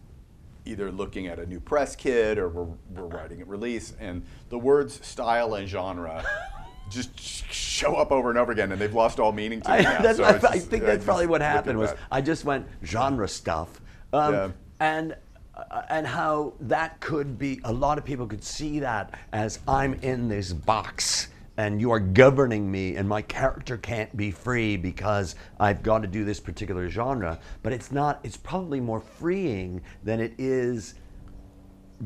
either 0.64 0.92
looking 0.92 1.26
at 1.26 1.38
a 1.40 1.46
new 1.46 1.58
press 1.60 1.96
kit 1.96 2.38
or 2.38 2.48
we're, 2.48 2.68
we're 2.94 3.08
writing 3.08 3.42
a 3.42 3.44
release 3.44 3.94
and 3.98 4.22
the 4.48 4.58
words 4.58 5.04
style 5.04 5.54
and 5.54 5.68
genre 5.68 6.24
just 6.90 7.18
show 7.18 7.94
up 7.96 8.12
over 8.12 8.30
and 8.30 8.38
over 8.38 8.52
again, 8.52 8.70
and 8.70 8.80
they've 8.80 8.94
lost 8.94 9.18
all 9.18 9.32
meaning 9.32 9.60
to 9.60 9.76
me 9.76 9.82
now. 9.82 10.12
So 10.12 10.22
I, 10.22 10.28
I 10.36 10.38
just- 10.38 10.68
think 10.68 10.84
that's 10.84 11.04
probably 11.04 11.26
what 11.26 11.40
happened 11.40 11.78
was. 11.80 11.92
I 12.12 12.20
just 12.20 12.44
went 12.44 12.66
genre 12.84 13.26
stuff, 13.26 13.80
um, 14.12 14.32
Yeah. 14.34 14.50
and 14.78 15.16
uh, 15.56 15.82
and 15.88 16.06
how 16.06 16.52
that 16.60 17.00
could 17.00 17.38
be. 17.38 17.60
A 17.64 17.72
lot 17.72 17.98
of 17.98 18.04
people 18.04 18.26
could 18.26 18.44
see 18.44 18.80
that 18.80 19.18
as 19.32 19.58
I'm 19.66 19.94
in 19.94 20.28
this 20.28 20.52
box. 20.52 21.28
And 21.58 21.80
you 21.80 21.90
are 21.90 22.00
governing 22.00 22.70
me, 22.70 22.96
and 22.96 23.08
my 23.08 23.22
character 23.22 23.78
can't 23.78 24.14
be 24.14 24.30
free 24.30 24.76
because 24.76 25.36
I've 25.58 25.82
got 25.82 26.02
to 26.02 26.06
do 26.06 26.22
this 26.22 26.38
particular 26.38 26.90
genre. 26.90 27.38
But 27.62 27.72
it's 27.72 27.90
not, 27.90 28.20
it's 28.22 28.36
probably 28.36 28.78
more 28.78 29.00
freeing 29.00 29.80
than 30.04 30.20
it 30.20 30.34
is 30.36 30.96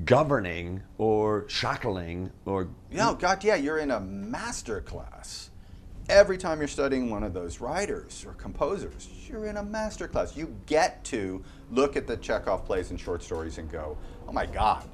governing 0.05 0.83
or 0.99 1.47
shackling 1.49 2.31
or 2.45 2.69
No, 2.93 3.15
God, 3.15 3.43
yeah, 3.43 3.57
you're 3.57 3.79
in 3.79 3.91
a 3.91 3.99
master 3.99 4.81
class. 4.81 5.51
Every 6.09 6.39
time 6.39 6.59
you're 6.59 6.69
studying 6.69 7.11
one 7.11 7.25
of 7.25 7.35
those 7.35 7.61
writers 7.61 8.25
or 8.25 8.35
composers, 8.35 9.09
you're 9.31 9.47
in 9.47 9.57
a 9.57 9.63
master 9.63 10.09
class. 10.09 10.37
You 10.37 10.55
get 10.67 11.05
to 11.05 11.43
look 11.71 11.97
at 11.97 12.07
the 12.07 12.17
Chekhov 12.17 12.65
plays 12.65 12.91
and 12.91 12.99
short 12.99 13.23
stories 13.23 13.59
and 13.59 13.71
go, 13.71 13.97
oh 14.27 14.33
my 14.33 14.47
God, 14.47 14.89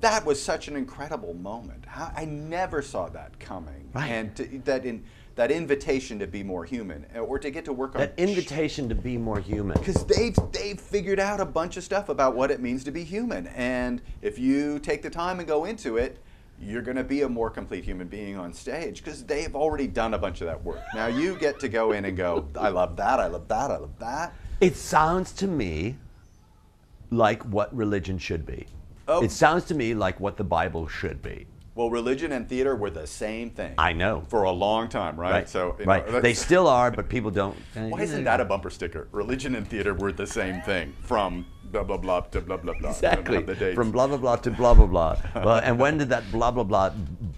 that 0.00 0.24
was 0.24 0.42
such 0.42 0.68
an 0.68 0.76
incredible 0.76 1.34
moment. 1.34 1.84
How, 1.86 2.12
I 2.16 2.24
never 2.24 2.82
saw 2.82 3.08
that 3.10 3.38
coming. 3.38 3.88
Right. 3.92 4.08
And 4.08 4.36
to, 4.36 4.58
that, 4.64 4.84
in, 4.84 5.04
that 5.36 5.50
invitation 5.50 6.18
to 6.18 6.26
be 6.26 6.42
more 6.42 6.64
human 6.64 7.06
uh, 7.14 7.20
or 7.20 7.38
to 7.38 7.50
get 7.50 7.64
to 7.66 7.72
work 7.72 7.94
on 7.94 8.00
that 8.00 8.14
invitation 8.16 8.88
to 8.88 8.94
be 8.94 9.16
more 9.16 9.40
human. 9.40 9.78
because 9.78 10.04
they've 10.04 10.36
they've 10.52 10.80
figured 10.80 11.20
out 11.20 11.40
a 11.40 11.44
bunch 11.44 11.76
of 11.76 11.84
stuff 11.84 12.08
about 12.08 12.34
what 12.34 12.50
it 12.50 12.60
means 12.60 12.84
to 12.84 12.90
be 12.90 13.04
human 13.04 13.46
and 13.48 14.02
if 14.22 14.38
you 14.38 14.78
take 14.80 15.02
the 15.02 15.10
time 15.10 15.38
and 15.38 15.48
go 15.48 15.64
into 15.64 15.96
it 15.96 16.18
you're 16.60 16.82
going 16.82 16.96
to 16.96 17.04
be 17.04 17.22
a 17.22 17.28
more 17.28 17.48
complete 17.50 17.84
human 17.84 18.06
being 18.06 18.36
on 18.36 18.52
stage 18.52 19.02
because 19.02 19.24
they've 19.24 19.56
already 19.56 19.86
done 19.86 20.12
a 20.14 20.18
bunch 20.18 20.40
of 20.42 20.46
that 20.46 20.62
work 20.62 20.80
now 20.94 21.06
you 21.06 21.34
get 21.36 21.58
to 21.58 21.68
go 21.68 21.92
in 21.92 22.04
and 22.04 22.16
go 22.16 22.46
i 22.58 22.68
love 22.68 22.96
that 22.96 23.18
i 23.18 23.26
love 23.26 23.48
that 23.48 23.70
i 23.70 23.76
love 23.76 23.98
that 23.98 24.34
It 24.60 24.76
sounds 24.76 25.32
to 25.32 25.46
me 25.46 25.96
like 27.10 27.42
what 27.44 27.74
religion 27.74 28.18
should 28.18 28.46
be. 28.46 28.66
Oh. 29.08 29.24
It 29.24 29.32
sounds 29.32 29.64
to 29.64 29.74
me 29.74 29.94
like 29.94 30.20
what 30.20 30.36
the 30.36 30.44
Bible 30.44 30.86
should 30.86 31.20
be. 31.22 31.46
well 31.74 31.90
religion 31.90 32.30
and 32.32 32.48
theater 32.48 32.76
were 32.76 32.90
the 32.90 33.06
same 33.06 33.50
thing 33.50 33.74
I 33.78 33.92
know. 33.92 34.22
for 34.28 34.44
a 34.44 34.50
long 34.52 34.88
time 34.88 35.18
right, 35.18 35.32
Right. 35.32 35.48
so 35.48 35.74
you 35.78 35.86
know, 35.86 35.92
right. 35.92 36.22
they 36.22 36.34
still 36.34 36.68
are, 36.68 36.90
but 36.92 37.08
people 37.08 37.30
don't. 37.32 37.56
why 37.74 38.02
isn't 38.02 38.24
that 38.24 38.40
a 38.40 38.44
bumper 38.44 38.70
sticker 38.70 39.08
religion 39.12 39.54
and 39.56 39.66
theater 39.66 39.94
were 39.94 40.12
the 40.12 40.26
same 40.26 40.60
thing 40.62 40.94
from 41.02 41.46
blah 41.72 41.82
blah 41.84 41.96
blah 41.96 42.20
to 42.20 42.40
blah 42.40 42.56
blah 42.56 42.74
blah 42.80 42.90
Exactly. 42.90 43.36
have 43.36 43.46
the 43.46 43.54
dates. 43.54 43.74
From 43.74 43.90
blah 43.90 44.06
blah 44.06 44.16
blah 44.16 44.36
to 44.36 44.50
blah 44.50 44.74
blah 44.74 44.86
blah. 44.86 45.16
well, 45.36 45.60
and 45.62 45.78
when 45.78 45.98
did 45.98 46.08
that 46.10 46.24
blah 46.32 46.50
blah 46.50 46.64
blah 46.64 46.90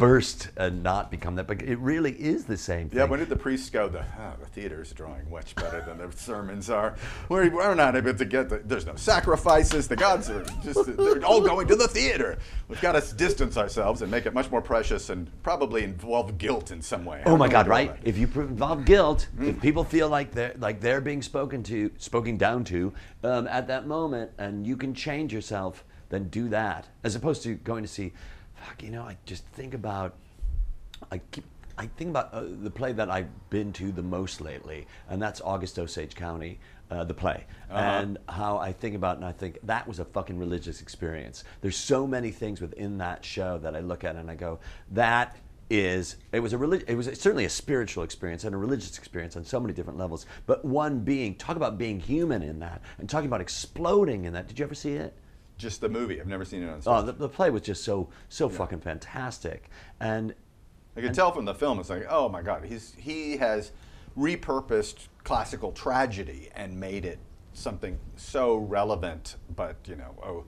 burst 0.03 0.51
and 0.57 0.83
not 0.83 1.11
become 1.11 1.37
that? 1.37 1.47
But 1.47 1.62
it 1.62 1.79
really 1.79 2.12
is 2.12 2.45
the 2.45 2.57
same 2.57 2.88
thing. 2.88 2.99
Yeah, 2.99 3.05
when 3.05 3.21
did 3.21 3.29
the 3.29 3.37
priests 3.37 3.71
go? 3.71 3.88
The, 3.88 4.01
oh, 4.01 4.33
the 4.41 4.47
theater's 4.47 4.93
drawing 4.93 5.31
much 5.31 5.55
better 5.55 5.81
than 5.87 5.99
the 5.99 6.17
sermons 6.17 6.71
are. 6.71 6.97
We're, 7.29 7.49
we're 7.51 7.75
not 7.75 7.95
able 7.95 8.15
to 8.15 8.25
get 8.25 8.49
the, 8.49 8.59
there's 8.65 8.85
no 8.85 8.97
sacrifices. 8.97 9.87
The 9.87 9.97
gods 9.97 10.29
are 10.29 10.45
just, 10.65 10.97
they're 10.97 11.25
all 11.25 11.41
going 11.41 11.69
to 11.69 11.77
the 11.77 11.87
theater. 11.87 12.38
We've 12.69 12.81
got 12.81 13.01
to 13.01 13.15
distance 13.15 13.57
ourselves 13.57 14.03
and 14.03 14.11
make 14.11 14.27
it 14.27 14.35
much 14.35 14.51
more 14.51 14.61
precious 14.61 15.09
and 15.11 15.31
probably 15.43 15.85
involve 15.85 16.37
guilt 16.37 16.71
in 16.73 16.83
some 16.83 17.05
way. 17.05 17.23
Oh 17.25 17.37
my 17.37 17.49
God! 17.49 17.69
Right? 17.69 17.95
that? 17.95 18.09
If 18.09 18.19
you 18.19 18.27
involve 18.35 18.85
guilt, 18.85 19.29
Mm. 19.38 19.49
if 19.51 19.61
people 19.61 19.85
feel 19.85 20.09
like 20.09 20.33
they're 20.33 20.55
like 20.59 20.81
they're 20.81 21.01
being 21.01 21.23
spoken 21.23 21.62
to, 21.65 21.91
spoken 21.99 22.37
down 22.37 22.65
to 22.65 22.93
um, 23.23 23.47
at 23.47 23.67
that 23.69 23.87
moment, 23.87 24.31
and 24.38 24.67
you 24.67 24.77
can 24.77 24.95
change 24.95 25.33
yourself, 25.33 25.85
then 26.09 26.29
do 26.29 26.49
that, 26.49 26.88
as 27.05 27.15
opposed 27.15 27.43
to 27.45 27.55
going 27.55 27.83
to 27.83 27.88
see. 27.88 28.12
Fuck, 28.64 28.83
you 28.83 28.90
know, 28.90 29.03
I 29.03 29.16
just 29.27 29.44
think 29.46 29.75
about. 29.75 30.14
I 31.11 31.18
keep. 31.31 31.44
I 31.79 31.87
think 31.87 32.11
about 32.11 32.33
uh, 32.33 32.44
the 32.62 32.70
play 32.70 32.92
that 32.92 33.11
I've 33.11 33.31
been 33.51 33.72
to 33.75 33.90
the 33.92 34.03
most 34.03 34.40
lately, 34.40 34.87
and 35.09 35.20
that's 35.20 35.40
August 35.40 35.79
Osage 35.79 36.14
County, 36.14 36.61
uh, 36.90 37.03
the 37.05 37.14
play, 37.14 37.46
and 37.70 38.18
how 38.29 38.59
I 38.59 38.72
think 38.72 38.94
about, 38.94 39.16
it 39.16 39.20
and 39.20 39.25
I 39.25 39.33
think 39.33 39.59
that 39.62 39.88
was 39.88 39.98
a 39.98 40.05
fucking 40.05 40.38
religious 40.38 40.83
experience. 40.83 41.44
There's 41.62 41.77
so 41.77 42.07
many 42.07 42.31
things 42.31 42.61
within 42.61 42.98
that 42.98 43.25
show 43.25 43.59
that 43.59 43.75
I 43.75 43.81
look 43.81 44.05
at 44.05 44.16
and 44.16 44.31
I 44.31 44.35
go, 44.35 44.61
that 44.90 45.38
is 45.70 46.16
it 46.33 46.40
was 46.40 46.53
a 46.53 46.59
relig- 46.59 46.85
it 46.87 46.94
was 46.94 47.07
certainly 47.18 47.46
a 47.46 47.51
spiritual 47.51 48.05
experience 48.05 48.44
and 48.44 48.55
a 48.55 48.59
religious 48.59 48.98
experience 48.98 49.37
on 49.37 49.44
so 49.44 49.59
many 49.59 49.72
different 49.72 49.98
levels. 49.98 50.27
But 50.44 50.62
one 50.64 51.01
being 51.01 51.35
talk 51.35 51.57
about 51.57 51.79
being 51.79 51.98
human 51.98 52.42
in 52.42 52.59
that 52.61 52.83
and 52.98 53.09
talking 53.09 53.27
about 53.27 53.40
exploding 53.40 54.27
in 54.27 54.35
that. 54.35 54.46
Did 54.46 54.59
you 54.59 54.64
ever 54.66 54.75
see 54.75 54.92
it? 54.92 55.16
Just 55.62 55.81
the 55.81 55.88
movie. 55.88 56.20
I've 56.20 56.27
never 56.27 56.44
seen 56.44 56.64
it 56.64 56.68
on 56.68 56.83
stage. 56.83 56.92
Oh, 56.92 57.03
the, 57.03 57.12
the 57.12 57.29
play 57.29 57.48
was 57.48 57.62
just 57.62 57.85
so 57.85 58.09
so 58.29 58.48
fucking 58.48 58.81
fantastic. 58.81 59.70
And 60.01 60.35
I 60.96 61.03
could 61.03 61.14
tell 61.14 61.31
from 61.31 61.44
the 61.44 61.55
film. 61.55 61.79
It's 61.79 61.88
like, 61.88 62.05
oh 62.11 62.29
my 62.29 62.42
God, 62.42 62.64
he's 62.64 62.96
he 62.98 63.37
has 63.37 63.70
repurposed 64.18 65.07
classical 65.22 65.70
tragedy 65.70 66.51
and 66.57 66.81
made 66.81 67.05
it 67.05 67.20
something 67.53 67.96
so 68.16 68.57
relevant. 68.57 69.37
But 69.55 69.77
you 69.87 69.94
know, 69.94 70.16
oh, 70.20 70.44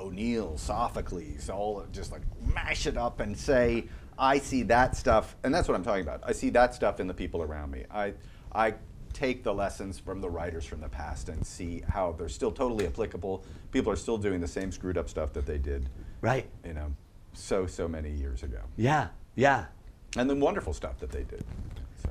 O'Neill, 0.00 0.56
Sophocles, 0.56 1.50
all 1.50 1.84
just 1.92 2.10
like 2.10 2.22
mash 2.54 2.86
it 2.86 2.96
up 2.96 3.20
and 3.20 3.36
say, 3.36 3.84
I 4.18 4.38
see 4.38 4.62
that 4.62 4.96
stuff, 4.96 5.36
and 5.44 5.54
that's 5.54 5.68
what 5.68 5.74
I'm 5.74 5.84
talking 5.84 6.04
about. 6.04 6.22
I 6.24 6.32
see 6.32 6.48
that 6.50 6.74
stuff 6.74 7.00
in 7.00 7.06
the 7.06 7.12
people 7.12 7.42
around 7.42 7.70
me. 7.70 7.84
I 7.90 8.14
I 8.50 8.76
take 9.16 9.42
the 9.42 9.54
lessons 9.54 9.98
from 9.98 10.20
the 10.20 10.28
writers 10.28 10.66
from 10.66 10.78
the 10.78 10.88
past 10.90 11.30
and 11.30 11.44
see 11.44 11.82
how 11.88 12.12
they're 12.12 12.28
still 12.28 12.52
totally 12.52 12.86
applicable. 12.86 13.42
People 13.72 13.90
are 13.90 13.96
still 13.96 14.18
doing 14.18 14.42
the 14.42 14.48
same 14.48 14.70
screwed 14.70 14.98
up 14.98 15.08
stuff 15.08 15.32
that 15.32 15.46
they 15.46 15.56
did, 15.56 15.88
right, 16.20 16.46
you 16.66 16.74
know, 16.74 16.92
so 17.32 17.66
so 17.66 17.88
many 17.88 18.10
years 18.10 18.42
ago 18.42 18.60
yeah, 18.76 19.08
yeah. 19.34 19.66
and 20.16 20.28
the 20.28 20.34
wonderful 20.34 20.72
stuff 20.74 20.98
that 20.98 21.10
they 21.10 21.22
did. 21.22 21.44
So, 22.02 22.10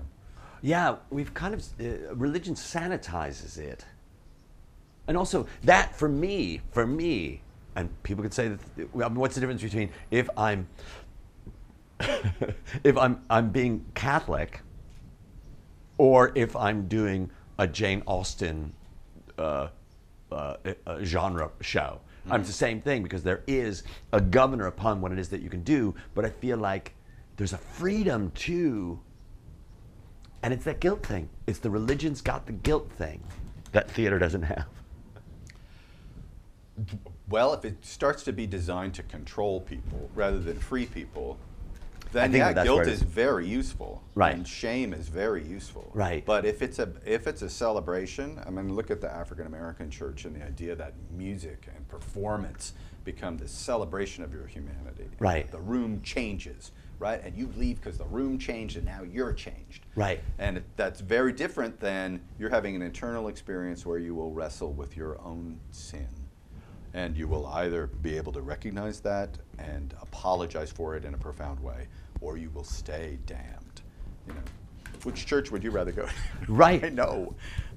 Yeah, 0.64 0.96
we've 1.12 1.32
kind 1.34 1.54
of 1.54 1.64
uh, 1.80 2.16
religion 2.16 2.56
sanitizes 2.56 3.60
it, 3.60 3.86
and 5.08 5.16
also 5.16 5.46
that 5.64 5.96
for 5.96 6.10
me, 6.10 6.62
for 6.72 6.88
me, 6.88 7.42
and 7.76 7.88
people 8.02 8.24
could 8.24 8.34
say 8.34 8.48
that. 8.48 8.96
Mean, 8.96 9.14
what's 9.14 9.36
the 9.36 9.42
difference 9.42 9.62
between 9.62 9.92
if 10.10 10.28
I'm 10.36 10.68
if 12.84 12.98
I'm 12.98 13.24
I'm 13.30 13.52
being 13.52 13.86
Catholic, 13.94 14.62
or 15.98 16.32
if 16.36 16.56
I'm 16.56 16.88
doing 16.88 17.30
a 17.58 17.68
Jane 17.68 18.04
Austen 18.06 18.74
uh, 19.38 19.68
uh, 20.32 20.56
uh, 20.86 21.04
genre 21.04 21.52
show. 21.62 22.00
I'm 22.30 22.44
the 22.44 22.52
same 22.52 22.82
thing 22.82 23.04
because 23.04 23.22
there 23.22 23.44
is 23.46 23.84
a 24.12 24.20
governor 24.20 24.66
upon 24.66 25.00
what 25.00 25.12
it 25.12 25.20
is 25.20 25.30
that 25.30 25.42
you 25.42 25.50
can 25.50 25.62
do, 25.62 25.94
but 26.16 26.26
I 26.26 26.30
feel 26.30 26.58
like 26.58 26.94
there's 27.38 27.54
a 27.54 27.58
freedom 27.58 28.32
too 28.34 29.00
and 30.46 30.54
it's 30.54 30.66
that 30.66 30.80
guilt 30.80 31.04
thing. 31.04 31.28
It's 31.48 31.58
the 31.58 31.72
religion's 31.72 32.22
got 32.22 32.46
the 32.46 32.52
guilt 32.52 32.92
thing 32.92 33.24
that 33.72 33.90
theater 33.90 34.20
doesn't 34.20 34.44
have. 34.44 34.68
well, 37.28 37.56
if 37.56 37.66
it 37.66 37.84
starts 37.84 38.22
to 38.26 38.32
be 38.32 38.46
designed 38.46 38.94
to 38.94 39.02
control 39.02 39.60
people 39.60 40.08
rather 40.14 40.38
than 40.38 40.60
free 40.60 40.86
people, 40.86 41.40
then 42.16 42.34
yeah, 42.34 42.54
that 42.54 42.64
guilt 42.64 42.88
is 42.88 43.02
very 43.02 43.48
useful. 43.48 44.02
Right. 44.16 44.34
And 44.34 44.48
shame 44.48 44.94
is 44.94 45.10
very 45.10 45.44
useful. 45.44 45.92
Right. 45.94 46.26
But 46.26 46.46
if 46.46 46.62
it's 46.62 46.80
a 46.80 46.90
if 47.06 47.28
it's 47.28 47.42
a 47.42 47.50
celebration, 47.50 48.42
I 48.46 48.50
mean, 48.50 48.74
look 48.74 48.90
at 48.90 49.02
the 49.02 49.12
African 49.12 49.46
American 49.46 49.90
church 49.90 50.26
and 50.26 50.36
the 50.36 50.46
idea 50.46 50.76
that 50.76 50.94
music 51.12 51.68
and 51.76 51.88
performance 51.88 52.74
become 53.04 53.38
this 53.38 53.52
celebration 53.52 54.24
of 54.24 54.34
your 54.34 54.48
humanity. 54.48 55.10
Right. 55.20 55.50
The 55.52 55.60
room 55.60 56.02
changes, 56.02 56.72
right? 57.00 57.22
And 57.24 57.38
you 57.38 57.52
leave 57.56 57.78
because 57.78 57.98
the 57.98 58.06
room 58.06 58.38
changed 58.40 58.78
and 58.78 58.86
now 58.86 59.04
you're 59.04 59.34
changed. 59.34 59.86
Right. 59.96 60.22
And 60.40 60.64
that's 60.76 61.02
very 61.02 61.32
different 61.32 61.80
than 61.80 62.22
you're 62.40 62.50
having 62.50 62.76
an 62.76 62.82
internal 62.82 63.28
experience 63.28 63.86
where 63.86 64.00
you 64.00 64.16
will 64.16 64.32
wrestle 64.32 64.74
with 64.74 64.98
your 64.98 65.22
own 65.22 65.60
sin. 65.72 66.08
And 66.94 67.18
you 67.18 67.28
will 67.28 67.46
either 67.48 67.88
be 67.88 68.16
able 68.16 68.32
to 68.32 68.42
recognize 68.42 69.02
that 69.02 69.38
and 69.60 69.94
apologize 70.02 70.72
for 70.72 70.96
it 70.96 71.04
in 71.04 71.14
a 71.14 71.18
profound 71.18 71.60
way, 71.60 71.88
or 72.22 72.38
you 72.38 72.50
will 72.52 72.64
stay 72.64 73.18
damned. 73.26 73.82
You 74.28 74.34
know, 74.34 74.40
which 75.04 75.26
church 75.26 75.52
would 75.52 75.64
you 75.64 75.72
rather 75.72 75.92
go? 75.92 76.06
to? 76.06 76.12
Right. 76.48 76.84
I 76.84 76.90
know. 76.90 77.36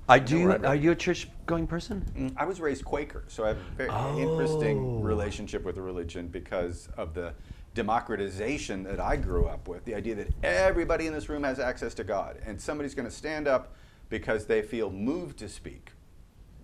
Are 0.09 0.18
know 0.18 0.27
you 0.38 0.53
are 0.64 0.74
you 0.74 0.90
a 0.92 0.96
church 0.96 1.29
going 1.44 1.66
person? 1.66 2.03
Mm, 2.16 2.33
I 2.37 2.46
was 2.46 2.61
raised 2.61 2.83
Quaker, 2.85 3.24
so 3.29 3.44
I 3.44 3.48
have 3.48 3.59
a 3.59 3.77
very 3.77 3.90
Oh. 3.92 4.18
interesting 4.18 5.03
relationship 5.03 5.64
with 5.64 5.74
the 5.74 5.83
religion 5.83 6.29
because 6.29 6.88
of 6.96 7.12
the 7.12 7.35
democratization 7.74 8.83
that 8.85 9.00
I 9.00 9.17
grew 9.17 9.46
up 9.46 9.69
with. 9.69 9.85
The 9.85 9.94
idea 9.94 10.15
that 10.15 10.29
everybody 10.42 11.06
in 11.06 11.12
this 11.12 11.29
room 11.29 11.42
has 11.44 11.58
access 11.58 11.92
to 11.94 12.04
God, 12.04 12.38
and 12.46 12.58
somebody's 12.60 12.94
going 12.94 13.08
to 13.08 13.15
stand 13.15 13.46
up 13.46 13.75
because 14.08 14.46
they 14.46 14.62
feel 14.62 14.90
moved 14.90 15.38
to 15.40 15.48
speak 15.48 15.92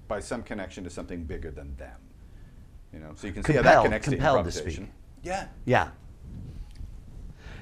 by 0.08 0.20
some 0.20 0.42
connection 0.42 0.82
to 0.84 0.90
something 0.90 1.24
bigger 1.24 1.50
than 1.50 1.76
them. 1.76 1.98
You 2.94 3.00
know, 3.00 3.12
so 3.14 3.26
you 3.26 3.32
can 3.34 3.42
see 3.44 3.52
how 3.54 3.62
that 3.62 3.82
connects 3.84 4.08
to 4.08 4.12
compelled 4.16 4.36
to 4.36 4.48
improvisation. 4.48 4.84
speak. 4.84 4.94
Yeah. 5.24 5.48
Yeah. 5.66 5.88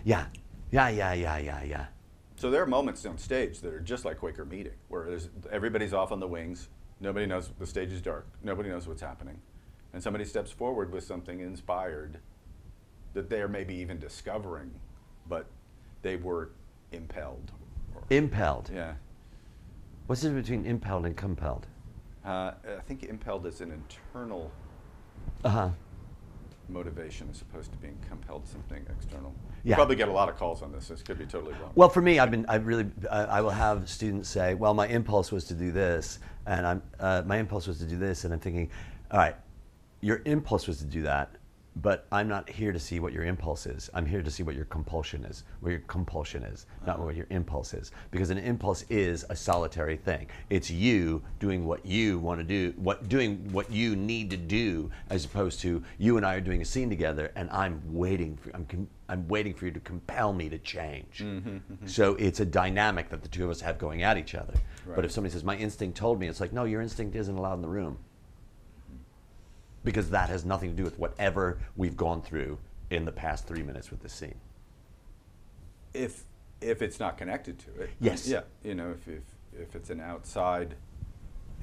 Yeah. 0.04 0.26
Yeah, 0.70 0.88
yeah, 0.88 1.12
yeah, 1.12 1.38
yeah, 1.38 1.62
yeah. 1.62 1.86
So 2.36 2.50
there 2.50 2.62
are 2.62 2.66
moments 2.66 3.04
on 3.06 3.18
stage 3.18 3.60
that 3.60 3.72
are 3.72 3.80
just 3.80 4.04
like 4.04 4.18
Quaker 4.18 4.44
meeting, 4.44 4.72
where 4.88 5.04
there's, 5.08 5.28
everybody's 5.50 5.92
off 5.92 6.10
on 6.12 6.18
the 6.18 6.26
wings, 6.26 6.68
nobody 7.00 7.26
knows 7.26 7.50
the 7.58 7.66
stage 7.66 7.92
is 7.92 8.00
dark, 8.00 8.26
nobody 8.42 8.68
knows 8.68 8.88
what's 8.88 9.02
happening, 9.02 9.40
and 9.92 10.02
somebody 10.02 10.24
steps 10.24 10.50
forward 10.50 10.90
with 10.92 11.04
something 11.04 11.40
inspired 11.40 12.18
that 13.14 13.28
they 13.28 13.40
are 13.42 13.48
maybe 13.48 13.74
even 13.74 13.98
discovering, 13.98 14.72
but 15.28 15.46
they 16.00 16.16
were 16.16 16.50
impelled. 16.90 17.52
Or- 17.94 18.02
Impelled. 18.10 18.70
yeah. 18.74 18.94
What's 20.06 20.22
the 20.22 20.28
difference 20.28 20.48
between 20.48 20.66
impelled 20.66 21.06
and 21.06 21.16
compelled? 21.16 21.66
Uh, 22.24 22.52
I 22.66 22.80
think 22.86 23.04
impelled 23.04 23.46
is 23.46 23.60
an 23.60 23.70
internal 23.70 24.50
Uh 25.44 25.48
huh. 25.48 25.70
Motivation 26.72 27.28
as 27.30 27.40
opposed 27.42 27.70
to 27.72 27.78
being 27.78 27.96
compelled 28.08 28.44
to 28.44 28.50
something 28.50 28.84
external. 28.88 29.34
Yeah. 29.64 29.76
Probably 29.76 29.96
get 29.96 30.08
a 30.08 30.12
lot 30.12 30.28
of 30.28 30.36
calls 30.36 30.62
on 30.62 30.72
this. 30.72 30.88
This 30.88 31.02
could 31.02 31.18
be 31.18 31.26
totally 31.26 31.52
wrong. 31.52 31.70
Well, 31.74 31.88
for 31.88 32.02
me, 32.02 32.18
I've 32.18 32.30
been, 32.30 32.46
I 32.48 32.56
really, 32.56 32.86
I, 33.10 33.24
I 33.24 33.40
will 33.40 33.50
have 33.50 33.88
students 33.88 34.28
say, 34.28 34.54
well, 34.54 34.74
my 34.74 34.88
impulse 34.88 35.30
was 35.30 35.44
to 35.44 35.54
do 35.54 35.70
this, 35.70 36.18
and 36.46 36.66
I'm, 36.66 36.82
uh, 36.98 37.22
my 37.26 37.36
impulse 37.36 37.66
was 37.66 37.78
to 37.78 37.84
do 37.84 37.96
this, 37.96 38.24
and 38.24 38.32
I'm 38.32 38.40
thinking, 38.40 38.70
all 39.10 39.18
right, 39.18 39.36
your 40.00 40.22
impulse 40.24 40.66
was 40.66 40.78
to 40.78 40.84
do 40.84 41.02
that, 41.02 41.30
but 41.76 42.06
I'm 42.12 42.28
not 42.28 42.48
here 42.48 42.72
to 42.72 42.78
see 42.78 43.00
what 43.00 43.12
your 43.12 43.24
impulse 43.24 43.66
is. 43.66 43.88
I'm 43.94 44.04
here 44.04 44.22
to 44.22 44.30
see 44.30 44.42
what 44.42 44.54
your 44.54 44.66
compulsion 44.66 45.24
is, 45.24 45.44
what 45.60 45.70
your 45.70 45.80
compulsion 45.80 46.42
is, 46.42 46.66
not 46.86 47.00
what 47.00 47.16
your 47.16 47.26
impulse 47.30 47.72
is. 47.72 47.92
Because 48.10 48.30
an 48.30 48.38
impulse 48.38 48.84
is 48.90 49.24
a 49.30 49.36
solitary 49.36 49.96
thing. 49.96 50.26
It's 50.50 50.70
you 50.70 51.22
doing 51.38 51.64
what 51.64 51.84
you 51.86 52.18
want 52.18 52.40
to 52.40 52.44
do, 52.44 52.74
what 52.76 53.08
doing 53.08 53.48
what 53.52 53.70
you 53.70 53.96
need 53.96 54.30
to 54.30 54.36
do, 54.36 54.90
as 55.08 55.24
opposed 55.24 55.60
to 55.60 55.82
you 55.98 56.16
and 56.18 56.26
I 56.26 56.34
are 56.34 56.40
doing 56.40 56.60
a 56.60 56.66
scene 56.66 56.90
together, 56.90 57.32
and 57.36 57.48
I'm 57.50 57.80
waiting 57.86 58.36
for, 58.36 58.50
I'm, 58.54 58.66
com- 58.66 58.88
I'm 59.08 59.26
waiting 59.28 59.54
for 59.54 59.64
you 59.64 59.72
to 59.72 59.80
compel 59.80 60.32
me 60.32 60.48
to 60.50 60.58
change. 60.58 61.20
Mm-hmm, 61.24 61.48
mm-hmm. 61.48 61.86
So 61.86 62.14
it's 62.16 62.40
a 62.40 62.46
dynamic 62.46 63.08
that 63.10 63.22
the 63.22 63.28
two 63.28 63.44
of 63.44 63.50
us 63.50 63.60
have 63.62 63.78
going 63.78 64.02
at 64.02 64.18
each 64.18 64.34
other. 64.34 64.54
But 64.94 65.04
if 65.04 65.12
somebody 65.12 65.32
says 65.32 65.44
my 65.44 65.56
instinct 65.56 65.96
told 65.96 66.20
me, 66.20 66.28
it's 66.28 66.40
like 66.40 66.52
no, 66.52 66.64
your 66.64 66.82
instinct 66.82 67.16
isn't 67.16 67.36
allowed 67.36 67.54
in 67.54 67.62
the 67.62 67.68
room 67.68 67.98
because 69.84 70.10
that 70.10 70.28
has 70.28 70.44
nothing 70.44 70.70
to 70.70 70.76
do 70.76 70.84
with 70.84 70.98
whatever 70.98 71.58
we've 71.76 71.96
gone 71.96 72.22
through 72.22 72.58
in 72.90 73.04
the 73.04 73.12
past 73.12 73.46
three 73.46 73.62
minutes 73.62 73.90
with 73.90 74.00
this 74.00 74.12
scene. 74.12 74.34
if 75.94 76.24
if 76.60 76.80
it's 76.80 77.00
not 77.00 77.18
connected 77.18 77.58
to 77.58 77.82
it. 77.82 77.90
Yes. 78.00 78.28
Yeah. 78.28 78.42
You 78.62 78.74
know, 78.76 78.90
if 78.92 79.08
if, 79.08 79.22
if 79.60 79.74
it's 79.76 79.90
an 79.90 80.00
outside 80.00 80.76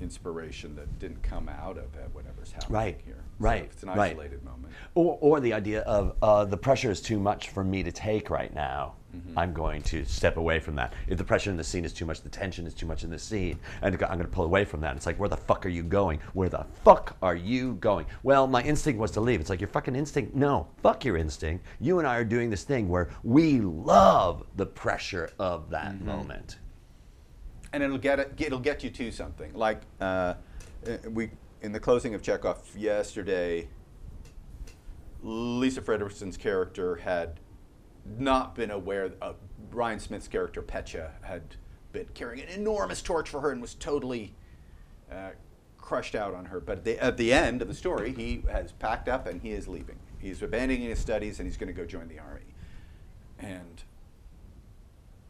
inspiration 0.01 0.75
that 0.75 0.99
didn't 0.99 1.21
come 1.23 1.49
out 1.49 1.77
of 1.77 1.85
whatever's 2.13 2.51
happening 2.51 2.73
Right, 2.73 3.01
here. 3.05 3.23
So 3.39 3.45
right, 3.45 3.63
if 3.65 3.71
it's 3.71 3.83
an 3.83 3.89
right. 3.89 4.11
isolated 4.11 4.43
moment. 4.43 4.73
Or, 4.95 5.17
or 5.21 5.39
the 5.39 5.53
idea 5.53 5.81
of 5.81 6.15
uh, 6.21 6.45
the 6.45 6.57
pressure 6.57 6.91
is 6.91 7.01
too 7.01 7.19
much 7.19 7.49
for 7.49 7.63
me 7.63 7.83
to 7.83 7.91
take 7.91 8.29
right 8.29 8.53
now. 8.53 8.93
I'm 9.35 9.53
going 9.53 9.81
to 9.83 10.05
step 10.05 10.37
away 10.37 10.59
from 10.59 10.75
that. 10.75 10.93
If 11.07 11.17
the 11.17 11.23
pressure 11.23 11.49
in 11.49 11.57
the 11.57 11.63
scene 11.63 11.83
is 11.83 11.93
too 11.93 12.05
much, 12.05 12.21
the 12.21 12.29
tension 12.29 12.67
is 12.67 12.75
too 12.75 12.85
much 12.85 13.03
in 13.03 13.09
the 13.09 13.17
scene, 13.17 13.59
and 13.81 13.95
I'm 13.95 13.99
going 13.99 14.19
to 14.19 14.27
pull 14.27 14.45
away 14.45 14.65
from 14.65 14.81
that. 14.81 14.95
It's 14.95 15.07
like, 15.07 15.19
where 15.19 15.27
the 15.27 15.35
fuck 15.35 15.65
are 15.65 15.69
you 15.69 15.81
going? 15.81 16.19
Where 16.33 16.47
the 16.47 16.63
fuck 16.83 17.17
are 17.23 17.35
you 17.35 17.73
going? 17.75 18.05
Well, 18.21 18.45
my 18.45 18.61
instinct 18.61 18.99
was 18.99 19.09
to 19.11 19.21
leave. 19.21 19.39
It's 19.39 19.49
like, 19.49 19.61
your 19.61 19.67
fucking 19.69 19.95
instinct? 19.95 20.35
No, 20.35 20.67
fuck 20.83 21.05
your 21.05 21.17
instinct. 21.17 21.65
You 21.79 21.97
and 21.97 22.07
I 22.07 22.17
are 22.17 22.23
doing 22.23 22.51
this 22.51 22.63
thing 22.63 22.87
where 22.87 23.09
we 23.23 23.61
love 23.61 24.43
the 24.57 24.67
pressure 24.67 25.31
of 25.39 25.71
that 25.71 25.99
moment. 26.01 26.58
And 27.73 27.83
it'll 27.83 27.97
get 27.97 28.19
it, 28.19 28.33
it'll 28.37 28.59
get 28.59 28.83
you 28.83 28.89
to 28.89 29.11
something. 29.11 29.53
Like 29.53 29.81
uh, 29.99 30.35
uh, 30.87 30.97
we 31.09 31.31
in 31.61 31.71
the 31.71 31.79
closing 31.79 32.13
of 32.15 32.21
Chekhov 32.21 32.75
yesterday, 32.75 33.67
Lisa 35.21 35.81
Fredrickson's 35.81 36.37
character 36.37 36.97
had 36.97 37.39
not 38.17 38.55
been 38.55 38.71
aware 38.71 39.11
of 39.21 39.35
Ryan 39.71 39.99
Smith's 39.99 40.27
character 40.27 40.61
Petcha 40.61 41.11
had 41.21 41.43
been 41.91 42.07
carrying 42.13 42.43
an 42.43 42.49
enormous 42.49 43.01
torch 43.01 43.29
for 43.29 43.41
her 43.41 43.51
and 43.51 43.61
was 43.61 43.73
totally 43.73 44.33
uh, 45.11 45.31
crushed 45.77 46.15
out 46.15 46.33
on 46.33 46.45
her. 46.45 46.59
But 46.59 46.79
at 46.79 46.83
the, 46.85 47.03
at 47.03 47.17
the 47.17 47.33
end 47.33 47.61
of 47.61 47.67
the 47.67 47.73
story, 47.73 48.13
he 48.13 48.43
has 48.49 48.71
packed 48.71 49.09
up 49.09 49.27
and 49.27 49.41
he 49.41 49.51
is 49.51 49.67
leaving. 49.67 49.97
He's 50.19 50.41
abandoning 50.41 50.89
his 50.89 50.99
studies 50.99 51.39
and 51.39 51.47
he's 51.47 51.57
going 51.57 51.67
to 51.67 51.73
go 51.73 51.85
join 51.85 52.07
the 52.07 52.19
army. 52.19 52.41
And 53.39 53.83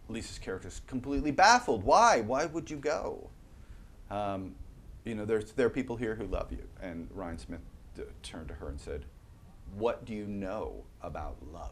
Lisa's 0.10 0.40
character 0.40 0.68
is 0.68 0.82
completely 0.88 1.32
baffled. 1.32 1.84
Why? 1.84 2.22
Why 2.22 2.46
would 2.46 2.70
you 2.70 2.78
go? 2.78 3.30
Um, 4.10 4.56
you 5.06 5.16
know, 5.16 5.26
there's 5.26 5.52
there 5.54 5.68
are 5.68 5.72
people 5.72 5.96
here 5.96 6.16
who 6.16 6.26
love 6.26 6.52
you. 6.52 6.64
And 6.82 7.08
Ryan 7.12 7.38
Smith 7.38 7.62
uh, 7.98 8.04
turned 8.24 8.48
to 8.50 8.54
her 8.56 8.70
and 8.70 8.80
said, 8.80 9.06
"What 9.76 10.06
do 10.06 10.14
you 10.14 10.26
know 10.26 10.84
about 11.02 11.38
love?" 11.54 11.72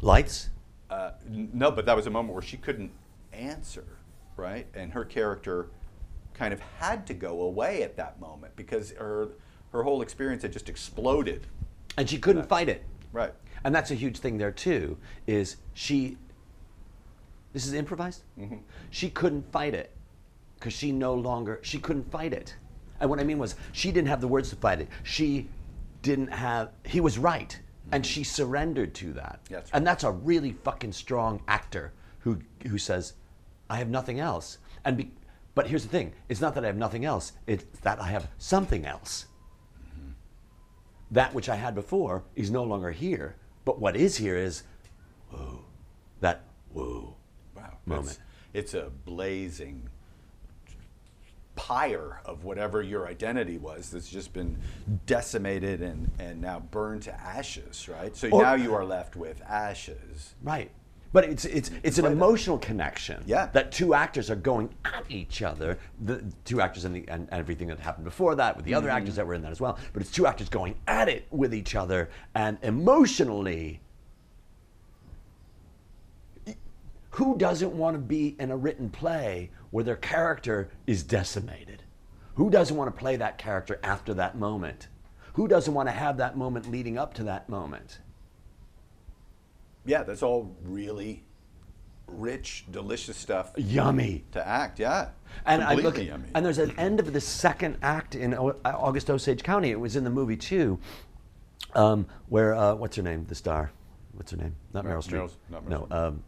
Lights? 0.00 0.50
Uh, 0.90 1.12
n- 1.26 1.50
no, 1.52 1.70
but 1.70 1.86
that 1.86 1.96
was 1.96 2.06
a 2.06 2.10
moment 2.10 2.34
where 2.34 2.42
she 2.42 2.56
couldn't 2.56 2.90
answer, 3.32 3.84
right? 4.36 4.66
And 4.74 4.92
her 4.92 5.04
character 5.04 5.68
kind 6.34 6.52
of 6.52 6.60
had 6.60 7.06
to 7.06 7.14
go 7.14 7.42
away 7.42 7.82
at 7.82 7.96
that 7.96 8.20
moment 8.20 8.54
because 8.56 8.90
her 8.92 9.28
her 9.72 9.82
whole 9.82 10.02
experience 10.02 10.42
had 10.42 10.52
just 10.52 10.68
exploded. 10.68 11.46
And 11.96 12.08
she 12.08 12.18
couldn't 12.18 12.48
fight 12.48 12.68
it. 12.68 12.84
Right. 13.12 13.32
And 13.64 13.74
that's 13.74 13.90
a 13.90 13.94
huge 13.94 14.18
thing 14.18 14.38
there 14.38 14.50
too. 14.50 14.98
Is 15.26 15.56
she? 15.74 16.16
This 17.52 17.66
is 17.66 17.74
improvised. 17.74 18.22
Mm-hmm. 18.38 18.56
She 18.90 19.10
couldn't 19.10 19.50
fight 19.52 19.74
it 19.74 19.94
because 20.58 20.72
she 20.72 20.92
no 20.92 21.14
longer 21.14 21.58
she 21.62 21.78
couldn't 21.78 22.10
fight 22.10 22.32
it. 22.32 22.56
And 23.00 23.10
what 23.10 23.18
I 23.18 23.24
mean 23.24 23.38
was 23.38 23.56
she 23.72 23.90
didn't 23.90 24.08
have 24.08 24.20
the 24.20 24.28
words 24.28 24.50
to 24.50 24.56
fight 24.56 24.80
it. 24.80 24.88
She 25.02 25.48
didn't 26.02 26.28
have. 26.28 26.70
He 26.84 27.00
was 27.00 27.18
right, 27.18 27.58
and 27.90 28.06
she 28.06 28.22
surrendered 28.22 28.94
to 28.94 29.12
that. 29.14 29.40
That's 29.50 29.70
And 29.72 29.86
that's 29.86 30.04
a 30.04 30.10
really 30.10 30.52
fucking 30.52 30.92
strong 30.92 31.42
actor 31.48 31.92
who 32.20 32.38
who 32.68 32.78
says, 32.78 33.14
"I 33.68 33.76
have 33.78 33.88
nothing 33.88 34.20
else." 34.20 34.58
And 34.84 34.96
be, 34.96 35.12
but 35.54 35.66
here's 35.66 35.82
the 35.82 35.88
thing: 35.88 36.12
it's 36.28 36.40
not 36.40 36.54
that 36.54 36.64
I 36.64 36.68
have 36.68 36.76
nothing 36.76 37.04
else; 37.04 37.32
it's 37.46 37.64
that 37.80 38.00
I 38.00 38.08
have 38.08 38.28
something 38.38 38.86
else 38.86 39.26
mm-hmm. 39.76 40.12
that 41.10 41.34
which 41.34 41.48
I 41.48 41.56
had 41.56 41.74
before 41.74 42.22
is 42.36 42.50
no 42.50 42.62
longer 42.62 42.92
here. 42.92 43.36
But 43.64 43.80
what 43.80 43.96
is 43.96 44.16
here 44.16 44.36
is, 44.36 44.62
whoa, 45.30 45.64
that 46.20 46.44
whoa 46.72 47.14
Wow. 47.56 47.78
moment. 47.86 48.18
It's, 48.54 48.72
it's 48.72 48.74
a 48.74 48.90
blazing 49.04 49.88
pyre 51.54 52.20
of 52.24 52.44
whatever 52.44 52.80
your 52.82 53.06
identity 53.06 53.58
was 53.58 53.90
that's 53.90 54.08
just 54.08 54.32
been 54.32 54.56
decimated 55.06 55.82
and, 55.82 56.10
and 56.18 56.40
now 56.40 56.60
burned 56.60 57.02
to 57.02 57.14
ashes, 57.20 57.88
right? 57.88 58.16
So 58.16 58.28
Or- 58.30 58.42
now 58.42 58.54
you 58.54 58.74
are 58.74 58.84
left 58.84 59.16
with 59.16 59.40
ashes. 59.42 60.34
Right. 60.42 60.70
But 61.12 61.24
it's 61.24 61.44
it's 61.44 61.70
it's 61.82 61.98
an 61.98 62.06
emotional 62.06 62.58
connection. 62.58 63.22
Yeah. 63.26 63.50
That 63.52 63.70
two 63.70 63.94
actors 63.94 64.30
are 64.30 64.36
going 64.36 64.70
at 64.84 65.04
each 65.10 65.42
other. 65.42 65.78
The 66.00 66.24
two 66.44 66.60
actors 66.60 66.84
and, 66.84 66.96
the, 66.96 67.04
and, 67.08 67.28
and 67.30 67.40
everything 67.40 67.68
that 67.68 67.78
happened 67.78 68.04
before 68.04 68.34
that, 68.36 68.56
with 68.56 68.64
the 68.64 68.74
other 68.74 68.88
actors 68.88 69.16
that 69.16 69.26
were 69.26 69.34
in 69.34 69.42
that 69.42 69.52
as 69.52 69.60
well. 69.60 69.78
But 69.92 70.02
it's 70.02 70.10
two 70.10 70.26
actors 70.26 70.48
going 70.48 70.74
at 70.86 71.08
it 71.08 71.26
with 71.30 71.54
each 71.54 71.74
other, 71.74 72.10
and 72.34 72.58
emotionally, 72.62 73.80
who 77.10 77.36
doesn't 77.36 77.72
want 77.72 77.94
to 77.94 78.00
be 78.00 78.36
in 78.38 78.50
a 78.50 78.56
written 78.56 78.88
play 78.88 79.50
where 79.70 79.84
their 79.84 79.96
character 79.96 80.70
is 80.86 81.02
decimated? 81.02 81.82
Who 82.34 82.48
doesn't 82.48 82.76
want 82.76 82.94
to 82.94 82.98
play 82.98 83.16
that 83.16 83.36
character 83.36 83.78
after 83.82 84.14
that 84.14 84.38
moment? 84.38 84.88
Who 85.34 85.46
doesn't 85.46 85.74
want 85.74 85.88
to 85.88 85.92
have 85.92 86.16
that 86.16 86.36
moment 86.36 86.70
leading 86.70 86.96
up 86.96 87.12
to 87.14 87.24
that 87.24 87.48
moment? 87.48 87.98
Yeah, 89.84 90.02
that's 90.02 90.22
all 90.22 90.54
really 90.64 91.24
rich, 92.06 92.64
delicious 92.70 93.16
stuff 93.16 93.52
Yummy. 93.56 94.24
to 94.32 94.46
act. 94.46 94.78
Yeah. 94.78 95.08
And 95.46 95.62
I 95.62 95.74
look 95.74 95.98
at, 95.98 96.04
yummy. 96.04 96.28
and 96.34 96.44
there's 96.44 96.58
an 96.58 96.78
end 96.78 97.00
of 97.00 97.12
the 97.12 97.20
second 97.20 97.78
act 97.82 98.14
in 98.14 98.34
August 98.34 99.10
Osage 99.10 99.42
County. 99.42 99.70
It 99.70 99.80
was 99.80 99.96
in 99.96 100.04
the 100.04 100.10
movie 100.10 100.36
too, 100.36 100.78
um, 101.74 102.06
where 102.28 102.54
uh, 102.54 102.74
what's 102.74 102.96
her 102.96 103.02
name? 103.02 103.24
The 103.28 103.34
star, 103.34 103.72
what's 104.12 104.30
her 104.30 104.36
name? 104.36 104.54
Not 104.74 104.84
Mer- 104.84 104.96
Meryl 104.96 105.08
Streep. 105.08 105.30
Not 105.50 105.64
Meryl 105.64 105.68
no. 105.70 105.80
Mm-hmm. 105.80 105.92
um, 105.92 106.22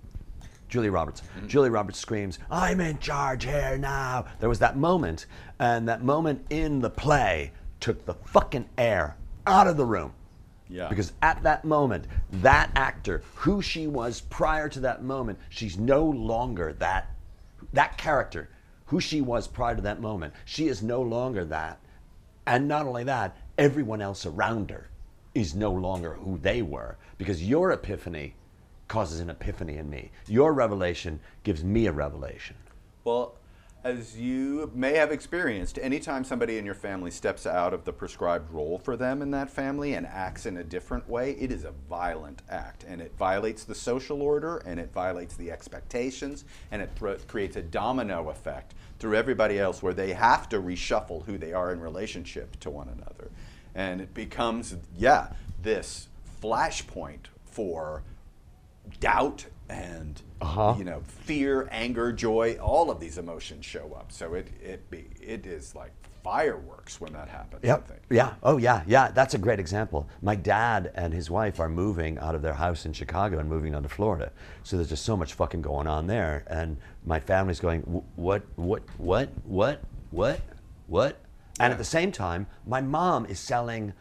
Julia 0.69 0.91
Roberts. 0.91 1.23
Julia 1.47 1.71
Roberts 1.71 1.99
screams, 1.99 2.39
"I'm 2.51 2.81
in 2.81 2.99
charge 2.99 3.45
here 3.45 3.77
now." 3.79 4.25
There 4.41 4.49
was 4.49 4.59
that 4.61 4.77
moment, 4.77 5.27
and 5.61 5.87
that 5.89 6.03
moment 6.03 6.47
in 6.51 6.81
the 6.81 6.91
play 6.91 7.53
took 7.81 8.07
the 8.07 8.15
fucking 8.15 8.69
air 8.79 9.17
out 9.47 9.67
of 9.67 9.77
the 9.77 9.85
room. 9.85 10.15
Yeah. 10.69 10.89
Because 10.89 11.13
at 11.21 11.43
that 11.43 11.65
moment, 11.65 12.07
that 12.33 12.71
actor, 12.75 13.23
who 13.35 13.61
she 13.61 13.87
was 13.87 14.21
prior 14.21 14.69
to 14.71 14.81
that 14.81 15.03
moment, 15.03 15.39
she's 15.51 15.79
no 15.79 16.05
longer 16.05 16.73
that 16.75 17.15
that 17.73 17.99
character, 17.99 18.49
who 18.87 19.01
she 19.01 19.21
was 19.21 19.49
prior 19.49 19.75
to 19.77 19.83
that 19.83 20.01
moment. 20.01 20.35
She 20.45 20.69
is 20.69 20.83
no 20.83 21.03
longer 21.03 21.45
that. 21.47 21.81
And 22.47 22.69
not 22.69 22.87
only 22.87 23.05
that, 23.05 23.37
everyone 23.57 24.01
else 24.01 24.27
around 24.27 24.71
her 24.71 24.89
is 25.35 25.55
no 25.55 25.73
longer 25.73 26.15
who 26.15 26.39
they 26.39 26.63
were. 26.63 26.97
Because 27.19 27.43
your 27.43 27.73
epiphany 27.73 28.35
causes 28.89 29.21
an 29.21 29.31
epiphany 29.31 29.77
in 29.77 29.89
me. 29.89 30.11
Your 30.29 30.53
revelation 30.53 31.21
gives 31.43 31.65
me 31.65 31.87
a 31.87 31.93
revelation. 31.93 32.57
Well, 33.05 33.35
as 33.85 34.19
you 34.19 34.71
may 34.75 34.95
have 34.95 35.13
experienced, 35.13 35.79
anytime 35.79 36.25
somebody 36.25 36.57
in 36.57 36.65
your 36.65 36.75
family 36.75 37.11
steps 37.11 37.47
out 37.47 37.75
of 37.75 37.85
the 37.85 37.93
prescribed 37.93 38.51
role 38.51 38.79
for 38.79 38.97
them 38.97 39.21
in 39.21 39.31
that 39.31 39.51
family 39.51 39.93
and 39.93 40.07
acts 40.07 40.47
in 40.47 40.57
a 40.57 40.65
different 40.65 41.07
way, 41.07 41.33
it 41.33 41.53
is 41.53 41.65
a 41.65 41.73
violent 41.89 42.41
act. 42.49 42.85
And 42.89 43.03
it 43.03 43.13
violates 43.19 43.65
the 43.65 43.75
social 43.75 44.23
order 44.23 44.57
and 44.59 44.81
it 44.81 44.91
violates 44.95 45.37
the 45.37 45.51
expectations 45.51 46.47
and 46.71 46.81
it 46.81 46.91
creates 47.29 47.57
a 47.57 47.63
domino 47.63 48.31
effect 48.31 48.73
through 48.99 49.17
everybody 49.17 49.59
else 49.59 49.83
where 49.83 49.95
they 49.95 50.15
have 50.15 50.49
to 50.49 50.63
reshuffle 50.63 51.27
who 51.27 51.37
they 51.37 51.53
are 51.53 51.71
in 51.71 51.79
relationship 51.79 52.59
to 52.61 52.71
one 52.71 52.89
another. 52.89 53.31
And 53.75 54.01
it 54.01 54.15
becomes, 54.15 54.77
yeah, 54.97 55.29
this 55.61 56.09
flashpoint 56.43 57.27
for 57.45 58.03
doubt 58.99 59.47
and 59.69 60.21
Uh-huh. 60.41 60.75
you 60.79 60.85
know 60.85 61.03
fear, 61.07 61.69
anger, 61.71 62.13
joy. 62.13 62.57
All 62.61 62.91
of 62.91 63.01
these 63.01 63.19
emotions 63.19 63.65
show 63.65 63.93
up. 63.99 64.13
So 64.13 64.35
it 64.35 64.49
it 64.63 64.91
be 64.91 65.07
it 65.21 65.47
is 65.47 65.75
like 65.75 65.93
fireworks 66.23 67.01
when 67.03 67.13
that 67.13 67.29
happens. 67.29 67.61
I 67.63 67.67
Yep. 67.67 67.89
think. 67.89 68.01
Yeah. 68.11 68.33
Oh, 68.43 68.57
yeah. 68.57 68.83
Yeah. 68.87 69.11
That's 69.11 69.35
a 69.35 69.39
great 69.39 69.61
example. 69.61 70.09
My 70.23 70.35
dad 70.35 70.91
and 70.95 71.13
his 71.13 71.31
wife 71.31 71.61
are 71.61 71.69
moving 71.69 72.19
out 72.19 72.35
of 72.35 72.41
their 72.41 72.55
house 72.55 72.87
in 72.87 72.95
Chicago 72.95 73.39
and 73.39 73.47
moving 73.49 73.75
on 73.75 73.83
to 73.83 73.91
Florida. 73.91 74.33
So 74.63 74.77
there's 74.77 74.89
just 74.89 75.05
so 75.05 75.19
much 75.19 75.35
fucking 75.35 75.61
going 75.61 75.87
on 75.87 76.07
there. 76.07 76.45
And 76.47 76.79
my 77.05 77.21
family's 77.21 77.61
going, 77.61 77.83
what, 78.17 78.43
what, 78.57 78.83
what, 78.97 79.29
what, 79.45 79.81
what, 80.11 80.41
what? 80.87 81.19
And 81.61 81.71
at 81.73 81.79
the 81.79 81.85
same 81.85 82.11
time, 82.11 82.47
my 82.67 82.81
mom 82.81 83.27
is 83.27 83.39
selling 83.39 83.93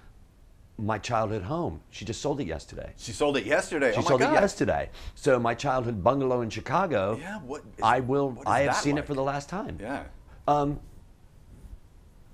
my 0.78 0.98
childhood 0.98 1.44
home. 1.44 1.80
She 1.92 2.04
just 2.06 2.22
sold 2.22 2.42
it 2.42 2.48
yesterday. 2.48 2.94
She 2.98 3.12
sold 3.12 3.38
it 3.38 3.46
yesterday. 3.46 3.92
She 3.92 3.98
oh 4.00 4.02
my 4.02 4.08
sold 4.08 4.22
God. 4.22 4.34
it 4.34 4.42
yesterday. 4.42 4.90
So 5.16 5.40
my 5.40 5.54
childhood 5.54 6.04
bungalow 6.04 6.42
in 6.42 6.50
Chicago. 6.50 7.18
Yeah, 7.22 7.40
what 7.40 7.62
is- 7.78 7.84
I 7.84 8.00
will. 8.00 8.42
I 8.46 8.62
have 8.62 8.76
seen 8.76 8.96
like? 8.96 9.04
it 9.04 9.08
for 9.08 9.14
the 9.14 9.24
last 9.24 9.50
time. 9.50 9.78
Yeah. 9.80 10.04
Um, 10.48 10.80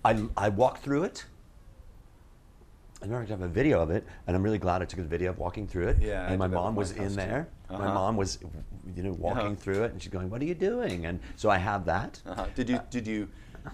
I, 0.05 0.23
I 0.37 0.49
walked 0.49 0.81
through 0.83 1.03
it. 1.03 1.25
I 3.01 3.05
remember 3.05 3.25
I 3.25 3.29
have 3.29 3.41
a 3.41 3.47
video 3.47 3.81
of 3.81 3.91
it, 3.91 4.05
and 4.27 4.35
I'm 4.35 4.43
really 4.43 4.57
glad 4.57 4.81
I 4.81 4.85
took 4.85 4.99
a 4.99 5.03
video 5.03 5.29
of 5.29 5.37
walking 5.37 5.65
through 5.67 5.87
it. 5.89 5.97
Yeah, 6.01 6.23
I 6.25 6.29
and 6.31 6.39
my 6.39 6.47
mom 6.47 6.75
was 6.75 6.91
in 6.91 7.15
there. 7.15 7.47
My 7.69 7.75
Uh-huh. 7.75 7.93
mom 7.93 8.17
was, 8.17 8.39
you 8.95 9.03
know, 9.03 9.13
walking 9.13 9.47
Uh-huh. 9.47 9.55
through 9.55 9.83
it, 9.83 9.91
and 9.93 10.01
she's 10.01 10.11
going, 10.11 10.29
"What 10.29 10.41
are 10.41 10.45
you 10.45 10.55
doing?" 10.55 11.05
And 11.05 11.19
so 11.37 11.49
I 11.49 11.57
have 11.57 11.85
that. 11.85 12.21
Uh-huh. 12.25 12.45
Did 12.55 12.69
you 12.69 12.79
did 12.89 13.07
you 13.07 13.29
uh, 13.65 13.69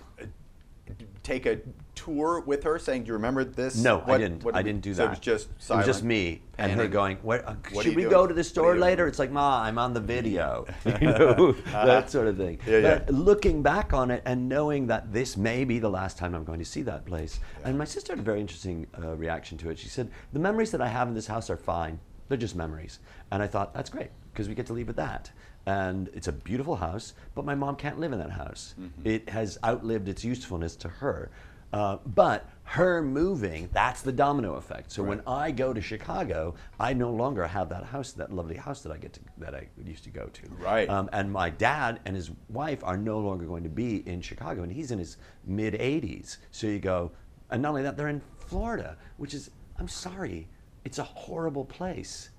take 1.24 1.46
a 1.48 1.60
tour 1.96 2.42
with 2.46 2.64
her, 2.64 2.78
saying, 2.78 3.04
"Do 3.04 3.08
you 3.08 3.14
remember 3.14 3.44
this?" 3.44 3.76
No, 3.82 4.04
I 4.06 4.18
didn't. 4.18 4.44
what 4.44 4.54
I 4.56 4.60
did 4.60 4.66
we- 4.66 4.72
didn't 4.74 4.84
do 4.84 4.94
so 4.94 4.98
that. 4.98 5.06
It 5.06 5.10
was 5.10 5.20
just 5.20 5.48
It 5.70 5.76
was 5.76 5.86
just 5.86 6.04
me 6.04 6.42
and 6.58 6.72
her 6.74 6.88
going, 6.88 7.18
"What? 7.24 7.46
Uh, 7.46 7.56
What 7.72 7.84
should 7.84 7.96
we 7.96 8.04
doing? 8.04 8.12
go 8.12 8.28
to 8.28 8.34
the 8.34 8.44
store 8.44 8.78
later?" 8.78 9.08
It's 9.08 9.20
like, 9.20 9.32
"Ma, 9.32 9.62
I'm 9.64 9.78
on 9.78 9.94
the 9.94 10.00
video," 10.00 10.66
you 10.86 11.08
know, 11.08 11.54
that 11.72 12.10
sort 12.12 12.28
of 12.28 12.38
thing. 12.38 12.60
Yeah, 12.68 12.78
yeah. 12.78 13.00
But 13.00 13.14
looking 13.14 13.62
back 13.62 13.94
on 13.94 14.12
it 14.12 14.22
and 14.26 14.48
knowing 14.50 14.88
that 14.88 15.12
this 15.12 15.38
may 15.38 15.64
be 15.64 15.80
the 15.80 15.90
last 15.90 16.18
time 16.18 16.36
I'm 16.36 16.44
going 16.44 16.60
to 16.60 16.66
see 16.66 16.82
that 16.84 17.06
place, 17.06 17.40
and 17.64 17.78
my 17.78 17.86
sister 17.86 18.14
had 18.14 18.20
a 18.20 18.24
very 18.24 18.40
interesting 18.42 18.88
uh, 19.02 19.16
reaction 19.16 19.58
to 19.60 19.70
it. 19.70 19.80
She 19.80 19.90
said, 19.90 20.10
"The 20.34 20.40
memories 20.40 20.72
that 20.72 20.82
I 20.82 20.88
have 20.88 21.08
in 21.08 21.14
this 21.14 21.28
house 21.28 21.50
are 21.50 21.58
fine. 21.58 22.00
They're 22.28 22.38
just 22.38 22.56
memories," 22.56 23.00
and 23.32 23.42
I 23.42 23.48
thought 23.48 23.74
that's 23.74 23.90
great 23.90 24.10
because 24.34 24.50
we 24.50 24.56
get 24.56 24.66
to 24.68 24.74
leave 24.74 24.88
with 24.88 24.98
that. 24.98 25.32
And 25.68 26.10
it's 26.14 26.28
a 26.28 26.32
beautiful 26.32 26.76
house, 26.76 27.14
but 27.34 27.44
my 27.44 27.56
mom 27.56 27.76
can't 27.76 27.98
live 28.00 28.14
in 28.14 28.20
that 28.20 28.30
house. 28.30 28.76
Mm-hmm. 28.80 29.02
It 29.08 29.30
has 29.30 29.58
outlived 29.64 30.08
its 30.08 30.24
usefulness 30.24 30.76
to 30.76 30.88
her. 30.88 31.32
Uh, 31.74 31.98
but 32.06 32.50
her 32.64 33.02
moving, 33.02 33.70
that's 33.74 34.02
the 34.02 34.12
domino 34.12 34.56
effect. 34.56 34.92
So 34.92 35.04
when 35.04 35.22
I 35.28 35.52
go 35.52 35.72
to 35.72 35.82
Chicago, 35.82 36.56
I 36.80 36.94
no 36.94 37.12
longer 37.12 37.46
have 37.46 37.70
that 37.70 37.84
house, 37.84 38.12
that 38.14 38.34
lovely 38.34 38.56
house 38.56 38.82
that 38.82 38.92
I 38.92 38.98
get 38.98 39.14
to, 39.14 39.20
that 39.38 39.54
I 39.54 39.68
used 39.86 40.04
to 40.06 40.10
go 40.10 40.26
to. 40.26 40.42
Right. 40.58 40.90
Um, 40.90 41.10
and 41.14 41.32
my 41.32 41.52
dad 41.52 42.00
and 42.06 42.16
his 42.16 42.32
wife 42.50 42.84
are 42.84 42.98
no 42.98 43.20
longer 43.20 43.46
going 43.46 43.64
to 43.64 43.70
be 43.70 44.08
in 44.08 44.20
Chicago, 44.20 44.64
and 44.64 44.72
he's 44.72 44.92
in 44.92 44.98
his 44.98 45.18
mid 45.46 45.76
80s. 45.76 46.38
So 46.52 46.66
you 46.66 46.80
go, 46.80 47.12
and 47.52 47.62
not 47.62 47.70
only 47.70 47.84
that, 47.84 47.98
they're 47.98 48.08
in 48.08 48.22
Florida, 48.40 48.98
which 49.18 49.36
is, 49.36 49.52
I'm 49.78 49.88
sorry, 49.88 50.48
it's 50.86 50.98
a 50.98 51.04
horrible 51.04 51.66
place. 51.66 52.30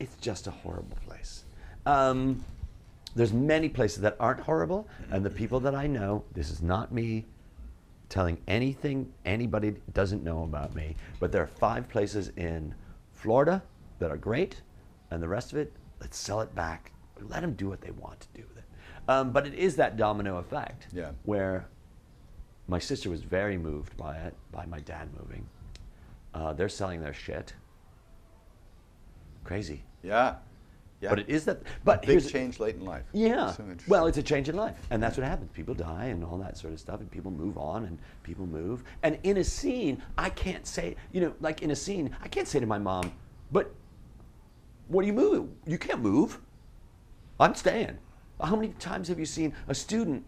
It's 0.00 0.16
just 0.16 0.46
a 0.46 0.50
horrible 0.50 0.96
place. 1.06 1.44
Um, 1.84 2.42
there's 3.14 3.32
many 3.32 3.68
places 3.68 4.00
that 4.00 4.16
aren't 4.18 4.40
horrible, 4.40 4.88
and 5.10 5.24
the 5.24 5.30
people 5.30 5.60
that 5.60 5.74
I 5.74 5.86
know, 5.86 6.24
this 6.32 6.50
is 6.50 6.62
not 6.62 6.92
me 6.92 7.26
telling 8.08 8.38
anything 8.46 9.12
anybody 9.24 9.76
doesn't 9.92 10.22
know 10.22 10.44
about 10.44 10.74
me, 10.74 10.94
but 11.20 11.32
there 11.32 11.42
are 11.42 11.46
five 11.46 11.88
places 11.88 12.30
in 12.36 12.74
Florida 13.12 13.62
that 13.98 14.10
are 14.10 14.16
great, 14.16 14.60
and 15.10 15.22
the 15.22 15.28
rest 15.28 15.52
of 15.52 15.58
it, 15.58 15.72
let's 16.00 16.16
sell 16.16 16.40
it 16.40 16.54
back. 16.54 16.92
Let 17.20 17.40
them 17.42 17.54
do 17.54 17.68
what 17.68 17.80
they 17.80 17.90
want 17.92 18.20
to 18.20 18.26
do 18.34 18.42
with 18.48 18.58
it. 18.58 18.64
Um, 19.08 19.32
but 19.32 19.46
it 19.46 19.54
is 19.54 19.76
that 19.76 19.96
domino 19.96 20.38
effect 20.38 20.88
Yeah. 20.92 21.12
where 21.24 21.66
my 22.66 22.78
sister 22.78 23.10
was 23.10 23.22
very 23.22 23.56
moved 23.58 23.96
by 23.96 24.16
it, 24.16 24.34
by 24.50 24.66
my 24.66 24.80
dad 24.80 25.08
moving. 25.18 25.46
Uh, 26.32 26.52
they're 26.52 26.68
selling 26.68 27.00
their 27.00 27.14
shit. 27.14 27.54
Crazy. 29.44 29.84
Yeah. 30.02 30.36
Yeah. 31.04 31.10
But 31.10 31.18
it 31.18 31.28
is 31.28 31.44
that. 31.44 31.60
But 31.84 32.00
big 32.00 32.12
here's 32.12 32.32
change 32.32 32.58
late 32.58 32.76
in 32.76 32.84
life. 32.86 33.02
yeah. 33.12 33.52
So 33.52 33.62
well, 33.86 34.06
it's 34.06 34.16
a 34.16 34.22
change 34.22 34.48
in 34.48 34.56
life, 34.56 34.74
and 34.90 35.02
that's 35.02 35.18
what 35.18 35.26
happens. 35.26 35.50
People 35.52 35.74
die 35.74 36.06
and 36.06 36.24
all 36.24 36.38
that 36.38 36.56
sort 36.56 36.72
of 36.72 36.80
stuff, 36.80 37.00
and 37.00 37.10
people 37.10 37.30
move 37.30 37.58
on, 37.58 37.84
and 37.84 37.98
people 38.22 38.46
move. 38.46 38.84
And 39.02 39.18
in 39.22 39.36
a 39.36 39.44
scene, 39.44 40.02
I 40.16 40.30
can't 40.30 40.66
say, 40.66 40.96
you 41.12 41.20
know, 41.20 41.34
like 41.40 41.60
in 41.60 41.70
a 41.72 41.76
scene, 41.76 42.16
I 42.22 42.28
can't 42.28 42.48
say 42.48 42.58
to 42.58 42.64
my 42.66 42.78
mom, 42.78 43.12
"But 43.52 43.70
what 44.88 45.02
do 45.02 45.06
you 45.06 45.12
move? 45.12 45.50
You 45.66 45.76
can't 45.76 46.00
move. 46.00 46.40
I'm 47.38 47.54
staying." 47.54 47.98
How 48.40 48.56
many 48.56 48.68
times 48.78 49.08
have 49.08 49.18
you 49.18 49.26
seen 49.26 49.52
a 49.68 49.74
student 49.74 50.24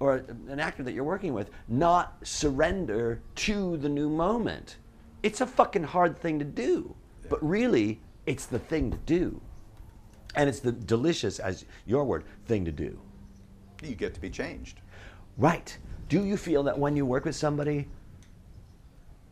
or 0.00 0.24
an 0.48 0.58
actor 0.58 0.82
that 0.82 0.92
you're 0.92 1.04
working 1.04 1.34
with 1.34 1.50
not 1.68 2.16
surrender 2.24 3.22
to 3.36 3.76
the 3.76 3.88
new 3.88 4.10
moment? 4.10 4.78
It's 5.22 5.40
a 5.40 5.46
fucking 5.46 5.84
hard 5.84 6.18
thing 6.18 6.40
to 6.40 6.44
do, 6.44 6.96
but 7.30 7.38
really, 7.46 8.00
it's 8.26 8.46
the 8.46 8.58
thing 8.58 8.90
to 8.90 8.98
do. 9.06 9.40
And 10.36 10.48
it's 10.50 10.60
the 10.60 10.70
delicious, 10.72 11.38
as 11.38 11.64
your 11.86 12.04
word, 12.04 12.24
thing 12.44 12.64
to 12.66 12.72
do. 12.72 12.98
you 13.82 13.94
get 13.94 14.14
to 14.14 14.20
be 14.20 14.30
changed. 14.30 14.80
Right. 15.38 15.76
Do 16.08 16.24
you 16.24 16.36
feel 16.36 16.62
that 16.64 16.78
when 16.78 16.94
you 16.96 17.04
work 17.06 17.24
with 17.24 17.34
somebody, 17.34 17.88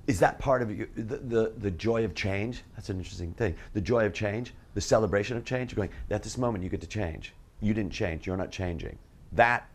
is 0.06 0.18
that 0.20 0.38
part 0.38 0.60
of 0.62 0.70
you, 0.76 0.88
the, 0.96 1.16
the, 1.18 1.52
the 1.58 1.70
joy 1.70 2.04
of 2.04 2.14
change? 2.14 2.62
That's 2.74 2.88
an 2.88 2.96
interesting 2.98 3.32
thing. 3.34 3.54
The 3.74 3.80
joy 3.80 4.06
of 4.06 4.12
change, 4.12 4.54
the 4.74 4.80
celebration 4.80 5.36
of 5.36 5.44
change, 5.44 5.72
you're 5.72 5.76
going, 5.86 5.90
at 6.10 6.22
this 6.22 6.36
moment 6.38 6.64
you 6.64 6.70
get 6.70 6.80
to 6.80 6.86
change. 6.86 7.32
You 7.60 7.72
didn't 7.74 7.92
change, 7.92 8.26
you're 8.26 8.36
not 8.36 8.50
changing. 8.50 8.98
That, 9.32 9.68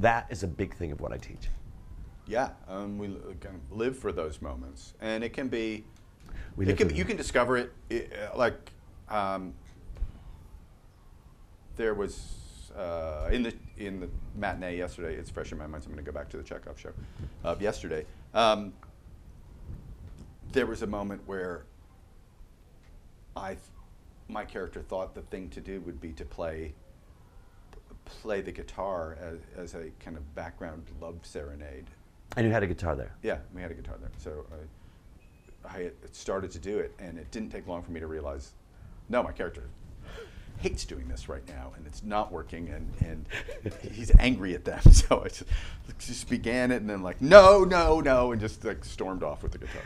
that 0.00 0.26
is 0.30 0.42
a 0.42 0.46
big 0.48 0.74
thing 0.74 0.92
of 0.92 1.00
what 1.00 1.12
I 1.12 1.16
teach. 1.16 1.48
Yeah, 2.26 2.50
um, 2.68 2.98
we 2.98 3.08
l- 3.08 3.14
kind 3.40 3.56
of 3.70 3.76
live 3.76 3.98
for 3.98 4.10
those 4.10 4.40
moments, 4.40 4.94
and 5.00 5.22
it 5.22 5.32
can 5.34 5.48
be. 5.48 5.84
We 6.56 6.66
it 6.66 6.78
can, 6.78 6.94
you 6.94 7.04
can 7.04 7.16
discover 7.18 7.56
it, 7.58 7.72
i- 7.90 8.08
uh, 8.32 8.38
like 8.38 8.70
um, 9.10 9.52
there 11.76 11.94
was 11.94 12.70
uh, 12.76 13.28
in 13.32 13.42
the 13.42 13.54
in 13.78 14.00
the 14.00 14.08
matinee 14.36 14.76
yesterday. 14.76 15.14
It's 15.14 15.30
fresh 15.30 15.52
in 15.52 15.58
my 15.58 15.66
mind, 15.66 15.84
so 15.84 15.88
I'm 15.88 15.94
going 15.94 16.04
to 16.04 16.10
go 16.10 16.16
back 16.16 16.28
to 16.30 16.36
the 16.36 16.42
Chekhov 16.42 16.78
show 16.78 16.92
of 17.42 17.60
yesterday. 17.60 18.06
Um, 18.32 18.72
there 20.52 20.66
was 20.66 20.82
a 20.82 20.86
moment 20.86 21.22
where 21.26 21.64
I, 23.36 23.56
my 24.28 24.44
character 24.44 24.82
thought 24.82 25.14
the 25.14 25.22
thing 25.22 25.48
to 25.50 25.60
do 25.60 25.80
would 25.80 26.00
be 26.00 26.12
to 26.12 26.24
play 26.24 26.74
play 28.04 28.42
the 28.42 28.52
guitar 28.52 29.16
as, 29.20 29.38
as 29.56 29.74
a 29.74 29.90
kind 29.98 30.16
of 30.16 30.34
background 30.34 30.84
love 31.00 31.18
serenade. 31.22 31.86
And 32.36 32.46
you 32.46 32.52
had 32.52 32.62
a 32.62 32.66
guitar 32.66 32.94
there. 32.94 33.14
Yeah, 33.22 33.38
we 33.54 33.62
had 33.62 33.70
a 33.70 33.74
guitar 33.74 33.96
there. 33.98 34.10
So 34.18 34.44
I, 35.66 35.76
I 35.76 35.90
started 36.12 36.50
to 36.50 36.58
do 36.58 36.78
it, 36.78 36.94
and 36.98 37.18
it 37.18 37.30
didn't 37.30 37.50
take 37.50 37.66
long 37.66 37.82
for 37.82 37.92
me 37.92 38.00
to 38.00 38.06
realize, 38.06 38.52
no, 39.08 39.22
my 39.22 39.32
character 39.32 39.64
hates 40.64 40.86
doing 40.86 41.06
this 41.08 41.28
right 41.28 41.46
now, 41.46 41.72
and 41.76 41.86
it's 41.86 42.02
not 42.02 42.32
working, 42.32 42.70
and, 42.70 42.90
and 43.00 43.72
he's 43.92 44.10
angry 44.18 44.54
at 44.54 44.64
them. 44.64 44.80
So 44.92 45.20
I 45.22 45.28
just, 45.28 45.44
just 45.98 46.30
began 46.30 46.70
it, 46.72 46.76
and 46.80 46.88
then 46.88 47.02
like, 47.02 47.20
no, 47.20 47.64
no, 47.64 48.00
no, 48.00 48.32
and 48.32 48.40
just 48.40 48.64
like 48.64 48.82
stormed 48.82 49.22
off 49.22 49.42
with 49.42 49.52
the 49.52 49.58
guitar. 49.58 49.82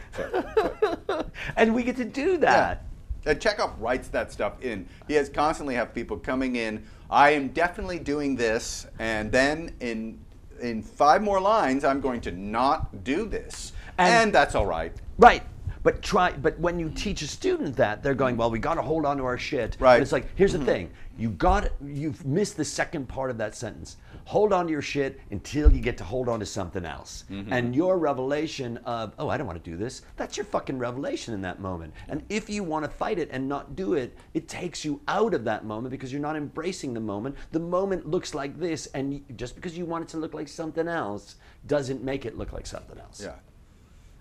So, 1.09 1.31
and 1.57 1.75
we 1.75 1.83
get 1.83 1.97
to 1.97 2.05
do 2.05 2.37
that. 2.39 2.85
yeah. 3.25 3.31
And 3.33 3.41
Chekhov 3.41 3.81
writes 3.81 4.07
that 4.09 4.31
stuff 4.31 4.63
in. 4.63 4.89
He 5.09 5.15
has 5.15 5.29
constantly 5.29 5.75
have 5.75 5.93
people 5.93 6.17
coming 6.17 6.55
in. 6.55 6.85
I 7.11 7.31
am 7.31 7.49
definitely 7.49 7.99
doing 7.99 8.37
this, 8.37 8.87
and 9.01 9.33
then 9.33 9.75
in 9.81 10.21
in 10.61 10.83
five 10.83 11.23
more 11.23 11.41
lines, 11.41 11.85
I'm 11.85 12.01
going 12.01 12.21
to 12.23 12.31
not 12.33 13.03
do 13.03 13.27
this, 13.27 13.73
And- 13.99 14.15
and, 14.15 14.33
that's 14.33 14.55
all 14.55 14.67
right. 14.67 14.93
Right. 15.19 15.43
But 15.83 16.03
try. 16.03 16.33
But 16.33 16.59
when 16.59 16.79
you 16.79 16.91
teach 16.91 17.23
a 17.23 17.27
student 17.27 17.77
that, 17.77 18.03
they're 18.03 18.15
going, 18.15 18.37
"Well, 18.37 18.51
we 18.51 18.59
got 18.59 18.75
to 18.75 18.83
hold 18.83 19.07
on 19.07 19.17
to 19.19 19.25
our 19.25 19.39
shit." 19.39 19.77
Right. 19.81 19.95
And 19.95 20.03
it's 20.03 20.13
like, 20.13 20.29
here's 20.35 20.53
the 20.53 20.59
mm-hmm. 20.59 20.67
thing: 20.67 20.91
you 21.19 21.31
got, 21.31 21.71
you've 21.85 22.25
missed 22.25 22.57
the 22.57 22.65
second 22.65 23.09
part 23.09 23.31
of 23.31 23.39
that 23.39 23.55
sentence. 23.57 23.97
Hold 24.25 24.53
on 24.53 24.67
to 24.67 24.73
your 24.73 24.83
shit 24.83 25.21
until 25.31 25.73
you 25.73 25.81
get 25.81 25.97
to 25.99 26.05
hold 26.05 26.29
on 26.29 26.39
to 26.39 26.47
something 26.47 26.85
else. 26.85 27.25
Mm-hmm. 27.31 27.53
And 27.53 27.75
your 27.75 27.99
revelation 27.99 28.77
of, 28.85 29.15
"Oh, 29.19 29.29
I 29.29 29.37
don't 29.37 29.47
want 29.47 29.63
to 29.63 29.71
do 29.71 29.77
this," 29.77 30.03
that's 30.17 30.37
your 30.37 30.47
fucking 30.47 30.79
revelation 30.79 31.35
in 31.35 31.41
that 31.43 31.61
moment. 31.61 31.93
And 32.09 32.23
if 32.29 32.49
you 32.49 32.63
want 32.63 32.85
to 32.85 32.91
fight 32.91 33.19
it 33.19 33.29
and 33.33 33.49
not 33.49 33.75
do 33.75 33.95
it, 33.95 34.17
it 34.35 34.49
takes 34.49 34.85
you 34.85 35.01
out 35.09 35.35
of 35.35 35.45
that 35.45 35.65
moment 35.65 35.91
because 35.91 36.13
you're 36.13 36.23
not 36.23 36.37
embracing 36.37 36.95
the 36.95 37.01
moment. 37.01 37.37
The 37.51 37.61
moment 37.61 38.07
looks 38.07 38.35
like 38.35 38.59
this, 38.59 38.87
and 38.95 39.25
just 39.37 39.57
because 39.57 39.77
you 39.77 39.87
want 39.87 40.05
it 40.05 40.09
to 40.11 40.19
look 40.19 40.35
like 40.35 40.47
something 40.47 40.87
else 40.87 41.37
doesn't 41.67 42.05
make 42.05 42.27
it 42.27 42.39
look 42.39 42.53
like 42.53 42.67
something 42.67 42.99
else. 42.99 43.21
Yeah, 43.21 43.37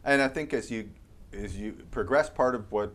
and 0.03 0.21
I 0.21 0.29
think 0.29 0.53
as 0.53 0.71
you 0.71 0.89
as 1.33 1.57
you 1.57 1.73
progress, 1.91 2.29
part 2.29 2.55
of 2.55 2.71
what 2.71 2.93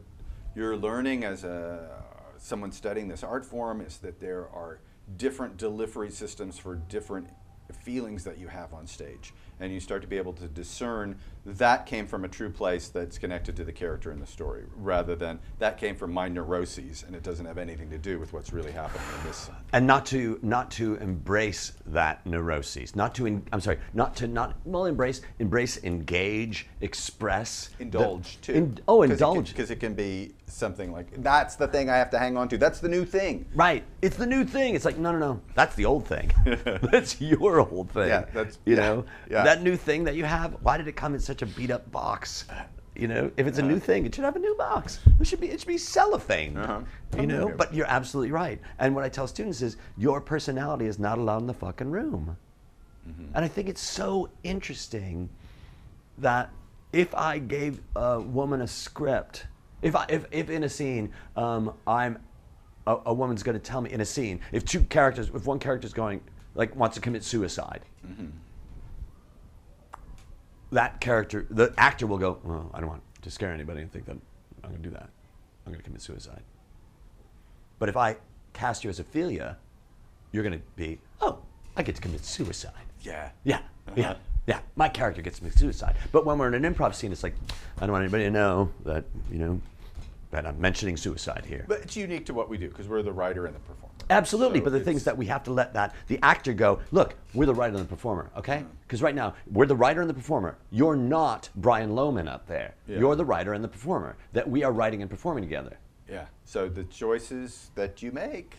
you're 0.54 0.76
learning 0.76 1.24
as 1.24 1.44
a 1.44 2.02
someone 2.38 2.72
studying 2.72 3.06
this 3.06 3.22
art 3.22 3.46
form 3.46 3.80
is 3.80 3.98
that 3.98 4.18
there 4.18 4.48
are 4.48 4.80
different 5.16 5.56
delivery 5.56 6.10
systems 6.10 6.58
for 6.58 6.74
different 6.74 7.28
feelings 7.84 8.24
that 8.24 8.38
you 8.38 8.48
have 8.48 8.74
on 8.74 8.86
stage. 8.86 9.32
And 9.60 9.72
you 9.72 9.78
start 9.78 10.02
to 10.02 10.08
be 10.08 10.16
able 10.16 10.32
to 10.34 10.48
discern 10.48 11.18
that 11.44 11.86
came 11.86 12.06
from 12.06 12.24
a 12.24 12.28
true 12.28 12.50
place 12.50 12.88
that's 12.88 13.18
connected 13.18 13.56
to 13.56 13.64
the 13.64 13.72
character 13.72 14.12
in 14.12 14.20
the 14.20 14.26
story, 14.26 14.64
rather 14.76 15.16
than 15.16 15.38
that 15.58 15.76
came 15.78 15.96
from 15.96 16.12
my 16.12 16.28
neuroses 16.28 17.04
and 17.06 17.16
it 17.16 17.22
doesn't 17.22 17.46
have 17.46 17.58
anything 17.58 17.90
to 17.90 17.98
do 17.98 18.18
with 18.18 18.32
what's 18.32 18.52
really 18.52 18.70
happening 18.72 19.06
in 19.20 19.26
this. 19.26 19.50
and 19.72 19.86
not 19.86 20.06
to 20.06 20.38
not 20.42 20.70
to 20.70 20.94
embrace 20.96 21.72
that 21.86 22.24
neuroses 22.26 22.94
not 22.94 23.14
to 23.14 23.26
i'm 23.52 23.60
sorry 23.60 23.78
not 23.94 24.14
to 24.14 24.26
not 24.26 24.54
well 24.64 24.84
embrace 24.86 25.20
embrace 25.38 25.82
engage 25.84 26.66
express 26.80 27.70
the- 27.78 27.82
Indulge 27.84 28.40
too. 28.40 28.52
in- 28.52 28.78
oh 28.86 29.02
indulge 29.02 29.48
Because 29.48 29.70
it, 29.70 29.80
can 29.80 29.94
be 29.94 30.32
something 30.46 30.92
like, 30.92 31.06
that's 31.22 31.56
the 31.56 31.66
thing 31.66 31.88
I 31.88 31.96
have 31.96 32.10
to 32.10 32.18
hang 32.18 32.36
on 32.36 32.46
to. 32.50 32.58
That's 32.58 32.78
the 32.80 32.88
new 32.88 33.04
thing. 33.06 33.46
right 33.54 33.82
it's 34.02 34.16
the 34.16 34.26
new 34.26 34.44
thing 34.44 34.74
it's 34.74 34.84
like 34.84 34.98
no 34.98 35.10
no 35.12 35.18
no 35.18 35.40
that's 35.54 35.74
the 35.74 35.84
old 35.86 36.06
thing 36.06 36.30
that's 36.92 37.20
your 37.20 37.60
old 37.60 37.90
thing 37.90 38.08
Yeah, 38.08 38.24
that's- 38.32 38.58
you 38.66 38.76
yeah, 38.76 38.80
know 38.82 39.04
yeah. 39.30 39.44
that 39.44 39.62
new 39.62 39.76
thing 39.76 40.04
that 40.04 40.14
you 40.14 40.24
have 40.24 40.56
why 40.62 40.76
did 40.76 40.86
it 40.88 40.92
come 40.96 41.14
in 41.14 41.20
such 41.32 41.40
a 41.42 41.46
beat 41.46 41.70
up 41.70 41.90
box 41.90 42.44
you 42.94 43.08
know? 43.08 43.30
If 43.38 43.46
it's 43.46 43.56
a 43.58 43.62
new 43.62 43.78
thing 43.78 44.04
it 44.04 44.14
should 44.14 44.24
have 44.24 44.36
a 44.36 44.38
new 44.38 44.54
box. 44.56 44.98
It 45.18 45.26
should 45.26 45.40
be 45.40 45.48
it 45.48 45.58
should 45.60 45.66
be 45.68 45.78
cellophane 45.78 46.58
Uh-huh. 46.58 46.80
you 47.18 47.26
know? 47.26 47.48
but 47.56 47.72
you're 47.72 47.86
absolutely 47.86 48.32
right. 48.32 48.60
And 48.78 48.94
what 48.94 49.02
i 49.02 49.08
tell 49.08 49.26
students 49.26 49.62
is 49.62 49.78
your 49.96 50.20
personality 50.20 50.84
is 50.86 50.98
not 50.98 51.16
allowed 51.18 51.40
in 51.40 51.46
the 51.46 51.54
fucking 51.54 51.90
room. 51.90 52.36
Mm-hmm. 53.08 53.34
and 53.34 53.44
i 53.44 53.48
think 53.48 53.68
it's 53.68 53.80
so 53.80 54.28
interesting 54.44 55.28
that 56.18 56.50
if 56.92 57.14
I 57.14 57.38
gave 57.38 57.80
a 57.96 58.20
woman 58.20 58.60
a 58.60 58.68
script, 58.68 59.46
if 59.80 59.96
I, 59.96 60.04
if, 60.10 60.26
if 60.30 60.50
in 60.50 60.62
a 60.64 60.68
scene, 60.68 61.10
um, 61.36 61.72
I'm 61.86 62.18
a, 62.86 62.98
a 63.06 63.14
woman's 63.14 63.42
going 63.42 63.58
to 63.58 63.64
tell 63.70 63.80
me 63.80 63.90
in 63.90 64.02
a 64.02 64.04
scene, 64.04 64.40
if 64.52 64.66
two 64.66 64.80
characters, 64.96 65.30
if 65.34 65.46
one 65.46 65.58
character's 65.58 65.94
going 65.94 66.20
like 66.54 66.76
wants 66.76 66.94
to 66.96 67.00
commit 67.00 67.24
suicide, 67.24 67.80
that 70.72 71.00
character, 71.00 71.46
the 71.50 71.72
actor 71.78 72.06
will 72.06 72.18
go, 72.18 72.38
well, 72.42 72.70
I 72.74 72.80
don't 72.80 72.88
want 72.88 73.02
to 73.22 73.30
scare 73.30 73.52
anybody 73.52 73.82
and 73.82 73.92
think 73.92 74.06
that 74.06 74.16
I'm 74.64 74.70
going 74.70 74.82
to 74.82 74.88
do 74.88 74.94
that. 74.94 75.08
I'm 75.64 75.72
going 75.72 75.82
to 75.82 75.84
commit 75.84 76.02
suicide. 76.02 76.42
But 77.78 77.88
if 77.88 77.96
I 77.96 78.16
cast 78.52 78.82
you 78.82 78.90
as 78.90 78.98
Ophelia, 78.98 79.58
you're 80.32 80.42
going 80.42 80.58
to 80.58 80.64
be, 80.76 80.98
oh, 81.20 81.38
I 81.76 81.82
get 81.82 81.94
to 81.96 82.00
commit 82.00 82.24
suicide. 82.24 82.72
Yeah. 83.02 83.30
Yeah, 83.44 83.56
uh-huh. 83.56 83.92
yeah, 83.96 84.14
yeah. 84.46 84.60
My 84.76 84.88
character 84.88 85.22
gets 85.22 85.36
to 85.36 85.40
commit 85.40 85.58
suicide. 85.58 85.96
But 86.10 86.24
when 86.24 86.38
we're 86.38 86.52
in 86.52 86.64
an 86.64 86.74
improv 86.74 86.94
scene, 86.94 87.12
it's 87.12 87.22
like, 87.22 87.34
I 87.78 87.80
don't 87.80 87.92
want 87.92 88.02
anybody 88.02 88.24
to 88.24 88.30
know 88.30 88.70
that, 88.84 89.04
you 89.30 89.38
know, 89.38 89.60
I'm 90.34 90.60
mentioning 90.60 90.96
suicide 90.96 91.44
here. 91.46 91.64
But 91.68 91.80
it's 91.82 91.96
unique 91.96 92.26
to 92.26 92.34
what 92.34 92.48
we 92.48 92.58
do 92.58 92.68
because 92.68 92.88
we're 92.88 93.02
the 93.02 93.12
writer 93.12 93.46
and 93.46 93.54
the 93.54 93.60
performer. 93.60 93.92
Absolutely, 94.10 94.60
So 94.60 94.64
but 94.64 94.72
the 94.72 94.80
things 94.80 95.04
that 95.04 95.16
we 95.16 95.26
have 95.26 95.42
to 95.44 95.52
let 95.52 95.74
that 95.74 95.94
the 96.08 96.18
actor 96.22 96.52
go. 96.52 96.80
Look, 96.90 97.14
we're 97.34 97.46
the 97.46 97.54
writer 97.54 97.76
and 97.76 97.84
the 97.84 97.88
performer, 97.88 98.30
okay? 98.36 98.58
Mm. 98.58 98.66
Because 98.82 99.02
right 99.02 99.14
now 99.14 99.34
we're 99.50 99.66
the 99.66 99.76
writer 99.76 100.00
and 100.00 100.10
the 100.10 100.14
performer. 100.14 100.56
You're 100.70 100.96
not 100.96 101.48
Brian 101.56 101.90
Lohmann 101.90 102.28
up 102.28 102.46
there. 102.46 102.74
Yeah. 102.86 102.98
You're 102.98 103.16
the 103.16 103.24
writer 103.24 103.52
and 103.52 103.62
the 103.62 103.68
performer. 103.68 104.16
That 104.32 104.48
we 104.48 104.64
are 104.64 104.72
writing 104.72 105.02
and 105.02 105.10
performing 105.10 105.44
together. 105.44 105.78
Yeah. 106.08 106.26
So 106.44 106.68
the 106.68 106.84
choices 106.84 107.70
that 107.74 108.02
you 108.02 108.12
make 108.12 108.56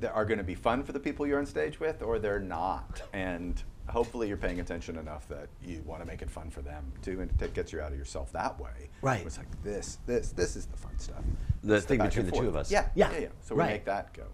that 0.00 0.12
are 0.12 0.24
going 0.24 0.38
to 0.38 0.44
be 0.44 0.54
fun 0.54 0.82
for 0.82 0.92
the 0.92 1.00
people 1.00 1.26
you're 1.26 1.38
on 1.38 1.46
stage 1.46 1.78
with, 1.78 2.02
or 2.02 2.18
they're 2.18 2.40
not. 2.40 3.02
And 3.12 3.62
hopefully 3.88 4.28
you're 4.28 4.36
paying 4.36 4.60
attention 4.60 4.96
enough 4.96 5.28
that 5.28 5.48
you 5.64 5.82
want 5.84 6.00
to 6.02 6.06
make 6.06 6.22
it 6.22 6.30
fun 6.30 6.50
for 6.50 6.62
them 6.62 6.84
too, 7.02 7.20
and 7.20 7.30
it 7.42 7.54
gets 7.54 7.72
you 7.72 7.80
out 7.80 7.92
of 7.92 7.98
yourself 7.98 8.32
that 8.32 8.58
way. 8.60 8.88
Right. 9.02 9.24
It's 9.26 9.38
like 9.38 9.62
this, 9.64 9.98
this, 10.06 10.30
this 10.30 10.56
is 10.56 10.66
the 10.66 10.76
fun 10.76 10.98
stuff. 10.98 11.22
The 11.64 11.74
It's 11.74 11.86
thing 11.86 11.98
back 11.98 12.08
between 12.10 12.26
and 12.26 12.32
the 12.32 12.36
two 12.36 12.42
forth. 12.44 12.48
of 12.48 12.56
us. 12.56 12.70
Yeah. 12.70 12.88
Yeah. 12.94 13.10
Yeah. 13.12 13.18
Yeah. 13.18 13.28
So 13.40 13.54
Right. 13.54 13.66
we 13.66 13.72
make 13.74 13.84
that 13.86 14.12
go. 14.14 14.24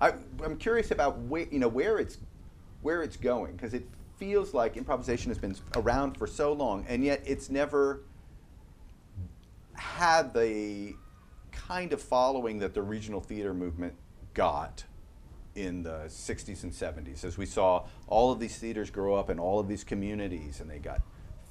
I, 0.00 0.12
I'm 0.44 0.56
curious 0.56 0.90
about 0.90 1.18
where 1.18 1.46
you 1.50 1.58
know 1.58 1.68
where 1.68 1.98
it's 1.98 2.18
where 2.82 3.02
it's 3.02 3.16
going 3.16 3.52
because 3.56 3.74
it 3.74 3.86
feels 4.16 4.54
like 4.54 4.76
improvisation 4.78 5.30
has 5.30 5.38
been 5.38 5.54
around 5.76 6.16
for 6.16 6.26
so 6.26 6.52
long, 6.52 6.84
and 6.88 7.04
yet 7.04 7.22
it's 7.26 7.50
never 7.50 8.02
had 9.74 10.32
the 10.34 10.94
kind 11.52 11.92
of 11.92 12.00
following 12.00 12.58
that 12.58 12.74
the 12.74 12.82
regional 12.82 13.20
theater 13.20 13.52
movement 13.54 13.94
got 14.34 14.84
in 15.56 15.82
the 15.82 16.02
60s 16.06 16.62
and 16.62 16.72
70s 16.72 17.24
as 17.24 17.36
we 17.36 17.44
saw 17.46 17.84
all 18.06 18.30
of 18.30 18.38
these 18.38 18.56
theaters 18.58 18.88
grow 18.90 19.14
up 19.14 19.30
in 19.30 19.38
all 19.38 19.58
of 19.58 19.66
these 19.66 19.82
communities 19.82 20.60
and 20.60 20.70
they 20.70 20.78
got 20.78 21.00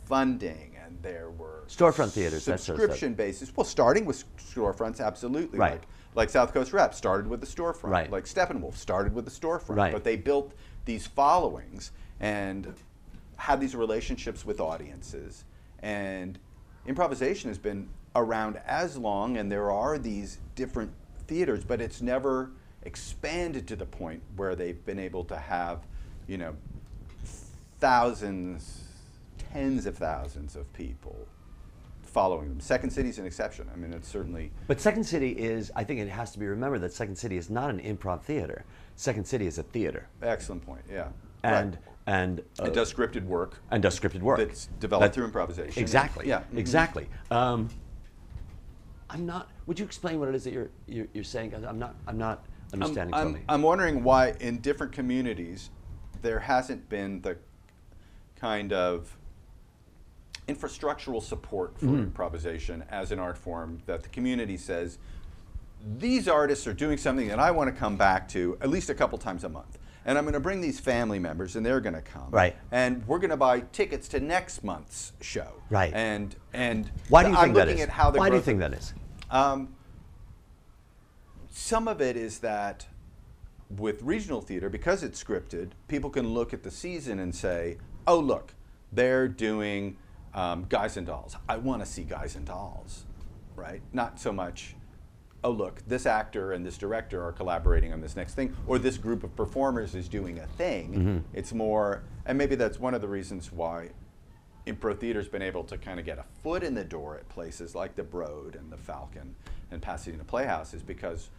funding 0.05 0.75
and 0.83 0.97
there 1.01 1.29
were 1.31 1.63
Storefront 1.67 2.11
theaters, 2.11 2.45
that 2.45 2.59
sort 2.59 2.77
of 2.77 2.81
subscription 2.83 3.13
basis 3.13 3.55
well 3.55 3.65
starting 3.65 4.05
with 4.05 4.23
storefronts 4.37 5.01
absolutely 5.05 5.59
Right. 5.59 5.73
like 5.73 5.87
like 6.15 6.29
South 6.29 6.53
Coast 6.53 6.73
Rep 6.73 6.95
started 6.95 7.27
with 7.27 7.41
the 7.41 7.47
storefront 7.47 7.89
Right. 7.89 8.11
like 8.11 8.23
Steppenwolf 8.25 8.75
started 8.75 9.13
with 9.13 9.25
the 9.25 9.31
storefront 9.31 9.75
Right. 9.75 9.93
but 9.93 10.03
they 10.03 10.15
built 10.15 10.53
these 10.85 11.05
followings 11.05 11.91
and 12.19 12.73
had 13.35 13.59
these 13.59 13.75
relationships 13.75 14.45
with 14.45 14.59
audiences 14.59 15.43
and 15.83 16.39
improvisation 16.87 17.49
has 17.49 17.57
been 17.57 17.89
around 18.15 18.59
as 18.65 18.97
long 18.97 19.37
and 19.37 19.51
there 19.51 19.69
are 19.71 19.97
these 19.99 20.39
different 20.55 20.91
theaters 21.27 21.63
but 21.63 21.79
it's 21.81 22.01
never 22.01 22.49
expanded 22.83 23.67
to 23.67 23.75
the 23.75 23.85
point 23.85 24.21
where 24.35 24.55
they've 24.55 24.83
been 24.85 24.99
able 24.99 25.23
to 25.25 25.37
have 25.37 25.79
you 26.27 26.37
know 26.37 26.55
thousands 27.79 28.83
tens 29.37 29.85
of 29.85 29.97
thousands 29.97 30.55
of 30.55 30.71
people 30.73 31.27
following 32.03 32.49
them 32.49 32.59
second 32.59 32.89
City 32.89 33.09
is 33.09 33.19
an 33.19 33.25
exception 33.25 33.69
i 33.73 33.75
mean 33.77 33.93
it's 33.93 34.07
certainly 34.07 34.51
But 34.67 34.79
Second 34.81 35.03
City 35.03 35.31
is, 35.31 35.71
I 35.75 35.83
think 35.83 35.99
it 35.99 36.09
has 36.09 36.31
to 36.31 36.39
be 36.39 36.47
remembered 36.47 36.79
that 36.81 36.93
Second 36.93 37.17
City 37.17 37.37
is 37.37 37.49
not 37.49 37.69
an 37.69 37.79
improv 37.79 38.21
theater. 38.23 38.65
Second 38.95 39.25
City 39.27 39.45
is 39.45 39.57
a 39.59 39.63
theater. 39.63 40.07
excellent 40.21 40.65
point 40.65 40.81
yeah 40.89 41.09
And, 41.43 41.73
Right. 41.75 41.83
and, 42.07 42.39
uh, 42.59 42.65
it 42.65 42.73
does 42.73 42.91
scripted 42.93 43.25
work 43.25 43.59
and 43.71 43.83
does 43.83 43.99
scripted 43.99 44.21
work. 44.21 44.39
that's 44.39 44.67
developed 44.79 45.03
That- 45.09 45.13
through 45.13 45.25
improvisation 45.25 45.81
Exactly. 45.81 46.27
yeah 46.27 46.43
mhm. 46.53 46.57
Exactly. 46.57 47.07
Um, 47.29 47.69
I'm 49.11 49.25
not. 49.25 49.49
Would 49.65 49.79
you 49.79 49.85
explain 49.85 50.19
what 50.19 50.29
it 50.29 50.35
is 50.35 50.43
that 50.43 50.53
you're 50.53 50.69
you're, 50.87 51.07
you're 51.13 51.23
saying? 51.23 51.55
I'm 51.55 51.79
not. 51.79 51.95
I'm 52.07 52.19
not 52.19 52.45
understanding 52.73 53.13
I'm, 53.13 53.27
totally. 53.27 53.45
I'm 53.49 53.61
wondering 53.61 54.03
why 54.03 54.33
in 54.39 54.59
different 54.59 54.91
communities 54.93 55.69
there 56.21 56.39
hasn't 56.39 56.89
been 56.89 57.21
the 57.21 57.37
kind 58.35 58.73
of 58.73 59.15
infrastructural 60.47 61.21
support 61.21 61.77
for 61.77 61.85
Mm-hmm. 61.85 61.99
improvisation 62.03 62.83
as 62.89 63.11
an 63.11 63.19
art 63.19 63.37
form 63.37 63.81
that 63.85 64.03
the 64.03 64.09
community 64.09 64.57
says 64.57 64.97
these 65.97 66.27
artists 66.27 66.67
are 66.67 66.73
doing 66.73 66.97
something 66.97 67.27
that 67.29 67.39
I 67.39 67.51
want 67.51 67.73
to 67.73 67.79
come 67.79 67.95
back 67.95 68.27
to 68.29 68.57
at 68.61 68.69
least 68.69 68.89
a 68.89 68.93
couple 68.95 69.17
times 69.17 69.43
a 69.45 69.49
month. 69.49 69.77
And 70.05 70.17
I'm 70.17 70.23
going 70.23 70.33
to 70.33 70.39
bring 70.39 70.59
these 70.59 70.79
family 70.79 71.19
members, 71.19 71.55
and 71.55 71.65
they're 71.65 71.79
going 71.81 71.93
to 71.93 72.01
come. 72.01 72.31
Right. 72.31 72.55
And 72.71 73.05
we're 73.07 73.19
going 73.19 73.29
to 73.29 73.37
buy 73.37 73.59
tickets 73.61 74.07
to 74.09 74.19
next 74.19 74.63
month's 74.63 75.11
show. 75.21 75.51
Right. 75.69 75.93
And 75.93 76.35
and 76.53 76.89
Why 77.09 77.23
do 77.23 77.29
you 77.29 77.35
I'm 77.35 77.53
think 77.53 77.55
that 77.57 77.69
is? 77.69 77.81
at 77.81 77.89
how 77.89 78.09
the 78.09 78.17
Why 78.19 78.29
do 78.29 78.35
you 78.35 78.41
think 78.41 78.59
that 78.59 78.73
is? 78.73 78.93
um, 79.29 79.73
some 81.59 81.89
of 81.89 81.99
it 81.99 82.15
is 82.15 82.39
that 82.39 82.87
with 83.69 84.01
regional 84.01 84.41
theater, 84.41 84.69
because 84.69 85.03
it's 85.03 85.21
scripted, 85.21 85.71
people 85.89 86.09
can 86.09 86.29
look 86.29 86.53
at 86.53 86.63
the 86.63 86.71
season 86.71 87.19
and 87.19 87.35
say, 87.35 87.77
"Oh, 88.07 88.17
look, 88.17 88.55
they're 88.93 89.27
doing 89.27 89.97
um, 90.33 90.65
Guys 90.69 90.95
and 90.95 91.05
Dolls. 91.05 91.35
I 91.47 91.57
want 91.57 91.81
to 91.81 91.85
see 91.85 92.03
Guys 92.03 92.35
and 92.35 92.45
Dolls." 92.45 93.05
Right? 93.55 93.81
Not 93.91 94.19
so 94.21 94.31
much. 94.31 94.75
Oh, 95.43 95.51
look, 95.51 95.83
this 95.85 96.05
actor 96.05 96.53
and 96.53 96.65
this 96.65 96.77
director 96.77 97.23
are 97.23 97.33
collaborating 97.33 97.91
on 97.91 97.99
this 97.99 98.15
next 98.15 98.35
thing, 98.35 98.55
or 98.65 98.79
this 98.79 98.97
group 98.97 99.23
of 99.23 99.35
performers 99.35 99.95
is 99.95 100.07
doing 100.07 100.39
a 100.39 100.47
thing. 100.47 101.25
It's 101.33 101.53
more, 101.53 102.03
and 102.25 102.37
maybe 102.37 102.55
that's 102.55 102.79
one 102.79 102.93
of 102.93 103.01
the 103.01 103.07
reasons 103.07 103.51
why 103.51 103.89
Impro 104.65 104.97
Theater's 104.97 105.27
been 105.27 105.41
able 105.41 105.63
to 105.65 105.77
kind 105.77 105.99
of 105.99 106.05
get 106.05 106.19
a 106.19 106.25
foot 106.41 106.63
in 106.63 106.73
the 106.73 106.83
door 106.83 107.17
at 107.17 107.27
places 107.29 107.75
like 107.75 107.95
the 107.95 108.03
Broad 108.03 108.55
and 108.55 108.71
the 108.71 108.77
Falcon 108.77 109.35
and 109.71 109.81
Pasadena 109.81 110.23
Playhouse 110.23 110.73
is 110.73 110.83
because 110.83 111.29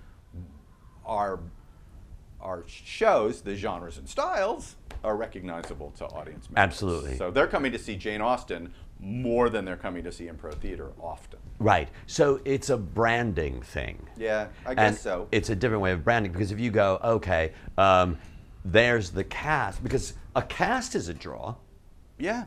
our 1.04 1.40
our 2.40 2.64
shows, 2.66 3.42
the 3.42 3.54
genres 3.54 3.98
and 3.98 4.08
styles, 4.08 4.76
are 5.04 5.14
recognizable 5.16 5.92
to 5.98 6.06
audience 6.06 6.48
members. 6.48 6.56
Absolutely. 6.56 7.16
So 7.16 7.30
they're 7.30 7.46
coming 7.46 7.70
to 7.72 7.78
see 7.78 7.96
Jane 7.96 8.22
Austen 8.22 8.72
more 8.98 9.50
than 9.50 9.64
they're 9.64 9.76
coming 9.76 10.04
to 10.04 10.12
see 10.12 10.24
Impro 10.26 10.54
Theater 10.54 10.90
often. 11.00 11.38
Right. 11.58 11.88
So 12.06 12.40
it's 12.46 12.70
a 12.70 12.76
branding 12.78 13.60
thing. 13.62 14.06
Yeah, 14.16 14.48
I 14.64 14.70
and 14.70 14.76
guess 14.78 15.02
so. 15.02 15.28
It's 15.32 15.50
a 15.50 15.56
different 15.56 15.82
way 15.82 15.92
of 15.92 16.02
branding 16.02 16.32
because 16.32 16.50
if 16.50 16.58
you 16.60 16.70
go, 16.70 16.98
okay, 17.04 17.52
um, 17.76 18.18
there's 18.64 19.10
the 19.10 19.24
cast, 19.24 19.82
because 19.82 20.14
a 20.36 20.42
cast 20.42 20.94
is 20.94 21.08
a 21.08 21.14
draw. 21.14 21.56
yeah. 22.18 22.44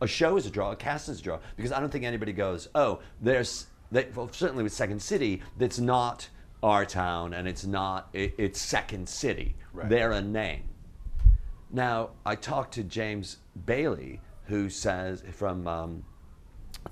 A 0.00 0.06
show 0.06 0.36
is 0.36 0.44
a 0.44 0.50
draw. 0.50 0.72
A 0.72 0.76
cast 0.76 1.08
is 1.08 1.20
a 1.20 1.22
draw. 1.22 1.38
Because 1.56 1.72
I 1.72 1.80
don't 1.80 1.88
think 1.88 2.04
anybody 2.04 2.32
goes, 2.32 2.68
oh, 2.74 3.00
there's, 3.22 3.68
they, 3.92 4.06
well, 4.14 4.28
certainly 4.32 4.62
with 4.62 4.72
Second 4.72 5.00
City, 5.00 5.40
that's 5.56 5.78
not 5.78 6.28
our 6.64 6.86
town 6.86 7.34
and 7.34 7.46
it's 7.46 7.66
not, 7.66 8.08
it, 8.14 8.34
it's 8.38 8.58
Second 8.60 9.06
City. 9.08 9.54
Right. 9.74 9.88
They're 9.88 10.12
a 10.12 10.22
name. 10.22 10.62
Now, 11.70 12.10
I 12.24 12.36
talked 12.36 12.74
to 12.74 12.82
James 12.84 13.36
Bailey, 13.66 14.20
who 14.46 14.70
says 14.70 15.22
from 15.32 15.66
um, 15.68 16.04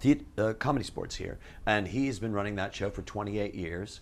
the, 0.00 0.20
uh, 0.36 0.52
Comedy 0.54 0.84
Sports 0.84 1.16
here, 1.16 1.38
and 1.66 1.88
he's 1.88 2.18
been 2.18 2.32
running 2.32 2.56
that 2.56 2.74
show 2.74 2.90
for 2.90 3.02
28 3.02 3.54
years. 3.54 4.00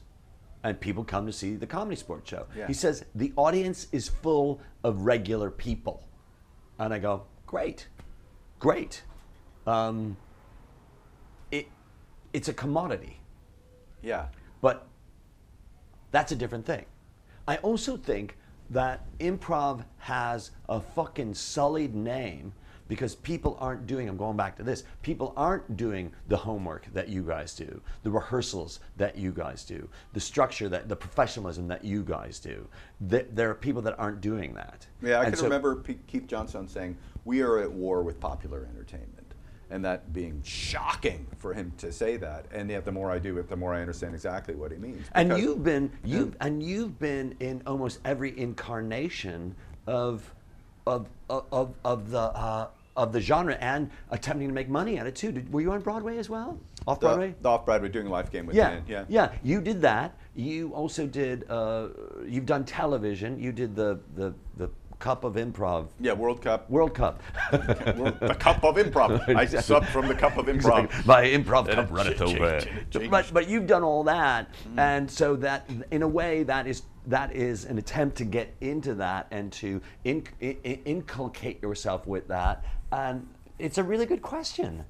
and 0.64 0.78
people 0.80 1.04
come 1.04 1.24
to 1.26 1.32
see 1.32 1.54
the 1.56 1.66
comedy 1.66 1.96
sports 1.96 2.28
show. 2.28 2.46
Yeah. 2.56 2.66
He 2.66 2.74
says 2.74 3.04
the 3.14 3.32
audience 3.36 3.86
is 3.92 4.08
full 4.08 4.60
of 4.84 5.02
regular 5.02 5.50
people, 5.50 6.02
and 6.78 6.92
I 6.92 6.98
go, 6.98 7.22
great, 7.46 7.86
great. 8.58 9.02
Um, 9.66 10.16
it, 11.50 11.66
it's 12.32 12.48
a 12.48 12.52
commodity, 12.52 13.20
Yeah. 14.02 14.26
but 14.60 14.86
that's 16.10 16.32
a 16.32 16.36
different 16.36 16.66
thing. 16.66 16.84
I 17.46 17.56
also 17.58 17.96
think 17.96 18.36
that 18.70 19.04
improv 19.18 19.84
has 19.98 20.50
a 20.68 20.80
fucking 20.80 21.34
sullied 21.34 21.94
name 21.94 22.52
because 22.86 23.14
people 23.14 23.56
aren't 23.60 23.86
doing, 23.86 24.08
I'm 24.08 24.16
going 24.16 24.36
back 24.36 24.56
to 24.56 24.64
this, 24.64 24.82
people 25.02 25.32
aren't 25.36 25.76
doing 25.76 26.12
the 26.26 26.36
homework 26.36 26.86
that 26.92 27.08
you 27.08 27.22
guys 27.22 27.54
do, 27.54 27.80
the 28.02 28.10
rehearsals 28.10 28.80
that 28.96 29.16
you 29.16 29.30
guys 29.30 29.64
do, 29.64 29.88
the 30.12 30.18
structure, 30.20 30.68
that 30.68 30.88
the 30.88 30.96
professionalism 30.96 31.68
that 31.68 31.84
you 31.84 32.02
guys 32.02 32.40
do. 32.40 32.66
There 33.00 33.48
are 33.50 33.54
people 33.54 33.80
that 33.82 33.96
aren't 33.98 34.20
doing 34.20 34.54
that. 34.54 34.86
Yeah, 35.02 35.18
I 35.20 35.24
And 35.24 35.26
can 35.32 35.36
so- 35.36 35.44
remember 35.44 35.76
P- 35.76 36.00
Keith 36.08 36.26
Johnstone 36.26 36.66
saying, 36.66 36.96
"We 37.24 37.42
are 37.42 37.58
at 37.58 37.70
war 37.70 38.02
with 38.02 38.18
popular 38.18 38.66
entertainment," 38.72 39.19
and 39.70 39.84
that 39.84 40.12
being 40.12 40.42
shocking 40.44 41.26
for 41.38 41.54
him 41.54 41.72
to 41.78 41.92
say 41.92 42.16
that. 42.16 42.46
And 42.52 42.70
yet, 42.70 42.84
the 42.84 42.92
more 42.92 43.10
I 43.10 43.18
do 43.18 43.38
it, 43.38 43.48
the 43.48 43.56
more 43.56 43.74
I 43.74 43.80
understand 43.80 44.14
exactly 44.14 44.54
what 44.54 44.72
he 44.72 44.78
means. 44.78 45.06
And 45.12 45.38
you've 45.38 45.62
been 45.62 45.90
you 46.04 46.32
and 46.40 46.62
you've 46.62 46.98
been 46.98 47.36
in 47.40 47.62
almost 47.66 48.00
every 48.04 48.38
incarnation 48.38 49.54
of 49.86 50.34
of 50.86 51.08
of, 51.28 51.74
of, 51.84 52.10
the 52.10 52.18
uh, 52.18 52.68
of 52.96 53.12
the 53.12 53.20
genre 53.20 53.54
and 53.54 53.90
attempting 54.10 54.48
to 54.48 54.54
make 54.54 54.68
money 54.68 54.98
at 54.98 55.06
it 55.06 55.14
too. 55.14 55.32
Did, 55.32 55.52
were 55.52 55.60
you 55.60 55.72
on 55.72 55.80
Broadway 55.80 56.18
as 56.18 56.28
well? 56.28 56.58
Off 56.86 57.00
Broadway? 57.00 57.28
the, 57.28 57.42
the 57.42 57.48
off 57.48 57.64
Broadway 57.64 57.88
doing 57.88 58.08
life 58.08 58.30
game 58.30 58.46
with 58.46 58.56
yeah, 58.56 58.70
Dan. 58.70 58.84
Yeah, 58.88 59.04
yeah. 59.08 59.32
You 59.42 59.60
did 59.60 59.80
that. 59.82 60.16
You 60.34 60.72
also 60.74 61.06
did. 61.06 61.48
Uh, 61.48 61.88
you've 62.26 62.46
done 62.46 62.64
television. 62.64 63.38
You 63.38 63.52
did 63.52 63.76
the 63.76 64.00
the 64.16 64.34
the 64.56 64.70
Cup 65.00 65.24
of 65.24 65.34
Improv. 65.34 65.88
Yeah, 65.98 66.12
World 66.12 66.42
Cup. 66.42 66.70
World 66.70 66.94
Cup. 66.94 67.22
The 67.50 68.36
cup 68.38 68.62
of 68.62 68.76
improv. 68.76 69.20
I 69.36 69.46
subbed 69.46 69.86
from 69.86 70.06
the 70.06 70.14
cup 70.14 70.36
of 70.36 70.46
improv. 70.46 70.84
Exactly. 70.84 71.02
My 71.06 71.24
improv 71.24 71.66
And 71.66 71.74
cup 71.74 71.90
it 71.90 71.90
runneth 71.92 72.18
cha- 72.18 72.26
cha- 72.26 72.98
over. 72.98 73.08
But 73.08 73.32
but 73.32 73.48
you've 73.48 73.66
done 73.66 73.82
all 73.82 74.04
that, 74.04 74.52
mm. 74.52 74.78
and 74.78 75.10
so 75.10 75.34
that 75.36 75.68
in 75.90 76.02
a 76.02 76.08
way 76.08 76.42
that 76.44 76.66
is 76.66 76.82
that 77.06 77.34
is 77.34 77.64
an 77.64 77.78
attempt 77.78 78.16
to 78.18 78.24
get 78.24 78.54
into 78.60 78.94
that 78.94 79.26
and 79.30 79.50
to 79.52 79.80
in, 80.04 80.22
in, 80.40 80.56
inculcate 80.84 81.62
yourself 81.62 82.06
with 82.06 82.28
that, 82.28 82.64
and 82.92 83.26
it's 83.58 83.78
a 83.78 83.82
really 83.82 84.06
good 84.06 84.22
question. 84.22 84.84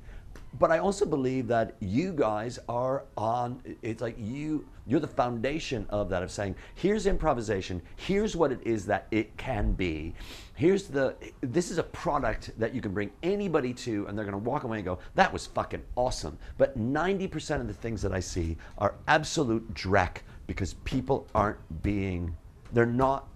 But 0.59 0.73
I 0.73 0.79
also 0.79 1.07
believe 1.07 1.47
that 1.49 1.77
you 1.79 2.13
guys 2.13 2.59
are 2.69 3.05
on. 3.17 3.63
It's 3.83 4.03
like 4.03 4.17
you 4.19 4.67
you're 4.91 4.99
the 4.99 5.07
foundation 5.07 5.87
of 5.89 6.09
that 6.09 6.21
of 6.21 6.33
saying 6.33 6.57
here's 6.75 7.07
improvisation. 7.07 7.81
Here's 7.95 8.35
what 8.35 8.51
it 8.51 8.59
is 8.65 8.85
that 8.87 9.07
it 9.13 9.37
can 9.37 9.71
be. 9.71 10.15
Here's 10.55 10.89
the 10.89 11.15
this 11.43 11.71
is 11.71 11.79
a 11.79 11.83
product 11.85 12.51
that 12.59 12.75
you 12.75 12.81
can 12.81 12.93
bring 12.93 13.13
anybody 13.23 13.73
to, 13.73 14.07
and 14.09 14.19
they're 14.19 14.25
going 14.25 14.33
to 14.33 14.51
walk 14.51 14.65
away 14.65 14.79
and 14.79 14.85
go 14.85 14.99
that 15.15 15.33
was 15.33 15.47
fucking 15.47 15.83
awesome. 15.95 16.37
But 16.59 16.77
90% 16.77 17.61
of 17.61 17.69
the 17.69 17.73
things 17.73 18.03
that 18.03 18.13
I 18.13 18.19
see 18.19 18.57
are 18.79 18.97
absolute 19.07 19.73
dreck 19.75 20.19
because 20.49 20.75
people 20.85 21.29
aren't 21.37 21.83
being 21.85 22.37
they're 22.73 22.85
not 22.85 23.29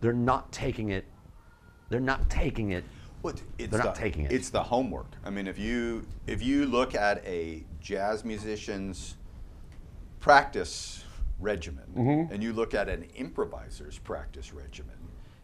they're 0.00 0.14
not 0.14 0.50
taking 0.52 0.88
it 0.88 1.04
they're 1.90 2.00
not 2.00 2.30
taking 2.30 2.70
it 2.70 2.84
Well, 3.22 3.34
it's 3.58 3.70
They're 3.70 3.84
not 3.84 3.94
the, 3.94 4.00
taking 4.00 4.24
it. 4.24 4.32
It's 4.32 4.48
the 4.48 4.62
homework. 4.62 5.08
I 5.24 5.28
mean, 5.30 5.46
if 5.46 5.58
you 5.58 6.06
if 6.26 6.40
you 6.42 6.64
look 6.64 6.94
at 6.94 7.22
a 7.26 7.62
jazz 7.80 8.24
musician's 8.24 9.17
practice 10.20 11.04
regimen, 11.38 11.84
Mm-hmm. 11.96 12.32
and 12.32 12.42
you 12.42 12.52
look 12.52 12.74
at 12.74 12.88
an 12.88 13.06
improviser's 13.14 13.98
practice 13.98 14.52
regimen, 14.52 14.94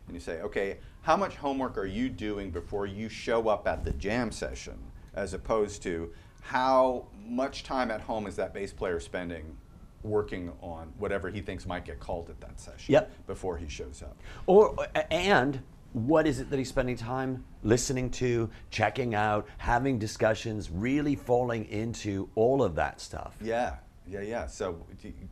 and 0.06 0.14
you 0.14 0.20
say, 0.20 0.40
okay, 0.42 0.78
how 1.02 1.16
much 1.16 1.36
homework 1.36 1.78
are 1.78 1.86
you 1.86 2.08
doing 2.08 2.50
before 2.50 2.86
you 2.86 3.08
show 3.08 3.48
up 3.48 3.66
at 3.68 3.84
the 3.84 3.92
jam 3.92 4.30
session, 4.32 4.76
as 5.14 5.34
opposed 5.34 5.82
to 5.82 6.12
how 6.40 7.06
much 7.26 7.62
time 7.62 7.90
at 7.90 8.00
home 8.00 8.26
is 8.26 8.36
that 8.36 8.52
bass 8.52 8.72
player 8.72 9.00
spending 9.00 9.56
working 10.02 10.52
on 10.60 10.92
whatever 10.98 11.30
he 11.30 11.40
thinks 11.40 11.64
might 11.64 11.84
get 11.86 11.98
called 11.98 12.28
at 12.28 12.38
that 12.40 12.60
session 12.60 12.92
Yep. 12.92 13.26
before 13.26 13.56
he 13.56 13.66
shows 13.68 14.02
up. 14.02 14.16
Or 14.46 14.76
and 15.10 15.62
what 15.94 16.26
is 16.26 16.40
it 16.40 16.50
that 16.50 16.58
he's 16.58 16.68
spending 16.68 16.96
time 16.96 17.42
listening 17.62 18.10
to, 18.10 18.50
checking 18.70 19.14
out, 19.14 19.46
having 19.56 19.98
discussions, 19.98 20.68
really 20.70 21.14
falling 21.16 21.64
into 21.66 22.28
all 22.34 22.62
of 22.62 22.74
that 22.74 23.00
stuff? 23.00 23.36
Yeah, 23.40 23.76
yeah, 24.08 24.20
yeah. 24.20 24.46
So 24.46 24.84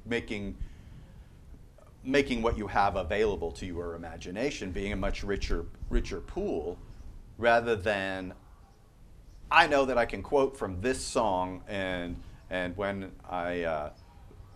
making 0.06 0.56
making 2.04 2.42
what 2.42 2.58
you 2.58 2.66
have 2.66 2.96
available 2.96 3.52
to 3.52 3.64
your 3.64 3.94
imagination 3.94 4.72
being 4.72 4.92
a 4.92 4.96
much 4.96 5.22
richer 5.22 5.66
richer 5.88 6.20
pool 6.20 6.78
rather 7.38 7.76
than 7.76 8.34
I 9.50 9.66
know 9.66 9.84
that 9.84 9.98
I 9.98 10.04
can 10.06 10.22
quote 10.22 10.56
from 10.56 10.80
this 10.80 11.00
song 11.00 11.62
and 11.68 12.16
and 12.50 12.76
when 12.76 13.12
I 13.28 13.62
uh, 13.62 13.90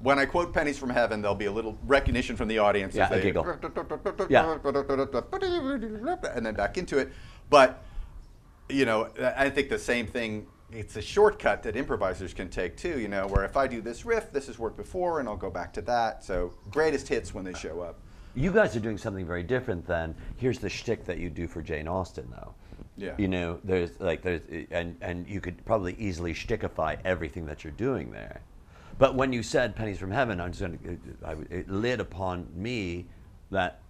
when 0.03 0.19
I 0.19 0.27
quote 0.27 0.53
pennies 0.53 0.79
from 0.79 0.91
heaven, 0.91 1.23
there'll 1.23 1.35
be 1.35 1.47
a 1.47 1.53
little 1.53 1.79
recognition 1.87 2.37
from 2.37 2.49
the 2.49 2.59
audience. 2.59 2.95
Yeah, 2.95 3.07
as 3.07 3.19
a 3.19 3.23
giggle. 3.23 3.45
Yeah. 4.29 4.59
and 6.35 6.45
then 6.45 6.55
back 6.55 6.77
into 6.77 6.99
it. 6.99 7.13
But 7.49 7.83
you 8.69 8.85
know, 8.85 9.09
I 9.37 9.49
think 9.51 9.69
the 9.69 9.79
same 9.79 10.07
thing. 10.07 10.47
It's 10.73 10.97
a 10.97 11.03
shortcut 11.03 11.63
that 11.63 11.77
improvisers 11.77 12.35
can 12.35 12.49
take 12.49 12.77
too. 12.77 12.99
You 13.01 13.09
know, 13.09 13.27
where 13.27 13.45
if 13.45 13.57
I 13.57 13.67
do 13.67 13.81
this 13.81 14.05
riff, 14.05 14.33
this 14.33 14.47
has 14.49 14.59
worked 14.59 14.77
before, 14.77 15.21
and 15.21 15.29
I'll 15.29 15.37
go 15.37 15.51
back 15.51 15.73
to 15.75 15.83
that. 15.83 16.25
So 16.25 16.53
greatest 16.71 17.09
hits 17.09 17.33
when 17.33 17.45
they 17.45 17.55
show 17.55 17.81
up. 17.81 17.99
You 18.35 18.53
guys 18.53 18.77
are 18.77 18.81
doing 18.81 18.99
something 18.99 19.27
very 19.27 19.43
different 19.43 19.87
than 19.87 20.15
here's 20.37 20.59
the 20.59 20.69
shtick 20.69 21.05
that 21.07 21.19
you 21.19 21.31
do 21.31 21.47
for 21.47 21.63
Jane 21.63 21.89
Austen, 21.89 22.29
though. 22.31 22.55
Yeah. 22.99 23.15
You 23.17 23.29
know, 23.29 23.59
there's 23.65 23.99
like 24.01 24.23
there's 24.23 24.43
and 24.71 24.97
and 25.01 25.27
you 25.29 25.41
could 25.41 25.65
probably 25.65 25.95
easily 25.99 26.35
shtickify 26.35 26.99
everything 27.05 27.47
that 27.47 27.63
you're 27.63 27.73
doing 27.73 28.11
there. 28.11 28.41
But 28.99 29.15
when 29.15 29.33
you 29.33 29.43
said 29.43 29.77
pennies 29.77 29.99
from 29.99 30.11
heaven, 30.11 30.41
I'm 30.41 30.53
just 30.53 30.61
going 30.61 30.79
to, 30.79 31.27
I, 31.27 31.33
it 31.55 31.69
lit 31.69 32.01
upon 32.01 32.49
me 32.55 33.07
that 33.51 33.81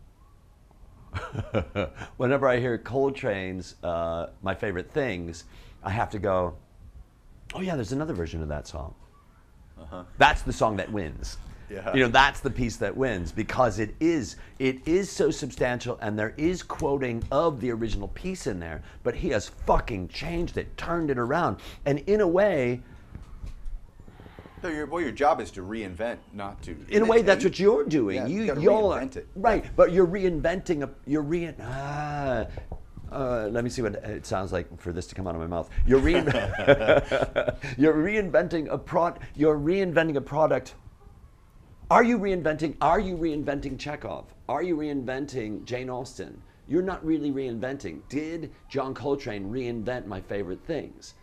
whenever 2.16 2.49
I 2.49 2.59
hear 2.59 2.77
Coltrane's 2.79 3.77
uh, 3.85 4.31
my 4.43 4.55
favorite 4.55 4.91
things, 4.91 5.45
I 5.85 5.91
have 5.91 6.11
to 6.11 6.18
go, 6.18 6.57
oh 7.57 7.61
yeah, 7.61 7.75
there's 7.75 7.93
another 7.93 8.13
version 8.15 8.43
of 8.43 8.49
that 8.49 8.67
song. 8.69 8.95
That's 10.19 10.43
the 10.43 10.53
song 10.53 10.77
that 10.77 10.91
wins. 10.91 11.39
Yeah. 11.71 11.93
You 11.95 12.01
know, 12.05 12.09
that's 12.09 12.41
the 12.41 12.51
piece 12.51 12.77
that 12.77 12.97
wins 12.97 13.33
because 13.33 13.79
it 13.79 13.95
is 14.01 14.37
it 14.59 14.87
is 14.87 15.11
so 15.11 15.31
substantial 15.31 15.99
and 16.01 16.19
there 16.19 16.33
is 16.37 16.63
quoting 16.63 17.23
of 17.33 17.61
the 17.61 17.71
original 17.73 18.09
piece 18.09 18.47
in 18.47 18.61
there, 18.61 18.83
but 19.03 19.15
he 19.15 19.31
has 19.31 19.49
fucking 19.49 20.09
changed 20.09 20.59
it, 20.59 20.77
turned 20.77 21.11
it 21.11 21.19
around. 21.19 21.57
And 21.85 21.99
in 22.01 22.21
a 22.21 22.29
way, 22.29 22.83
So 24.63 24.69
your 24.69 24.87
well, 24.87 25.01
your 25.03 25.13
job 25.13 25.41
is 25.41 25.51
to 25.53 25.63
reinvent, 25.63 26.19
not 26.33 26.63
to. 26.63 26.77
in 26.89 27.03
a 27.03 27.07
way 27.07 27.23
that's 27.23 27.45
what 27.45 27.59
you're 27.59 27.85
doing. 27.85 28.17
Yeah, 28.17 28.27
you 28.27 28.43
you 28.45 28.61
y'all 28.61 28.93
are- 28.93 29.01
reinvent 29.01 29.17
it. 29.17 29.29
right, 29.35 29.65
but 29.77 29.93
you're 29.93 30.07
reinventing 30.07 30.83
a 30.85 30.91
you're 31.07 31.23
re 31.23 31.53
ah, 31.61 32.47
uh, 33.17 33.49
let 33.51 33.64
me 33.64 33.71
see 33.71 33.81
what 33.81 33.95
it 33.95 34.27
sounds 34.27 34.53
like 34.53 34.79
for 34.79 34.93
this 34.93 35.07
to 35.07 35.14
come 35.14 35.27
out 35.27 35.35
of 35.35 35.41
my 35.41 35.47
mouth. 35.47 35.71
You're 35.87 36.01
you're 37.79 37.95
reinventing 37.95 38.69
a 38.71 38.77
prod 38.77 39.21
you're 39.35 39.59
reinventing 39.59 40.17
a 40.17 40.21
product. 40.21 40.75
Are 41.91 42.05
you 42.05 42.19
reinventing 42.19 42.77
are 42.81 43.01
you 43.01 43.17
reinventing 43.17 43.79
Chekhov? 43.79 44.27
Are 44.49 44.62
you 44.62 44.77
reinventing 44.77 45.64
Jane 45.64 45.89
Austen? 45.89 46.43
You're 46.69 46.83
not 46.83 47.05
really 47.05 47.31
reinventing. 47.31 48.01
Did 48.09 48.53
John 48.69 48.93
Coltrane 48.93 49.51
reinvent 49.51 50.07
my 50.07 50.21
favorite 50.21 50.64
things? 50.67 51.14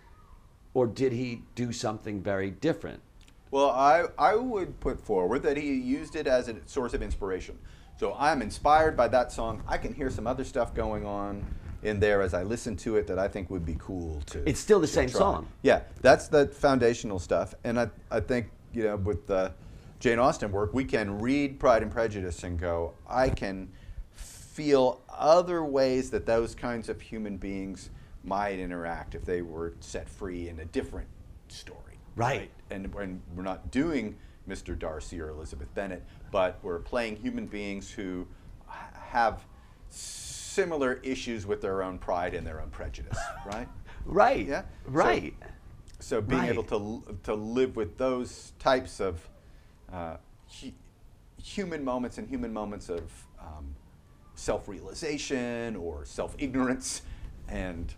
Or 0.74 0.88
did 0.88 1.12
he 1.12 1.44
do 1.54 1.72
something 1.72 2.22
very 2.22 2.50
different? 2.50 3.02
Well, 3.52 3.70
I, 3.70 4.06
I 4.18 4.36
would 4.36 4.80
put 4.80 5.00
forward 5.00 5.44
that 5.44 5.58
he 5.58 5.74
used 5.74 6.16
it 6.16 6.26
as 6.26 6.48
a 6.48 6.56
source 6.66 6.96
of 6.96 7.04
inspiration. 7.04 7.60
So 8.00 8.16
I'm 8.18 8.42
inspired 8.42 8.98
by 8.98 9.10
that 9.10 9.32
song. 9.32 9.62
I 9.68 9.78
can 9.78 9.94
hear 9.94 10.10
some 10.10 10.26
other 10.26 10.44
stuff 10.44 10.74
going 10.74 11.06
on 11.06 11.46
in 11.84 12.00
there 12.00 12.22
as 12.22 12.34
I 12.34 12.44
listen 12.44 12.76
to 12.78 12.96
it 12.96 13.08
that 13.08 13.20
I 13.20 13.28
think 13.28 13.50
would 13.50 13.66
be 13.66 13.76
cool 13.80 14.22
to. 14.28 14.48
It's 14.48 14.60
still 14.60 14.80
the 14.80 14.88
same 14.88 15.10
try. 15.10 15.20
song. 15.20 15.48
Yeah, 15.62 15.82
that's 16.02 16.28
the 16.28 16.48
foundational 16.48 17.20
stuff. 17.20 17.54
And 17.64 17.80
I, 17.80 17.90
I 18.10 18.20
think, 18.20 18.48
you 18.74 18.84
know, 18.84 18.96
with 18.96 19.28
the 19.28 19.54
Jane 20.00 20.20
Austen 20.20 20.52
work, 20.52 20.74
we 20.74 20.86
can 20.86 21.20
read 21.20 21.60
Pride 21.60 21.84
and 21.84 21.92
Prejudice 21.92 22.44
and 22.44 22.60
go, 22.60 22.94
I 23.08 23.30
can 23.30 23.70
feel 24.14 25.02
other 25.10 25.64
ways 25.64 26.10
that 26.12 26.26
those 26.26 26.56
kinds 26.56 26.90
of 26.90 27.02
human 27.02 27.38
beings 27.38 27.90
might 28.24 28.60
interact 28.60 29.16
if 29.16 29.26
they 29.26 29.42
were 29.42 29.74
set 29.80 30.08
free 30.08 30.50
in 30.50 30.60
a 30.60 30.66
different 30.66 31.08
story. 31.48 31.80
Right. 32.16 32.50
And, 32.70 32.94
and 32.96 33.22
we're 33.36 33.44
not 33.44 33.72
doing 33.72 34.16
Mr. 34.48 34.78
Darcy 34.78 35.20
or 35.20 35.30
Elizabeth 35.30 35.74
Bennet, 35.74 36.04
but 36.32 36.60
we're 36.62 36.80
playing 36.80 37.16
human 37.18 37.46
beings 37.46 37.90
who 37.90 38.28
have 38.68 39.46
similar 40.58 41.00
issues 41.04 41.46
with 41.46 41.62
their 41.62 41.82
own 41.84 41.98
pride 41.98 42.34
and 42.34 42.46
their 42.46 42.62
own 42.62 42.70
prejudice, 42.70 43.18
right? 43.46 43.68
Right. 44.06 44.46
Yeah. 44.48 44.64
Right. 44.86 45.34
So 46.00 46.22
being 46.22 46.42
Right. 46.42 46.52
able 46.52 46.64
to 46.64 47.18
to 47.24 47.34
live 47.34 47.76
with 47.76 47.98
those 47.98 48.52
types 48.60 49.00
of 49.00 49.28
uh, 49.92 50.18
hu- 50.62 50.72
human 51.42 51.84
moments 51.84 52.18
and 52.18 52.28
human 52.28 52.52
moments 52.54 52.90
of 52.90 53.04
um, 53.40 53.76
self-realization 54.36 55.76
or 55.76 56.06
self-ignorance, 56.06 57.02
and 57.48 57.94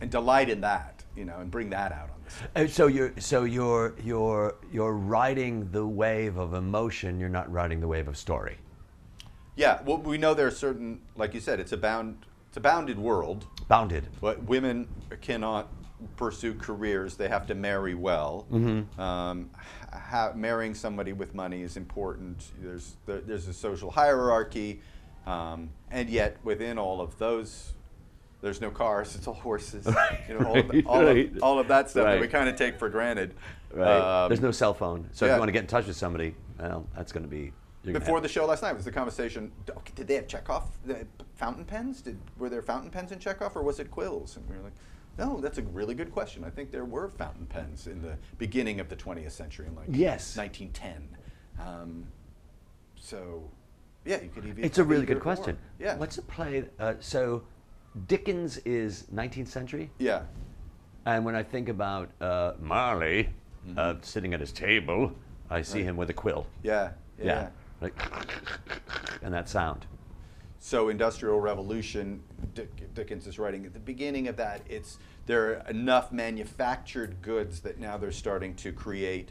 and 0.00 0.10
delight 0.10 0.48
in 0.50 0.60
that, 0.60 1.04
you 1.16 1.24
know, 1.24 1.38
and 1.38 1.50
bring 1.50 1.70
that 1.70 1.92
out 1.92 2.10
on 2.10 2.16
the 2.24 2.30
stage. 2.30 2.48
Uh, 2.56 2.66
So 2.66 2.86
you're 2.88 3.12
so 3.18 3.44
you're 3.44 3.94
you're 4.02 4.56
you're 4.72 4.94
riding 4.94 5.70
the 5.70 5.86
wave 5.86 6.36
of 6.36 6.54
emotion. 6.54 7.20
You're 7.20 7.28
not 7.40 7.50
riding 7.52 7.80
the 7.80 7.88
wave 7.88 8.08
of 8.08 8.16
story. 8.16 8.56
Yeah, 9.56 9.80
well, 9.84 9.98
we 9.98 10.18
know 10.18 10.34
there 10.34 10.46
are 10.46 10.50
certain, 10.52 11.00
like 11.16 11.34
you 11.34 11.40
said, 11.40 11.60
it's 11.60 11.72
a 11.72 11.76
bound, 11.76 12.18
it's 12.48 12.56
a 12.56 12.60
bounded 12.60 12.98
world. 12.98 13.46
Bounded. 13.68 14.08
But 14.20 14.42
women 14.44 14.88
cannot 15.20 15.68
pursue 16.16 16.54
careers; 16.54 17.16
they 17.16 17.28
have 17.28 17.46
to 17.46 17.54
marry 17.54 17.94
well. 17.94 18.46
Hmm. 18.50 19.00
Um, 19.00 19.50
ha- 19.92 20.32
marrying 20.34 20.74
somebody 20.74 21.12
with 21.12 21.34
money 21.34 21.62
is 21.62 21.76
important. 21.76 22.50
There's 22.60 22.96
there, 23.06 23.20
there's 23.20 23.48
a 23.48 23.52
social 23.54 23.90
hierarchy, 23.90 24.80
um, 25.26 25.70
and 25.90 26.10
yet 26.10 26.36
within 26.44 26.76
all 26.78 27.00
of 27.00 27.16
those, 27.18 27.72
there's 28.42 28.60
no 28.60 28.70
cars; 28.70 29.14
it's 29.14 29.26
all 29.26 29.34
horses. 29.34 29.86
You 30.28 30.38
know, 30.38 30.46
all, 30.46 30.58
of, 30.58 30.68
Right, 30.68 30.86
all, 30.86 31.04
right. 31.04 31.36
of, 31.36 31.42
all 31.42 31.58
of 31.58 31.68
that 31.68 31.90
stuff 31.90 32.06
that 32.06 32.20
we 32.20 32.28
kind 32.28 32.48
of 32.48 32.56
take 32.56 32.78
for 32.78 32.88
granted. 32.88 33.34
Right. 33.72 34.24
Um, 34.24 34.28
There's 34.28 34.40
no 34.40 34.50
cell 34.52 34.72
phone. 34.74 35.08
So 35.12 35.26
if 35.26 35.32
you 35.32 35.38
want 35.38 35.48
to 35.48 35.52
get 35.52 35.62
in 35.62 35.66
touch 35.66 35.86
with 35.86 35.96
somebody, 35.96 36.34
well, 36.58 36.86
that's 36.96 37.12
going 37.12 37.24
to 37.24 37.28
be 37.28 37.52
Before 37.92 38.20
the 38.20 38.28
show 38.28 38.46
last 38.46 38.62
night 38.62 38.74
was 38.74 38.84
the 38.84 38.92
conversation. 38.92 39.52
Did 39.94 40.06
they 40.06 40.14
have 40.14 40.26
Chekhov 40.26 40.64
the 40.86 41.06
fountain 41.34 41.64
pens? 41.64 42.00
Did 42.00 42.18
were 42.38 42.48
there 42.48 42.62
fountain 42.62 42.90
pens 42.90 43.12
in 43.12 43.18
Chekhov, 43.18 43.56
or 43.56 43.62
was 43.62 43.78
it 43.80 43.90
quills? 43.90 44.36
And 44.36 44.48
we 44.48 44.56
were 44.56 44.62
like, 44.62 44.72
no, 45.18 45.40
that's 45.40 45.58
a 45.58 45.62
really 45.62 45.94
good 45.94 46.10
question. 46.12 46.44
I 46.44 46.50
think 46.50 46.70
there 46.70 46.84
were 46.84 47.08
fountain 47.08 47.46
pens 47.46 47.86
in 47.86 48.00
the 48.02 48.16
beginning 48.38 48.80
of 48.80 48.88
the 48.88 48.96
20th 48.96 49.30
century, 49.32 49.66
in 49.66 49.74
like 49.74 49.86
Yes. 49.90 50.36
1910. 50.36 51.16
Um, 51.64 52.06
so, 52.96 53.48
yeah, 54.04 54.20
you 54.22 54.28
could 54.30 54.46
even. 54.46 54.64
It's 54.64 54.78
a 54.78 54.84
really 54.84 55.06
good 55.06 55.20
question. 55.20 55.56
Yeah. 55.78 55.96
What's 55.96 56.18
a 56.18 56.22
play? 56.22 56.64
Uh, 56.80 56.94
so, 57.00 57.42
Dickens 58.08 58.56
is 58.58 59.04
19th 59.14 59.48
century, 59.48 59.90
Yeah. 59.98 60.22
and 61.06 61.24
when 61.24 61.36
I 61.36 61.42
think 61.42 61.68
about 61.68 62.10
uh, 62.20 62.52
Marley 62.60 63.28
Mm-hmm. 63.66 63.78
uh, 63.78 63.94
sitting 64.02 64.34
at 64.34 64.40
his 64.40 64.52
table, 64.52 65.10
I 65.48 65.62
see 65.62 65.82
him 65.82 65.96
with 65.96 66.10
a 66.10 66.12
quill. 66.12 66.46
Yeah. 66.62 66.90
Yeah. 67.18 67.48
Like, 67.80 67.94
and 69.22 69.32
that 69.34 69.48
sound. 69.48 69.86
So 70.58 70.88
industrial 70.88 71.40
revolution, 71.40 72.22
Dick, 72.54 72.94
Dickens 72.94 73.26
is 73.26 73.38
writing 73.38 73.66
at 73.66 73.74
the 73.74 73.80
beginning 73.80 74.28
of 74.28 74.36
that. 74.36 74.62
It's 74.68 74.98
there 75.26 75.46
are 75.50 75.68
enough 75.68 76.10
manufactured 76.12 77.20
goods 77.20 77.60
that 77.60 77.78
now 77.78 77.96
they're 77.98 78.12
starting 78.12 78.54
to 78.56 78.72
create 78.72 79.30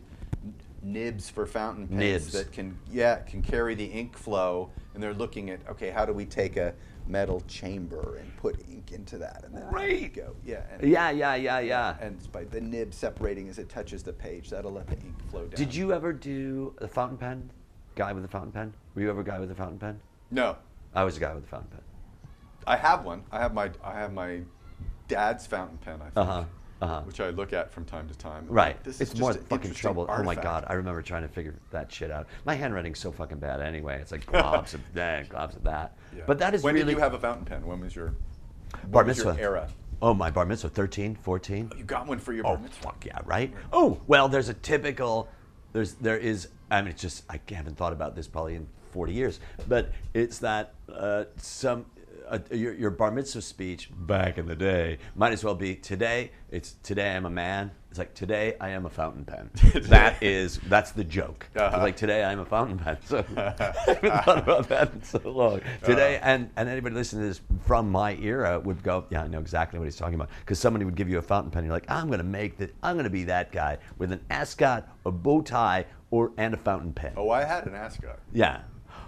nibs 0.84 1.30
for 1.30 1.46
fountain 1.46 1.88
pens 1.88 2.00
Nibs. 2.00 2.34
that 2.34 2.52
can 2.52 2.78
yeah 2.92 3.16
can 3.20 3.42
carry 3.42 3.74
the 3.74 3.86
ink 3.86 4.18
flow, 4.18 4.70
and 4.94 5.02
they're 5.02 5.14
looking 5.14 5.50
at 5.50 5.60
okay 5.70 5.90
how 5.90 6.06
do 6.06 6.12
we 6.14 6.26
take 6.26 6.58
a 6.58 6.74
metal 7.08 7.42
chamber 7.48 8.18
and 8.18 8.36
put 8.38 8.58
ink 8.70 8.92
into 8.92 9.18
that 9.18 9.44
and 9.46 9.56
then 9.56 9.66
Right. 9.72 10.14
go 10.14 10.36
yeah 10.46 10.64
and, 10.72 10.90
Yeah, 10.90 11.10
yeah, 11.12 11.36
yeah, 11.36 11.60
yeah. 11.60 11.96
and 12.02 12.16
it's 12.18 12.28
by 12.28 12.44
the 12.44 12.62
nib 12.62 12.94
separating 12.94 13.48
as 13.50 13.58
it 13.60 13.70
touches 13.70 14.04
the 14.04 14.14
page 14.14 14.50
that'll 14.50 14.72
let 14.74 14.88
the 14.88 14.98
ink 14.98 15.30
flow 15.32 15.46
down. 15.48 15.56
Did 15.56 15.74
you 15.74 15.94
ever 15.94 16.12
do 16.14 16.76
the 16.80 16.88
fountain 16.88 17.18
pen? 17.18 17.50
Guy 17.96 18.12
with 18.14 18.26
a 18.26 18.28
fountain 18.28 18.52
pen? 18.52 18.74
Were 18.96 19.02
you 19.02 19.10
ever 19.10 19.22
a 19.22 19.24
guy 19.24 19.40
with 19.40 19.52
a 19.52 19.56
fountain 19.56 19.78
pen? 19.80 20.00
No, 20.32 20.56
I 20.96 21.04
was 21.04 21.18
a 21.18 21.20
guy 21.20 21.34
with 21.34 21.44
a 21.44 21.48
fountain 21.48 21.70
pen. 21.70 21.82
I 22.66 22.78
have 22.78 23.04
one. 23.06 23.24
I 23.32 23.40
have 23.40 23.54
my 23.54 23.70
I 23.84 23.94
have 24.00 24.14
my 24.14 24.42
dad's 25.08 25.46
fountain 25.46 25.78
pen. 25.78 25.96
I 26.02 26.06
think. 26.06 26.18
Uh 26.18 26.24
huh. 26.26 26.44
Uh 26.82 26.88
huh. 26.88 27.02
which 27.04 27.22
I 27.22 27.30
look 27.30 27.54
at 27.54 27.72
from 27.72 27.86
time 27.86 28.10
to 28.10 28.18
time. 28.18 28.46
Right. 28.50 28.76
like, 28.76 28.84
This 28.84 29.00
it's 29.00 29.14
is 29.14 29.20
more 29.20 29.32
just 29.34 29.46
fucking 29.48 29.74
trouble. 29.74 30.06
Oh 30.10 30.24
my 30.24 30.36
god. 30.36 30.66
I 30.68 30.74
remember 30.74 31.02
trying 31.02 31.22
to 31.22 31.30
figure 31.30 31.56
that 31.72 31.90
shit 31.92 32.12
out. 32.12 32.28
My 32.46 32.56
handwriting's 32.56 33.00
so 33.00 33.12
fucking 33.12 33.38
bad 33.38 33.62
anyway. 33.62 34.00
It's 34.02 34.12
like 34.12 34.26
globs 34.26 34.74
of 34.74 34.82
that, 34.94 35.30
globs 35.30 35.56
of 35.56 35.64
that. 35.64 35.96
Yeah. 36.16 36.24
But 36.28 36.40
that 36.40 36.54
is 36.54 36.62
when 36.64 36.74
really 36.74 36.88
did 36.88 36.98
you 36.98 37.00
have 37.04 37.14
a 37.14 37.20
fountain 37.20 37.46
pen? 37.46 37.66
When 37.66 37.80
was 37.80 37.96
your 37.96 38.16
bar 38.90 39.04
was 39.06 39.18
your 39.24 39.40
era? 39.40 39.70
Oh, 40.02 40.14
my 40.14 40.30
bar 40.30 40.46
mitzvah, 40.46 40.68
13, 40.70 41.16
14. 41.16 41.72
You 41.78 41.84
got 41.86 42.06
one 42.08 42.20
for 42.20 42.34
your 42.34 42.46
Oh 42.46 42.56
bar 42.56 42.58
mitzvah. 42.64 42.84
fuck 42.84 43.06
yeah, 43.06 43.20
right? 43.24 43.54
Oh 43.72 44.02
well, 44.08 44.28
there's 44.28 44.50
a 44.50 44.54
typical. 44.56 45.30
There's 45.72 45.94
there 45.96 46.18
is. 46.18 46.50
I 46.74 46.82
mean, 46.82 46.90
it's 46.92 47.02
just 47.02 47.24
I 47.30 47.40
haven't 47.54 47.78
thought 47.78 47.94
about 47.94 48.16
this 48.16 48.28
probably 48.28 48.56
in 48.56 48.68
40 48.92 49.14
years, 49.14 49.40
but 49.68 49.92
it's 50.14 50.40
that 50.40 50.74
uh, 50.92 51.26
some. 51.38 51.86
Uh, 52.30 52.40
your, 52.52 52.74
your 52.74 52.90
bar 52.90 53.12
mitzvah 53.12 53.42
speech 53.42 53.90
back 54.08 54.38
in 54.38 54.46
the 54.48 54.56
day 54.56 54.98
might 55.14 55.34
as 55.34 55.44
well 55.44 55.54
be 55.56 55.76
today. 55.76 56.32
It's 56.52 56.76
today 56.82 57.14
I'm 57.14 57.26
a 57.26 57.30
man. 57.30 57.70
It's 57.90 58.00
like 58.00 58.14
today 58.14 58.56
I 58.62 58.70
am 58.70 58.86
a 58.86 58.90
fountain 58.90 59.26
pen. 59.26 59.50
that 59.90 60.24
is 60.24 60.58
that's 60.70 60.92
the 60.92 61.04
joke. 61.04 61.50
Uh-huh. 61.54 61.80
like 61.80 61.98
today 61.98 62.24
I'm 62.24 62.40
a 62.40 62.46
fountain 62.46 62.80
pen. 62.80 62.98
So 63.06 63.26
I 63.38 63.74
haven't 63.86 64.24
thought 64.24 64.38
about 64.38 64.70
that 64.70 64.94
in 64.94 65.04
so 65.04 65.20
long. 65.26 65.60
Today 65.84 66.16
Uh-huh. 66.16 66.26
and 66.30 66.50
and 66.56 66.70
anybody 66.70 66.96
listening 66.96 67.24
to 67.24 67.28
this 67.28 67.42
from 67.66 67.92
my 67.92 68.16
era 68.16 68.58
would 68.58 68.82
go, 68.84 69.04
yeah, 69.10 69.24
I 69.24 69.28
know 69.28 69.40
exactly 69.42 69.78
what 69.78 69.86
he's 69.86 69.98
talking 69.98 70.16
about. 70.16 70.30
Because 70.40 70.60
somebody 70.60 70.86
would 70.86 70.96
give 70.96 71.10
you 71.10 71.18
a 71.18 71.22
fountain 71.22 71.52
pen, 71.52 71.60
and 71.60 71.68
you're 71.68 71.76
like, 71.76 71.92
I'm 71.92 72.10
gonna 72.10 72.24
make 72.24 72.58
that. 72.60 72.74
I'm 72.82 72.96
gonna 72.96 73.10
be 73.10 73.26
that 73.26 73.52
guy 73.52 73.80
with 73.98 74.14
an 74.14 74.22
ascot, 74.30 74.88
a 75.06 75.12
bow 75.12 75.42
tie, 75.42 75.86
or 76.14 76.32
and 76.38 76.54
a 76.54 76.58
fountain 76.58 76.94
pen. 76.94 77.12
Oh, 77.18 77.32
I 77.32 77.44
had 77.44 77.66
an 77.66 77.74
ascot. 77.74 78.20
Yeah. 78.32 78.62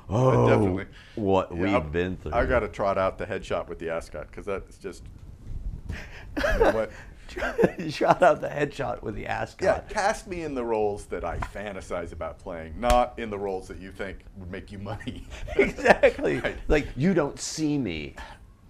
Oh, 0.09 0.49
definitely. 0.49 0.85
what 1.13 1.51
Yeah, 1.51 1.61
we've 1.61 1.75
I've- 1.75 1.89
been 1.91 2.17
through. 2.17 2.33
I 2.33 2.45
got 2.47 2.61
to 2.61 2.67
trot 2.67 2.97
out 2.97 3.19
the 3.19 3.27
headshot 3.27 3.69
with 3.69 3.77
the 3.77 3.91
ascot 3.91 4.27
because 4.31 4.47
that's 4.47 4.79
just. 4.79 5.03
What? 6.33 6.91
Shot 7.89 8.21
out 8.23 8.39
the 8.41 8.47
headshot 8.47 9.01
with 9.03 9.15
the 9.15 9.25
ascot. 9.27 9.61
Yeah, 9.87 9.93
cast 9.93 10.27
me 10.27 10.43
in 10.43 10.53
the 10.55 10.63
roles 10.63 11.05
that 11.07 11.23
I 11.25 11.37
fantasize 11.37 12.11
about 12.11 12.37
playing, 12.39 12.79
not 12.79 13.17
in 13.17 13.29
the 13.31 13.37
roles 13.37 13.67
that 13.67 13.79
you 13.79 13.91
think 13.91 14.19
would 14.37 14.49
make 14.51 14.71
you 14.71 14.77
money. 14.79 15.27
exactly. 15.55 16.39
Right. 16.43 16.57
Like 16.67 16.87
you 16.95 17.13
don't 17.13 17.39
see 17.39 17.77
me. 17.77 18.15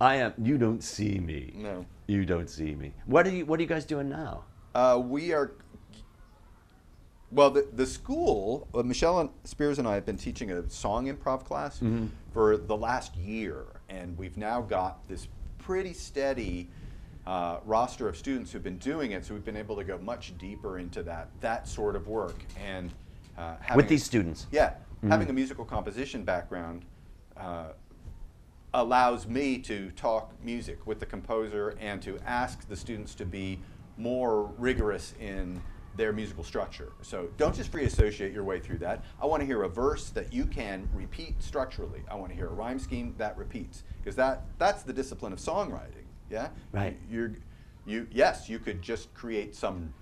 I 0.02 0.16
am. 0.16 0.34
You 0.42 0.58
don't 0.58 0.84
see 0.84 1.20
me. 1.20 1.54
No. 1.56 1.86
You 2.08 2.26
don't 2.26 2.50
see 2.50 2.76
me. 2.76 2.94
What 3.06 3.28
are 3.28 3.30
you? 3.32 3.46
What 3.46 3.60
are 3.60 3.64
you 3.64 3.68
guys 3.70 3.86
doing 3.86 4.10
now? 4.10 4.44
Uh, 4.74 5.02
we 5.04 5.32
are. 5.34 5.52
Well, 7.36 7.50
the, 7.50 7.68
the 7.74 7.86
school, 7.86 8.66
uh, 8.74 8.82
Michelle 8.82 9.20
and 9.20 9.30
Spears 9.44 9.78
and 9.78 9.86
I 9.86 9.96
have 9.96 10.06
been 10.06 10.16
teaching 10.16 10.52
a 10.52 10.70
song 10.70 11.08
improv 11.14 11.44
class 11.44 11.76
Mm-hmm. 11.82 12.06
for 12.32 12.56
the 12.56 12.78
last 12.78 13.14
year, 13.18 13.66
and 13.90 14.18
we've 14.18 14.38
now 14.38 14.62
got 14.62 15.06
this 15.10 15.28
pretty 15.58 15.92
steady 15.92 16.70
uh, 17.28 17.58
roster 17.66 18.08
of 18.08 18.16
students 18.16 18.54
who've 18.54 18.64
been 18.64 18.78
doing 18.78 19.12
it. 19.12 19.26
So 19.26 19.34
we've 19.34 19.44
been 19.44 19.58
able 19.58 19.76
to 19.76 19.84
go 19.84 19.98
much 19.98 20.38
deeper 20.38 20.80
into 20.80 21.04
that 21.04 21.28
that 21.42 21.68
sort 21.68 21.98
of 21.98 22.08
work, 22.08 22.38
and 22.66 22.90
uh, 23.38 23.56
With 23.76 23.88
a- 23.88 23.90
these 23.90 24.06
students. 24.06 24.48
yeah, 24.50 24.76
having 25.10 25.30
a 25.30 25.34
musical 25.34 25.66
composition 25.66 26.24
background 26.24 26.86
uh, 27.36 27.74
allows 28.74 29.28
me 29.28 29.58
to 29.58 29.92
talk 29.98 30.32
music 30.42 30.88
with 30.88 31.02
the 31.02 31.06
composer 31.06 31.76
and 31.82 32.02
to 32.04 32.18
ask 32.26 32.66
the 32.70 32.78
students 32.78 33.14
to 33.16 33.26
be 33.26 33.60
more 33.98 34.46
rigorous 34.58 35.14
in 35.20 35.62
their 35.96 36.12
musical 36.14 36.44
structure. 36.44 36.92
So 37.02 37.30
don't 37.38 37.56
just 37.56 37.72
free 37.72 37.86
associate 37.86 38.34
your 38.34 38.44
way 38.44 38.60
through 38.60 38.80
that. 38.80 39.04
I 39.22 39.26
want 39.26 39.42
to 39.42 39.46
hear 39.46 39.64
a 39.64 39.70
verse 39.70 40.10
that 40.12 40.34
you 40.34 40.46
can 40.46 40.88
repeat 40.94 41.42
structurally. 41.42 42.04
I 42.10 42.16
want 42.16 42.32
to 42.32 42.36
hear 42.36 42.48
a 42.48 42.54
rhyme 42.54 42.80
scheme 42.80 43.16
that 43.18 43.38
repeats 43.38 43.84
because 44.04 44.16
that 44.16 44.44
that's 44.58 44.84
the 44.84 44.94
discipline 44.94 45.34
of 45.34 45.40
songwriting. 45.40 46.06
Yeah. 46.30 46.50
Right. 46.72 46.98
You're 47.10 47.34
you 47.86 48.08
yes 48.12 48.50
you 48.50 48.60
could 48.60 48.82
just 48.82 49.14
create 49.14 49.56
some 49.56 49.94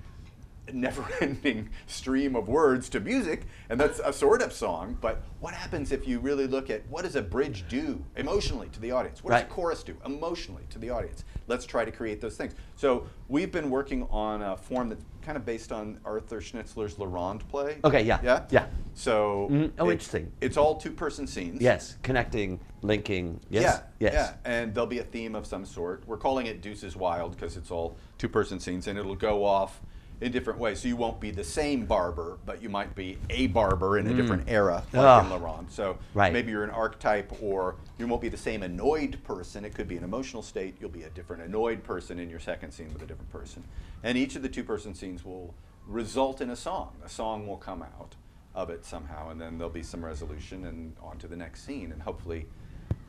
never-ending 0.72 1.70
stream 1.88 2.36
of 2.36 2.47
words 2.47 2.89
to 2.89 2.99
music, 2.99 3.43
and 3.70 3.80
that's 3.80 3.99
a 3.99 4.14
sort 4.14 4.41
of 4.41 4.53
song. 4.53 4.97
But 5.01 5.24
what 5.39 5.53
happens 5.53 5.91
if 5.91 6.07
you 6.07 6.20
really 6.20 6.47
look 6.47 6.70
at 6.70 6.88
what 6.89 7.03
does 7.03 7.16
a 7.16 7.22
bridge 7.22 7.66
do 7.68 8.03
emotionally 8.16 8.70
to 8.70 8.80
the 8.80 8.91
audience? 8.91 9.24
What 9.24 9.32
does 9.32 9.41
a 9.41 9.45
chorus 9.45 9.84
do 9.84 9.95
emotionally 10.05 10.64
to 10.70 10.80
the 10.80 10.89
audience? 10.89 11.24
Let's 11.47 11.66
try 11.66 11.84
to 11.84 11.91
create 11.91 12.22
those 12.22 12.38
things. 12.38 12.53
So 12.76 13.05
we've 13.28 13.51
been 13.51 13.70
working 13.70 14.07
on 14.09 14.41
a 14.41 14.55
form 14.55 14.89
that's 14.89 15.03
kind 15.22 15.38
of 15.38 15.45
based 15.45 15.72
on 15.72 15.99
Arthur 16.05 16.39
Schnitzler's 16.39 16.97
La 16.99 17.05
Ronde 17.05 17.47
play. 17.49 17.78
Okay, 17.84 18.03
yeah, 18.03 18.20
Yeah. 18.24 18.45
yeah. 18.49 18.66
So 18.93 19.47
Mhm. 19.51 19.72
Oh, 19.80 19.89
it- 19.89 19.93
interesting. 19.93 20.32
It's 20.41 20.57
all 20.57 20.76
two-person 20.76 21.28
scenes. 21.28 21.61
Yes, 21.61 21.97
connecting, 22.03 22.59
linking. 22.82 23.39
Yes. 23.49 23.64
Yeah, 23.99 24.11
Yes. 24.11 24.14
yeah, 24.14 24.34
and 24.51 24.74
there'll 24.74 24.88
be 24.88 24.99
a 24.99 25.03
theme 25.03 25.36
of 25.36 25.45
some 25.45 25.66
sort. 25.66 26.03
We're 26.07 26.18
calling 26.18 26.45
it 26.47 26.61
Deuces 26.61 26.95
Wild 26.95 27.32
because 27.32 27.57
it's 27.57 27.72
all 27.72 27.97
two-person 28.18 28.59
scenes, 28.59 28.88
and 28.88 28.97
it'll 28.99 29.16
go 29.16 29.43
off 29.45 29.82
in 30.22 30.32
different 30.32 30.59
ways. 30.59 30.80
So 30.82 30.88
you 30.88 30.95
won't 30.95 31.20
be 31.20 31.32
the 31.32 31.43
same 31.43 31.86
barber, 31.86 32.38
but 32.45 32.61
you 32.61 32.70
might 32.70 32.95
be 32.95 33.18
a 33.30 33.47
barber 33.47 33.97
in 33.97 34.07
a 34.07 34.14
different 34.14 34.43
era, 34.47 34.84
like 34.93 35.03
Ah. 35.05 35.22
in 35.24 35.30
La 35.30 35.38
Ronde. 35.38 35.70
So 35.72 35.97
Right. 36.14 36.32
maybe 36.32 36.51
you're 36.51 36.64
an 36.64 36.70
archetype, 36.70 37.32
or 37.41 37.76
you 37.97 38.07
won't 38.07 38.22
be 38.22 38.30
the 38.30 38.38
same 38.38 38.64
annoyed 38.64 39.18
person. 39.24 39.66
It 39.66 39.74
could 39.76 39.88
be 39.88 39.97
an 39.97 40.03
emotional 40.03 40.41
state. 40.41 40.76
You'll 40.80 40.89
be 40.91 41.03
a 41.03 41.09
different 41.09 41.43
annoyed 41.43 41.84
person 41.84 42.20
in 42.20 42.30
your 42.30 42.39
second 42.39 42.72
scene 42.72 42.91
with 42.93 43.01
a 43.01 43.05
different 43.05 43.32
person, 43.32 43.64
and 44.03 44.18
each 44.18 44.36
of 44.36 44.41
the 44.41 44.49
two-person 44.49 44.93
scenes 44.95 45.26
will 45.26 45.53
result 45.88 46.39
in 46.41 46.49
a 46.49 46.55
song. 46.55 46.91
A 47.03 47.09
song 47.09 47.45
will 47.47 47.57
come 47.57 47.82
out 47.82 48.16
of 48.55 48.70
it 48.70 48.86
somehow, 48.86 49.30
and 49.30 49.41
then 49.41 49.57
there'll 49.57 49.74
be 49.74 49.84
some 49.84 50.05
resolution 50.05 50.66
and 50.66 50.95
on 51.01 51.18
to 51.18 51.28
the 51.28 51.36
next 51.36 51.66
scene, 51.66 51.91
and 51.91 52.01
hopefully 52.03 52.45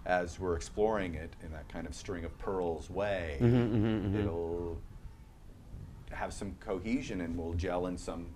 as 0.07 0.38
we're 0.40 0.55
exploring 0.57 1.14
it 1.14 1.30
in 1.44 1.52
that 1.52 1.66
kind 1.68 1.86
of 1.86 1.94
string 1.94 2.24
of 2.24 2.36
pearls 2.38 2.90
way, 2.90 3.38
Mm-hmm, 3.40 4.16
it'll 4.18 4.78
have 6.15 6.33
some 6.33 6.55
cohesion 6.61 7.21
and 7.21 7.37
we'll 7.37 7.55
gel 7.55 7.87
in 7.87 7.99
some 7.99 8.27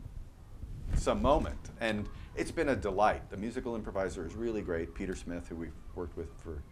some 0.95 1.21
moment. 1.21 1.59
And 1.81 2.09
it's 2.35 2.51
been 2.51 2.71
a 2.71 2.77
delight. 2.77 3.29
The 3.31 3.37
musical 3.37 3.75
improviser 3.77 4.27
is 4.27 4.35
really 4.35 4.63
great. 4.63 4.95
Peter 4.95 5.15
Smith, 5.15 5.49
who 5.49 5.57
we've 5.57 5.73
worked 5.95 6.17
with 6.17 6.29
for 6.43 6.63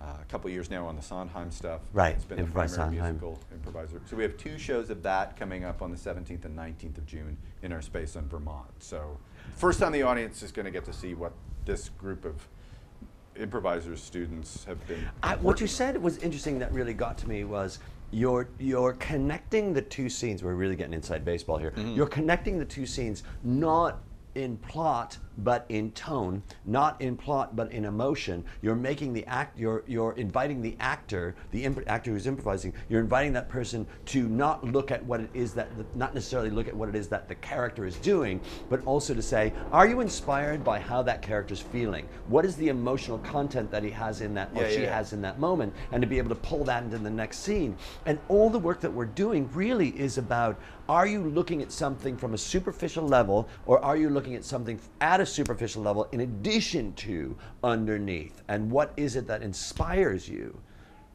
uh, 0.00 0.16
a 0.20 0.24
couple 0.26 0.48
years 0.50 0.70
now 0.70 0.86
on 0.86 0.96
the 0.96 1.02
Sondheim 1.02 1.50
stuff. 1.50 1.80
Right, 1.92 2.14
It's 2.14 2.24
been 2.24 2.38
the 2.38 2.44
primary 2.44 2.68
Sondheim. 2.68 3.02
musical 3.18 3.40
improviser. 3.52 4.00
So 4.06 4.16
we 4.16 4.22
have 4.22 4.36
two 4.36 4.56
shows 4.56 4.88
of 4.88 5.02
that 5.02 5.36
coming 5.36 5.64
up 5.64 5.82
on 5.82 5.90
the 5.90 5.96
17th 5.96 6.44
and 6.44 6.56
19th 6.56 6.98
of 6.98 7.06
June 7.06 7.36
in 7.62 7.72
our 7.72 7.82
space 7.82 8.16
in 8.16 8.26
Vermont. 8.28 8.70
So 8.78 9.18
first 9.56 9.80
time 9.80 9.92
the 9.92 10.02
audience 10.02 10.42
is 10.42 10.52
going 10.52 10.64
to 10.64 10.70
get 10.70 10.84
to 10.86 10.92
see 10.92 11.14
what 11.14 11.32
this 11.64 11.88
group 11.90 12.24
of 12.24 12.46
improvisers, 13.36 14.02
students 14.02 14.64
have 14.64 14.86
been. 14.86 15.06
I, 15.22 15.36
what 15.36 15.60
you 15.60 15.64
on. 15.64 15.68
said 15.68 16.02
was 16.02 16.18
interesting. 16.18 16.58
That 16.60 16.72
really 16.72 16.94
got 16.94 17.18
to 17.18 17.28
me 17.28 17.44
was 17.44 17.78
you're 18.10 18.48
you're 18.58 18.94
connecting 18.94 19.72
the 19.72 19.82
two 19.82 20.08
scenes. 20.08 20.42
We're 20.42 20.54
really 20.54 20.76
getting 20.76 20.94
inside 20.94 21.24
baseball 21.24 21.58
here. 21.58 21.72
Mm-hmm. 21.72 21.94
You're 21.94 22.06
connecting 22.06 22.58
the 22.58 22.64
two 22.64 22.86
scenes 22.86 23.22
not 23.44 24.00
in 24.34 24.56
plot 24.58 25.18
but 25.38 25.66
in 25.68 25.92
tone, 25.92 26.42
not 26.64 27.00
in 27.00 27.16
plot 27.16 27.56
but 27.56 27.72
in 27.72 27.84
emotion. 27.84 28.44
You're 28.62 28.74
making 28.74 29.12
the 29.12 29.24
act. 29.26 29.58
You're 29.58 29.84
you're 29.86 30.12
inviting 30.12 30.62
the 30.62 30.76
actor, 30.80 31.34
the 31.50 31.64
imp- 31.64 31.82
actor 31.86 32.10
who's 32.10 32.26
improvising. 32.26 32.72
You're 32.88 33.00
inviting 33.00 33.32
that 33.34 33.48
person 33.48 33.86
to 34.06 34.28
not 34.28 34.64
look 34.64 34.90
at 34.90 35.04
what 35.04 35.20
it 35.20 35.30
is 35.34 35.54
that, 35.54 35.70
not 35.94 36.14
necessarily 36.14 36.50
look 36.50 36.68
at 36.68 36.76
what 36.76 36.88
it 36.88 36.94
is 36.94 37.08
that 37.08 37.28
the 37.28 37.34
character 37.34 37.84
is 37.84 37.96
doing, 37.96 38.40
but 38.68 38.82
also 38.84 39.14
to 39.14 39.22
say, 39.22 39.54
are 39.72 39.86
you 39.86 40.00
inspired 40.00 40.64
by 40.64 40.78
how 40.80 41.02
that 41.02 41.22
character's 41.22 41.60
feeling? 41.60 42.08
What 42.26 42.44
is 42.44 42.56
the 42.56 42.68
emotional 42.68 43.18
content 43.18 43.70
that 43.70 43.82
he 43.82 43.90
has 43.90 44.20
in 44.20 44.34
that 44.34 44.50
or 44.54 44.62
Yeah, 44.62 44.70
she 44.70 44.82
yeah. 44.82 44.96
has 44.96 45.12
in 45.12 45.22
that 45.22 45.38
moment 45.38 45.74
and 45.92 46.02
to 46.02 46.08
be 46.08 46.18
able 46.18 46.30
to 46.30 46.34
pull 46.34 46.64
that 46.64 46.82
into 46.82 46.98
the 46.98 47.10
next 47.10 47.38
scene. 47.38 47.76
And 48.06 48.18
all 48.28 48.50
the 48.50 48.58
work 48.58 48.80
that 48.80 48.92
we're 48.92 49.06
doing 49.06 49.50
really 49.52 49.88
is 49.98 50.18
about 50.18 50.60
are 50.88 51.06
you 51.06 51.22
looking 51.22 51.62
at 51.62 51.70
something 51.70 52.16
from 52.16 52.34
a 52.34 52.38
superficial 52.38 53.06
level 53.06 53.48
or 53.64 53.82
are 53.84 53.96
you 53.96 54.10
looking 54.10 54.34
at 54.34 54.44
something 54.44 54.80
at 55.00 55.20
a 55.20 55.26
superficial 55.30 55.82
level 55.82 56.04
in 56.12 56.20
addition 56.20 56.92
to 56.94 57.36
underneath? 57.64 58.42
And 58.48 58.70
what 58.70 58.92
is 58.96 59.16
it 59.16 59.26
that 59.28 59.42
inspires 59.42 60.28
you? 60.28 60.60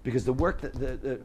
Because 0.04 0.26
the 0.26 0.34
work 0.34 0.62
that 0.62 0.74
the, 0.74 0.98
the 0.98 1.20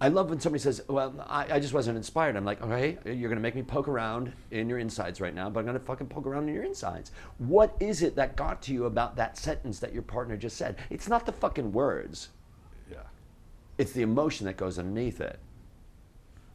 I 0.00 0.08
love 0.08 0.30
when 0.30 0.38
somebody 0.38 0.62
says, 0.62 0.80
"Well, 0.88 1.12
I, 1.28 1.54
I 1.54 1.60
just 1.60 1.74
wasn't 1.74 1.96
inspired." 1.96 2.36
I'm 2.36 2.44
like, 2.44 2.62
"Okay, 2.62 2.98
you're 3.04 3.28
gonna 3.28 3.40
make 3.40 3.56
me 3.56 3.62
poke 3.62 3.88
around 3.88 4.32
in 4.52 4.68
your 4.68 4.78
insides 4.78 5.20
right 5.20 5.34
now, 5.34 5.50
but 5.50 5.60
I'm 5.60 5.66
gonna 5.66 5.80
fucking 5.80 6.06
poke 6.06 6.26
around 6.26 6.48
in 6.48 6.54
your 6.54 6.62
insides. 6.62 7.10
What 7.38 7.74
is 7.80 8.02
it 8.02 8.14
that 8.14 8.36
got 8.36 8.62
to 8.62 8.72
you 8.72 8.84
about 8.84 9.16
that 9.16 9.36
sentence 9.36 9.80
that 9.80 9.92
your 9.92 10.02
partner 10.02 10.36
just 10.36 10.56
said? 10.56 10.76
It's 10.88 11.08
not 11.08 11.26
the 11.26 11.32
fucking 11.32 11.72
words; 11.72 12.28
Yeah. 12.88 12.98
it's 13.76 13.90
the 13.90 14.02
emotion 14.02 14.46
that 14.46 14.56
goes 14.56 14.78
underneath 14.78 15.20
it." 15.20 15.40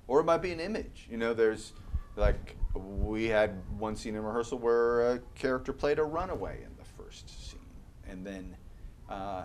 Or 0.07 0.21
it 0.21 0.23
might 0.23 0.41
be 0.41 0.53
an 0.53 0.61
image. 0.61 1.07
You 1.09 1.17
know, 1.17 1.33
there's 1.33 1.73
like 2.15 2.55
we 2.74 3.26
had 3.26 3.61
one 3.78 3.95
scene 3.95 4.15
in 4.15 4.24
rehearsal 4.24 4.57
where 4.57 5.13
a 5.13 5.19
character 5.36 5.74
played 5.74 5.99
a 5.99 6.03
runaway 6.03 6.57
in 6.63 6.71
the 6.78 7.03
first 7.03 7.30
scene, 7.49 7.59
and 8.09 8.26
then 8.26 8.55
uh, 9.09 9.43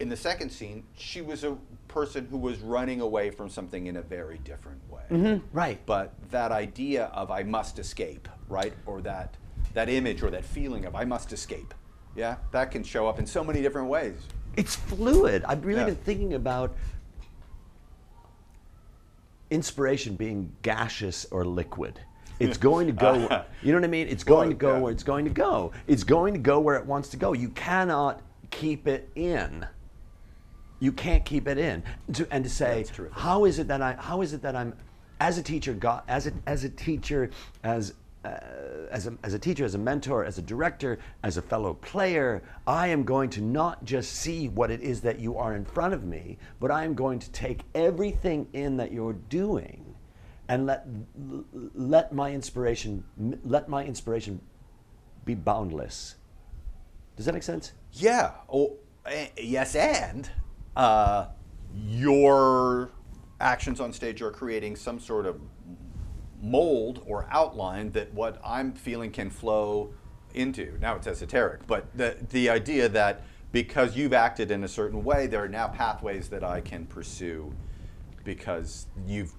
in 0.00 0.08
the 0.08 0.16
second 0.16 0.50
scene, 0.50 0.84
she 0.96 1.22
was 1.22 1.44
a 1.44 1.56
person 1.88 2.26
who 2.30 2.36
was 2.36 2.58
running 2.60 3.00
away 3.00 3.30
from 3.30 3.48
something 3.48 3.86
in 3.86 3.96
a 3.96 4.02
very 4.02 4.38
different 4.38 4.80
way. 4.90 5.40
Right. 5.52 5.78
But 5.86 6.12
that 6.30 6.52
idea 6.52 7.06
of 7.06 7.30
I 7.30 7.42
must 7.42 7.78
escape, 7.78 8.28
right, 8.48 8.74
or 8.84 9.00
that 9.02 9.36
that 9.72 9.88
image 9.88 10.22
or 10.22 10.30
that 10.30 10.44
feeling 10.44 10.84
of 10.84 10.94
I 10.94 11.04
must 11.04 11.32
escape, 11.32 11.72
yeah, 12.14 12.36
that 12.52 12.70
can 12.70 12.82
show 12.82 13.06
up 13.06 13.18
in 13.18 13.26
so 13.26 13.42
many 13.44 13.62
different 13.62 13.88
ways. 13.88 14.18
It's 14.56 14.74
fluid. 14.74 15.44
I've 15.44 15.64
really 15.64 15.80
Yeah. 15.80 15.86
been 15.86 15.96
thinking 15.96 16.34
about 16.34 16.74
inspiration 19.50 20.16
being 20.16 20.52
gaseous 20.62 21.26
or 21.30 21.44
liquid. 21.44 22.00
It's 22.38 22.58
going 22.58 22.86
to 22.86 22.92
go, 22.92 23.14
you 23.62 23.72
know 23.72 23.78
what 23.78 23.84
I 23.84 23.88
mean? 23.88 24.08
It's 24.08 24.24
going 24.24 24.50
to 24.50 24.54
go 24.54 24.74
yeah. 24.74 24.78
where 24.80 24.92
it's 24.92 25.02
going 25.02 25.24
to 25.24 25.30
go. 25.30 25.72
It's 25.86 26.04
going 26.04 26.34
to 26.34 26.40
go 26.40 26.60
where 26.60 26.76
it 26.76 26.86
wants 26.86 27.08
to 27.10 27.16
go. 27.16 27.32
You 27.32 27.48
cannot 27.50 28.20
keep 28.50 28.86
it 28.86 29.08
in. 29.14 29.66
You 30.80 30.92
can't 30.92 31.24
keep 31.24 31.48
it 31.48 31.58
in. 31.58 31.82
To, 32.14 32.28
and 32.30 32.44
to 32.44 32.50
say, 32.50 32.84
how 33.12 33.44
is 33.44 33.58
it 33.58 33.68
that 33.68 33.80
I, 33.80 33.94
how 33.94 34.22
is 34.22 34.32
it 34.32 34.42
that 34.42 34.54
I'm, 34.54 34.74
as 35.20 35.38
a 35.38 35.42
teacher, 35.42 35.72
got, 35.72 36.04
as 36.08 36.26
a, 36.26 36.32
as 36.46 36.64
a 36.64 36.68
teacher, 36.68 37.30
as 37.64 37.94
uh, 38.26 38.38
as, 38.90 39.06
a, 39.06 39.16
as 39.22 39.34
a 39.34 39.38
teacher, 39.38 39.64
as 39.64 39.76
a 39.76 39.78
mentor, 39.78 40.24
as 40.24 40.36
a 40.36 40.42
director, 40.42 40.98
as 41.22 41.36
a 41.36 41.42
fellow 41.42 41.74
player, 41.74 42.42
I 42.66 42.88
am 42.88 43.04
going 43.04 43.30
to 43.30 43.40
not 43.40 43.84
just 43.84 44.14
see 44.14 44.48
what 44.48 44.70
it 44.70 44.80
is 44.80 45.00
that 45.02 45.20
you 45.20 45.38
are 45.38 45.54
in 45.54 45.64
front 45.64 45.94
of 45.94 46.02
me, 46.02 46.38
but 46.58 46.72
I 46.72 46.84
am 46.84 46.94
going 46.94 47.20
to 47.20 47.30
take 47.30 47.60
everything 47.74 48.48
in 48.52 48.78
that 48.78 48.90
you're 48.90 49.12
doing 49.12 49.85
and 50.48 50.66
let, 50.66 50.86
let 51.74 52.12
my 52.12 52.32
inspiration, 52.32 53.04
let 53.44 53.68
my 53.68 53.84
inspiration 53.84 54.40
be 55.24 55.34
boundless. 55.34 56.16
Does 57.16 57.26
that 57.26 57.32
make 57.32 57.42
sense? 57.42 57.72
Yeah. 57.92 58.32
Oh, 58.52 58.76
eh, 59.06 59.28
yes, 59.38 59.74
and 59.74 60.30
uh, 60.76 61.26
your 61.74 62.90
actions 63.40 63.80
on 63.80 63.92
stage 63.92 64.22
are 64.22 64.30
creating 64.30 64.76
some 64.76 64.98
sort 65.00 65.26
of 65.26 65.40
mold 66.42 67.02
or 67.06 67.26
outline 67.30 67.90
that 67.92 68.12
what 68.14 68.40
I'm 68.44 68.72
feeling 68.72 69.10
can 69.10 69.30
flow 69.30 69.92
into. 70.34 70.76
Now 70.80 70.96
it's 70.96 71.06
esoteric, 71.06 71.66
but 71.66 71.86
the 71.96 72.16
the 72.30 72.50
idea 72.50 72.88
that 72.90 73.22
because 73.52 73.96
you've 73.96 74.12
acted 74.12 74.50
in 74.50 74.64
a 74.64 74.68
certain 74.68 75.02
way, 75.02 75.26
there 75.26 75.42
are 75.42 75.48
now 75.48 75.68
pathways 75.68 76.28
that 76.28 76.44
I 76.44 76.60
can 76.60 76.86
pursue 76.86 77.54
because 78.24 78.86
you've 79.06 79.32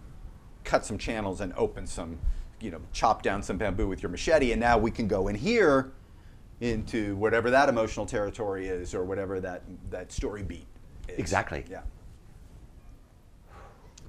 cut 0.67 0.85
some 0.85 0.97
channels 0.97 1.41
and 1.41 1.53
open 1.55 1.87
some, 1.87 2.19
you 2.59 2.69
know, 2.69 2.81
chop 2.91 3.23
down 3.23 3.41
some 3.41 3.57
bamboo 3.57 3.87
with 3.87 4.03
your 4.03 4.09
machete, 4.11 4.51
and 4.51 4.59
now 4.59 4.77
we 4.77 4.91
can 4.91 5.07
go 5.07 5.29
in 5.29 5.35
here 5.35 5.91
into 6.59 7.15
whatever 7.15 7.49
that 7.51 7.69
emotional 7.69 8.05
territory 8.05 8.67
is 8.67 8.93
or 8.93 9.05
whatever 9.05 9.39
that 9.39 9.63
that 9.89 10.11
story 10.11 10.43
beat 10.43 10.67
is. 11.07 11.17
Exactly. 11.17 11.63
Yeah. 11.69 11.81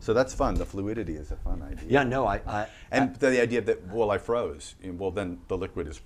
So 0.01 0.13
that's 0.15 0.35
fun. 0.35 0.55
The 0.55 0.67
fluidity 0.67 1.17
is 1.17 1.31
a 1.31 1.37
fun 1.37 1.63
idea. 1.63 1.85
Yeah, 1.89 2.03
no, 2.05 2.27
I, 2.27 2.41
I 2.47 2.67
And 2.91 3.15
the 3.17 3.41
idea 3.41 3.61
that 3.63 3.87
well, 3.89 4.11
I 4.11 4.19
froze. 4.19 4.75
Well, 4.83 5.11
then 5.11 5.39
the 5.49 5.57
liquid 5.57 5.87
is 5.87 6.01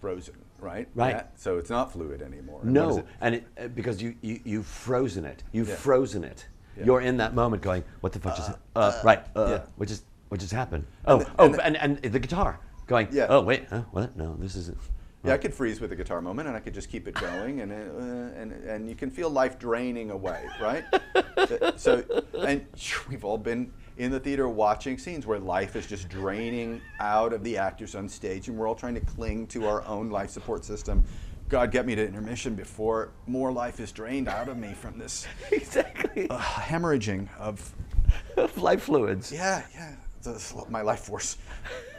frozen, 0.00 0.36
right? 0.60 0.88
Right. 0.94 1.16
Yeah, 1.16 1.22
So 1.36 1.58
it's 1.58 1.70
not 1.70 1.92
fluid 1.92 2.22
anymore. 2.22 2.60
And 2.62 2.72
No, 2.72 3.04
and 3.20 3.36
it, 3.36 3.74
because 3.74 4.02
you, 4.02 4.14
you 4.20 4.40
you've 4.44 4.66
frozen 4.66 5.24
it. 5.24 5.42
You've 5.52 5.68
Yeah. 5.68 5.76
frozen 5.76 6.22
it. 6.24 6.46
Yeah. 6.76 6.84
You're 6.84 7.00
in 7.00 7.16
that 7.18 7.34
moment 7.34 7.62
going, 7.62 7.84
"What 8.00 8.12
the 8.12 8.18
fuck 8.20 8.36
just 8.36 8.50
uh, 8.74 9.00
right? 9.04 9.24
Uh, 9.34 9.46
yeah. 9.48 9.60
What 9.76 9.88
just 9.88 10.04
what 10.28 10.40
just 10.40 10.52
happened? 10.52 10.84
Oh, 11.06 11.18
the- 11.18 11.30
oh, 11.38 11.44
and 11.46 11.54
the- 11.54 11.64
and, 11.64 11.76
and 11.76 11.98
the 12.12 12.18
guitar 12.18 12.58
going. 12.86 13.08
Yeah. 13.10 13.26
Oh 13.28 13.40
wait, 13.42 13.66
huh? 13.70 13.82
what? 13.92 14.16
No, 14.16 14.36
this 14.38 14.56
isn't. 14.56 14.76
Yeah, 15.24 15.32
I 15.34 15.38
could 15.38 15.54
freeze 15.54 15.80
with 15.80 15.90
a 15.90 15.96
guitar 15.96 16.20
moment, 16.20 16.46
and 16.46 16.56
I 16.56 16.60
could 16.60 16.74
just 16.74 16.88
keep 16.88 17.08
it 17.08 17.14
going, 17.14 17.60
and 17.60 17.72
it, 17.72 17.90
uh, 17.98 18.40
and 18.40 18.52
and 18.64 18.88
you 18.88 18.94
can 18.94 19.10
feel 19.10 19.28
life 19.28 19.58
draining 19.58 20.10
away, 20.12 20.44
right? 20.60 20.84
so, 21.76 22.04
and 22.38 22.64
we've 23.08 23.24
all 23.24 23.38
been 23.38 23.72
in 23.96 24.12
the 24.12 24.20
theater 24.20 24.48
watching 24.48 24.98
scenes 24.98 25.26
where 25.26 25.40
life 25.40 25.74
is 25.74 25.86
just 25.86 26.08
draining 26.08 26.80
out 27.00 27.32
of 27.32 27.42
the 27.42 27.56
actors 27.58 27.96
on 27.96 28.08
stage, 28.08 28.46
and 28.48 28.56
we're 28.56 28.68
all 28.68 28.74
trying 28.76 28.94
to 28.94 29.00
cling 29.00 29.46
to 29.48 29.66
our 29.66 29.84
own 29.86 30.10
life 30.10 30.30
support 30.30 30.64
system. 30.64 31.04
God, 31.48 31.70
get 31.70 31.86
me 31.86 31.94
to 31.94 32.04
intermission 32.06 32.54
before 32.54 33.10
more 33.26 33.52
life 33.52 33.78
is 33.78 33.92
drained 33.92 34.28
out 34.28 34.48
of 34.48 34.56
me 34.56 34.72
from 34.74 34.98
this 34.98 35.26
exactly. 35.52 36.28
uh, 36.28 36.38
hemorrhaging 36.38 37.28
of 37.38 37.72
Life 38.56 38.82
fluids. 38.84 39.30
yeah, 39.32 39.62
yeah, 39.74 39.94
my 40.68 40.82
life 40.82 41.00
force, 41.00 41.36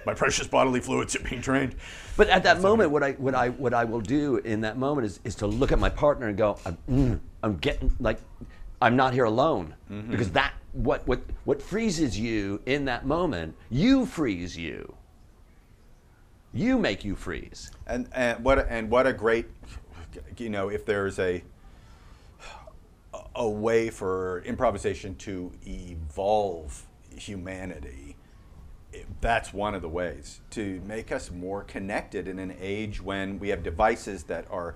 my 0.06 0.14
precious 0.14 0.48
bodily 0.48 0.80
fluids 0.82 1.16
are 1.16 1.20
being 1.22 1.40
drained. 1.42 1.76
But 2.18 2.28
at 2.30 2.44
that 2.44 2.62
moment, 2.62 2.92
what 2.92 3.04
I 3.04 3.12
what 3.14 3.36
I 3.36 3.50
what 3.50 3.74
I 3.74 3.84
will 3.86 4.02
do 4.02 4.38
in 4.38 4.62
that 4.62 4.78
moment 4.78 5.06
is 5.06 5.20
is 5.24 5.36
to 5.36 5.48
look 5.48 5.72
at 5.72 5.80
my 5.80 5.90
partner 5.90 6.28
and 6.28 6.38
go, 6.38 6.58
I'm, 6.66 6.78
mm, 6.90 7.20
I'm 7.44 7.58
getting 7.58 7.92
like, 8.00 8.20
I'm 8.82 8.96
not 8.96 9.14
here 9.14 9.26
alone 9.26 9.74
Mm-hmm. 9.92 10.12
because 10.12 10.32
that 10.32 10.54
what 10.74 11.08
what 11.08 11.22
what 11.46 11.62
freezes 11.62 12.20
you 12.20 12.62
in 12.66 12.86
that 12.86 13.06
moment, 13.06 13.56
you 13.70 14.06
freeze 14.06 14.58
you. 14.58 14.94
You 16.54 16.78
make 16.78 17.04
you 17.06 17.16
freeze. 17.16 17.72
And 17.86 18.08
and 18.14 18.44
what 18.44 18.60
a- 18.60 18.72
and 18.72 18.90
what 18.90 19.06
a 19.08 19.14
great, 19.14 19.48
you 20.38 20.50
know, 20.50 20.70
if 20.70 20.86
there's 20.86 21.20
a 21.20 21.44
a 23.36 23.48
way 23.48 23.90
for 23.90 24.42
improvisation 24.46 25.16
to 25.16 25.52
evolve 25.66 26.88
humanity, 27.16 28.16
that's 29.22 29.54
one 29.54 29.76
of 29.76 29.82
the 29.82 29.90
ways 29.90 30.42
to 30.52 30.82
make 30.86 31.12
us 31.12 31.30
more 31.32 31.64
connected 31.64 32.28
in 32.28 32.40
an 32.40 32.56
age 32.60 33.02
when 33.02 33.38
we 33.40 33.50
have 33.50 33.62
devices 33.64 34.24
that 34.24 34.46
are 34.50 34.76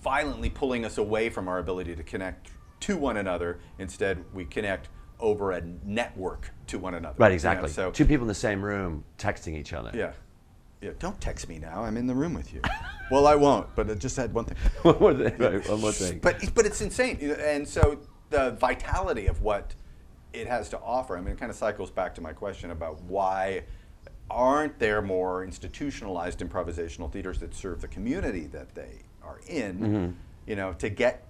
violently 0.00 0.50
pulling 0.50 0.84
us 0.84 0.98
away 0.98 1.28
from 1.28 1.46
our 1.48 1.58
ability 1.58 1.94
to 1.94 2.02
connect 2.02 2.50
to 2.80 2.96
one 2.96 3.16
another. 3.16 3.58
Instead, 3.78 4.24
we 4.34 4.44
connect 4.44 4.88
over 5.20 5.52
a 5.52 5.60
network 5.84 6.50
to 6.66 6.78
one 6.78 6.94
another. 6.94 7.14
Right, 7.18 7.28
you 7.28 7.30
know, 7.30 7.34
exactly. 7.34 7.68
so 7.70 7.90
Two 7.90 8.04
people 8.04 8.24
in 8.24 8.28
the 8.28 8.34
same 8.34 8.62
room 8.62 9.04
texting 9.18 9.54
each 9.56 9.72
other. 9.72 9.90
yeah. 9.94 10.12
Yeah, 10.86 10.92
don't 11.00 11.20
text 11.20 11.48
me 11.48 11.58
now. 11.58 11.82
I'm 11.82 11.96
in 11.96 12.06
the 12.06 12.14
room 12.14 12.32
with 12.32 12.54
you. 12.54 12.62
well, 13.10 13.26
I 13.26 13.34
won't, 13.34 13.74
but 13.74 13.90
I 13.90 13.94
just 13.94 14.16
had 14.16 14.32
one 14.32 14.44
thing. 14.44 14.56
one 14.82 15.00
more 15.00 15.14
thing. 15.14 15.36
Right, 15.36 15.68
one 15.68 15.80
more 15.80 15.90
thing. 15.90 16.20
But 16.20 16.54
but 16.54 16.64
it's 16.64 16.80
insane, 16.80 17.18
and 17.40 17.66
so 17.66 17.98
the 18.30 18.52
vitality 18.52 19.26
of 19.26 19.42
what 19.42 19.74
it 20.32 20.46
has 20.46 20.68
to 20.68 20.78
offer. 20.78 21.16
I 21.16 21.20
mean, 21.20 21.32
it 21.32 21.40
kind 21.40 21.50
of 21.50 21.56
cycles 21.56 21.90
back 21.90 22.14
to 22.16 22.20
my 22.20 22.32
question 22.32 22.70
about 22.70 23.02
why 23.02 23.64
aren't 24.30 24.78
there 24.78 25.02
more 25.02 25.42
institutionalized 25.42 26.38
improvisational 26.38 27.10
theaters 27.10 27.40
that 27.40 27.52
serve 27.52 27.80
the 27.80 27.88
community 27.88 28.46
that 28.46 28.76
they 28.76 29.02
are 29.24 29.40
in? 29.48 29.78
Mm-hmm. 29.80 30.10
You 30.46 30.54
know, 30.54 30.72
to 30.74 30.88
get 30.88 31.26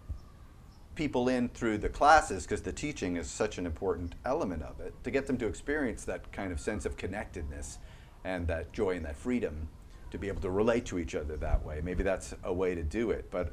people 0.97 1.31
in 1.31 1.49
through 1.49 1.79
the 1.79 1.89
classes 1.89 2.45
because 2.45 2.61
the 2.61 2.73
teaching 2.73 3.17
is 3.17 3.27
such 3.31 3.57
an 3.57 3.65
important 3.65 4.17
element 4.27 4.63
of 4.63 4.81
it 4.81 4.93
to 5.05 5.11
get 5.11 5.27
them 5.27 5.39
to 5.39 5.47
experience 5.47 6.05
that 6.05 6.31
kind 6.31 6.53
of 6.53 6.61
sense 6.61 6.85
of 6.85 6.99
connectedness 6.99 7.79
and 8.27 8.47
that 8.49 8.73
joy 8.73 8.97
and 8.97 9.05
that 9.05 9.17
freedom 9.17 9.69
to 10.11 10.19
be 10.19 10.29
able 10.29 10.41
to 10.41 10.51
relate 10.51 10.85
to 10.87 10.99
each 10.99 11.15
other 11.15 11.37
that 11.37 11.65
way 11.65 11.81
maybe 11.83 12.03
that's 12.03 12.35
a 12.45 12.53
way 12.53 12.75
to 12.75 12.83
do 12.83 13.11
it 13.11 13.31
but 13.31 13.53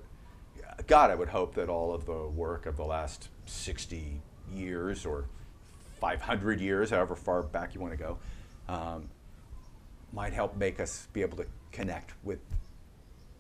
god 0.88 1.10
i 1.12 1.16
would 1.16 1.30
hope 1.30 1.54
that 1.56 1.70
all 1.70 1.94
of 1.94 2.06
the 2.06 2.28
work 2.28 2.66
of 2.66 2.78
the 2.78 2.86
last 2.86 3.30
60 3.46 4.22
years 4.54 5.06
or 5.06 5.26
500 6.00 6.60
years 6.60 6.90
however 6.90 7.16
far 7.16 7.44
back 7.44 7.74
you 7.76 7.82
want 7.82 7.94
to 7.94 7.98
go 7.98 8.18
um, 8.68 9.10
might 10.12 10.34
help 10.34 10.56
make 10.56 10.80
us 10.80 11.08
be 11.14 11.22
able 11.22 11.38
to 11.38 11.46
connect 11.72 12.14
with 12.24 12.40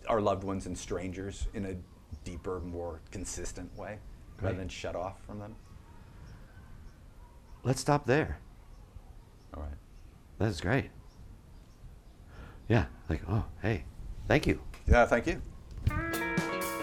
our 0.07 0.21
loved 0.21 0.43
ones 0.43 0.65
and 0.65 0.77
strangers 0.77 1.47
in 1.53 1.65
a 1.65 1.75
deeper, 2.23 2.59
more 2.59 2.99
consistent 3.11 3.75
way, 3.77 3.99
rather 4.41 4.57
than 4.57 4.67
shut 4.67 4.95
off 4.95 5.23
from 5.25 5.39
them. 5.39 5.55
Let's 7.63 7.79
stop 7.79 8.05
there. 8.05 8.39
All 9.55 9.63
right. 9.63 9.77
That's 10.39 10.59
great. 10.59 10.89
Yeah, 12.67 12.85
like, 13.09 13.21
oh, 13.29 13.45
hey, 13.61 13.83
thank 14.27 14.47
you. 14.47 14.59
Yeah. 14.87 15.05
Thank 15.05 15.27
you. 15.27 15.41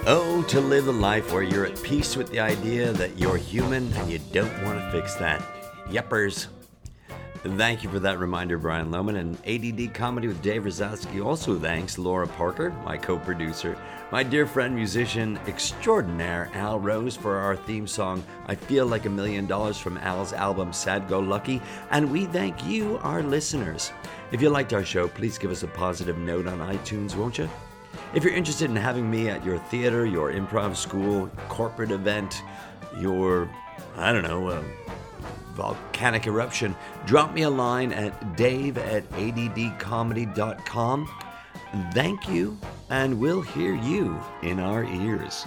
Oh, 0.07 0.43
to 0.49 0.61
live 0.61 0.89
a 0.89 0.93
life 0.93 1.33
where 1.33 1.43
you're 1.43 1.67
at 1.67 1.83
peace 1.83 2.17
with 2.17 2.31
the 2.31 2.41
idea 2.41 2.93
that 2.93 3.19
you're 3.19 3.37
human 3.37 3.93
and 3.93 4.11
you 4.11 4.19
don't 4.33 4.63
want 4.65 4.79
to 4.79 4.91
fix 4.91 5.15
that. 5.17 5.43
Yeppers. 5.89 6.47
Thank 7.43 7.83
you 7.83 7.89
for 7.89 7.99
that 8.01 8.19
reminder, 8.19 8.59
Brian 8.59 8.91
Lohmann. 8.91 9.17
And 9.17 9.39
ADD 9.47 9.95
Comedy 9.95 10.29
with 10.29 10.43
Dave 10.43 10.65
Razowsky 10.65 11.25
also 11.25 11.59
thanks 11.59 11.97
Laura 11.97 12.27
Parker, 12.27 12.69
my 12.85 12.99
co 12.99 13.17
producer, 13.17 13.79
my 14.13 14.23
dear 14.23 14.47
friend, 14.47 14.75
musician 14.75 15.39
extraordinaire 15.47 16.51
Al 16.53 16.79
Rose 16.79 17.17
for 17.17 17.37
our 17.39 17.57
theme 17.57 17.87
song, 17.87 18.23
I 18.47 18.55
Feel 18.55 18.85
Like 18.85 19.07
a 19.07 19.11
Million 19.11 19.47
Dollars 19.47 19.79
from 19.79 19.97
Al's 19.99 20.35
album 20.35 20.75
Sad 20.75 21.09
Go 21.09 21.19
Lucky. 21.19 21.63
And 21.91 22.13
we 22.13 22.27
thank 22.27 22.67
you, 22.67 22.99
our 22.99 23.23
listeners. 23.23 23.91
If 24.33 24.43
you 24.43 24.51
liked 24.51 24.75
our 24.75 24.85
show, 24.85 25.09
please 25.09 25.39
give 25.39 25.51
us 25.51 25.63
a 25.63 25.69
positive 25.69 26.19
note 26.19 26.47
on 26.47 26.59
iTunes, 26.59 27.17
won't 27.17 27.39
you? 27.39 27.49
If 28.13 28.23
you're 28.23 28.35
interested 28.35 28.69
in 28.69 28.77
having 28.77 29.11
me 29.11 29.31
at 29.31 29.43
your 29.47 29.59
theater, 29.59 30.05
your 30.05 30.31
improv 30.31 30.77
school, 30.77 31.31
corporate 31.49 31.91
event, 31.91 32.43
your, 32.99 33.49
I 33.97 34.13
don't 34.13 34.25
know, 34.25 34.49
uh, 34.49 34.63
volcanic 35.61 36.27
eruption, 36.27 36.75
drop 37.05 37.35
me 37.35 37.43
a 37.43 37.51
line 37.51 37.93
at 37.93 38.37
dave 38.37 38.79
at 38.79 39.07
addcomedy.com. 39.11 41.09
Thank 41.93 42.29
you, 42.29 42.59
and 42.89 43.21
we'll 43.21 43.43
hear 43.43 43.75
you 43.75 44.19
in 44.43 44.59
our 44.59 44.85
ears. 44.85 45.45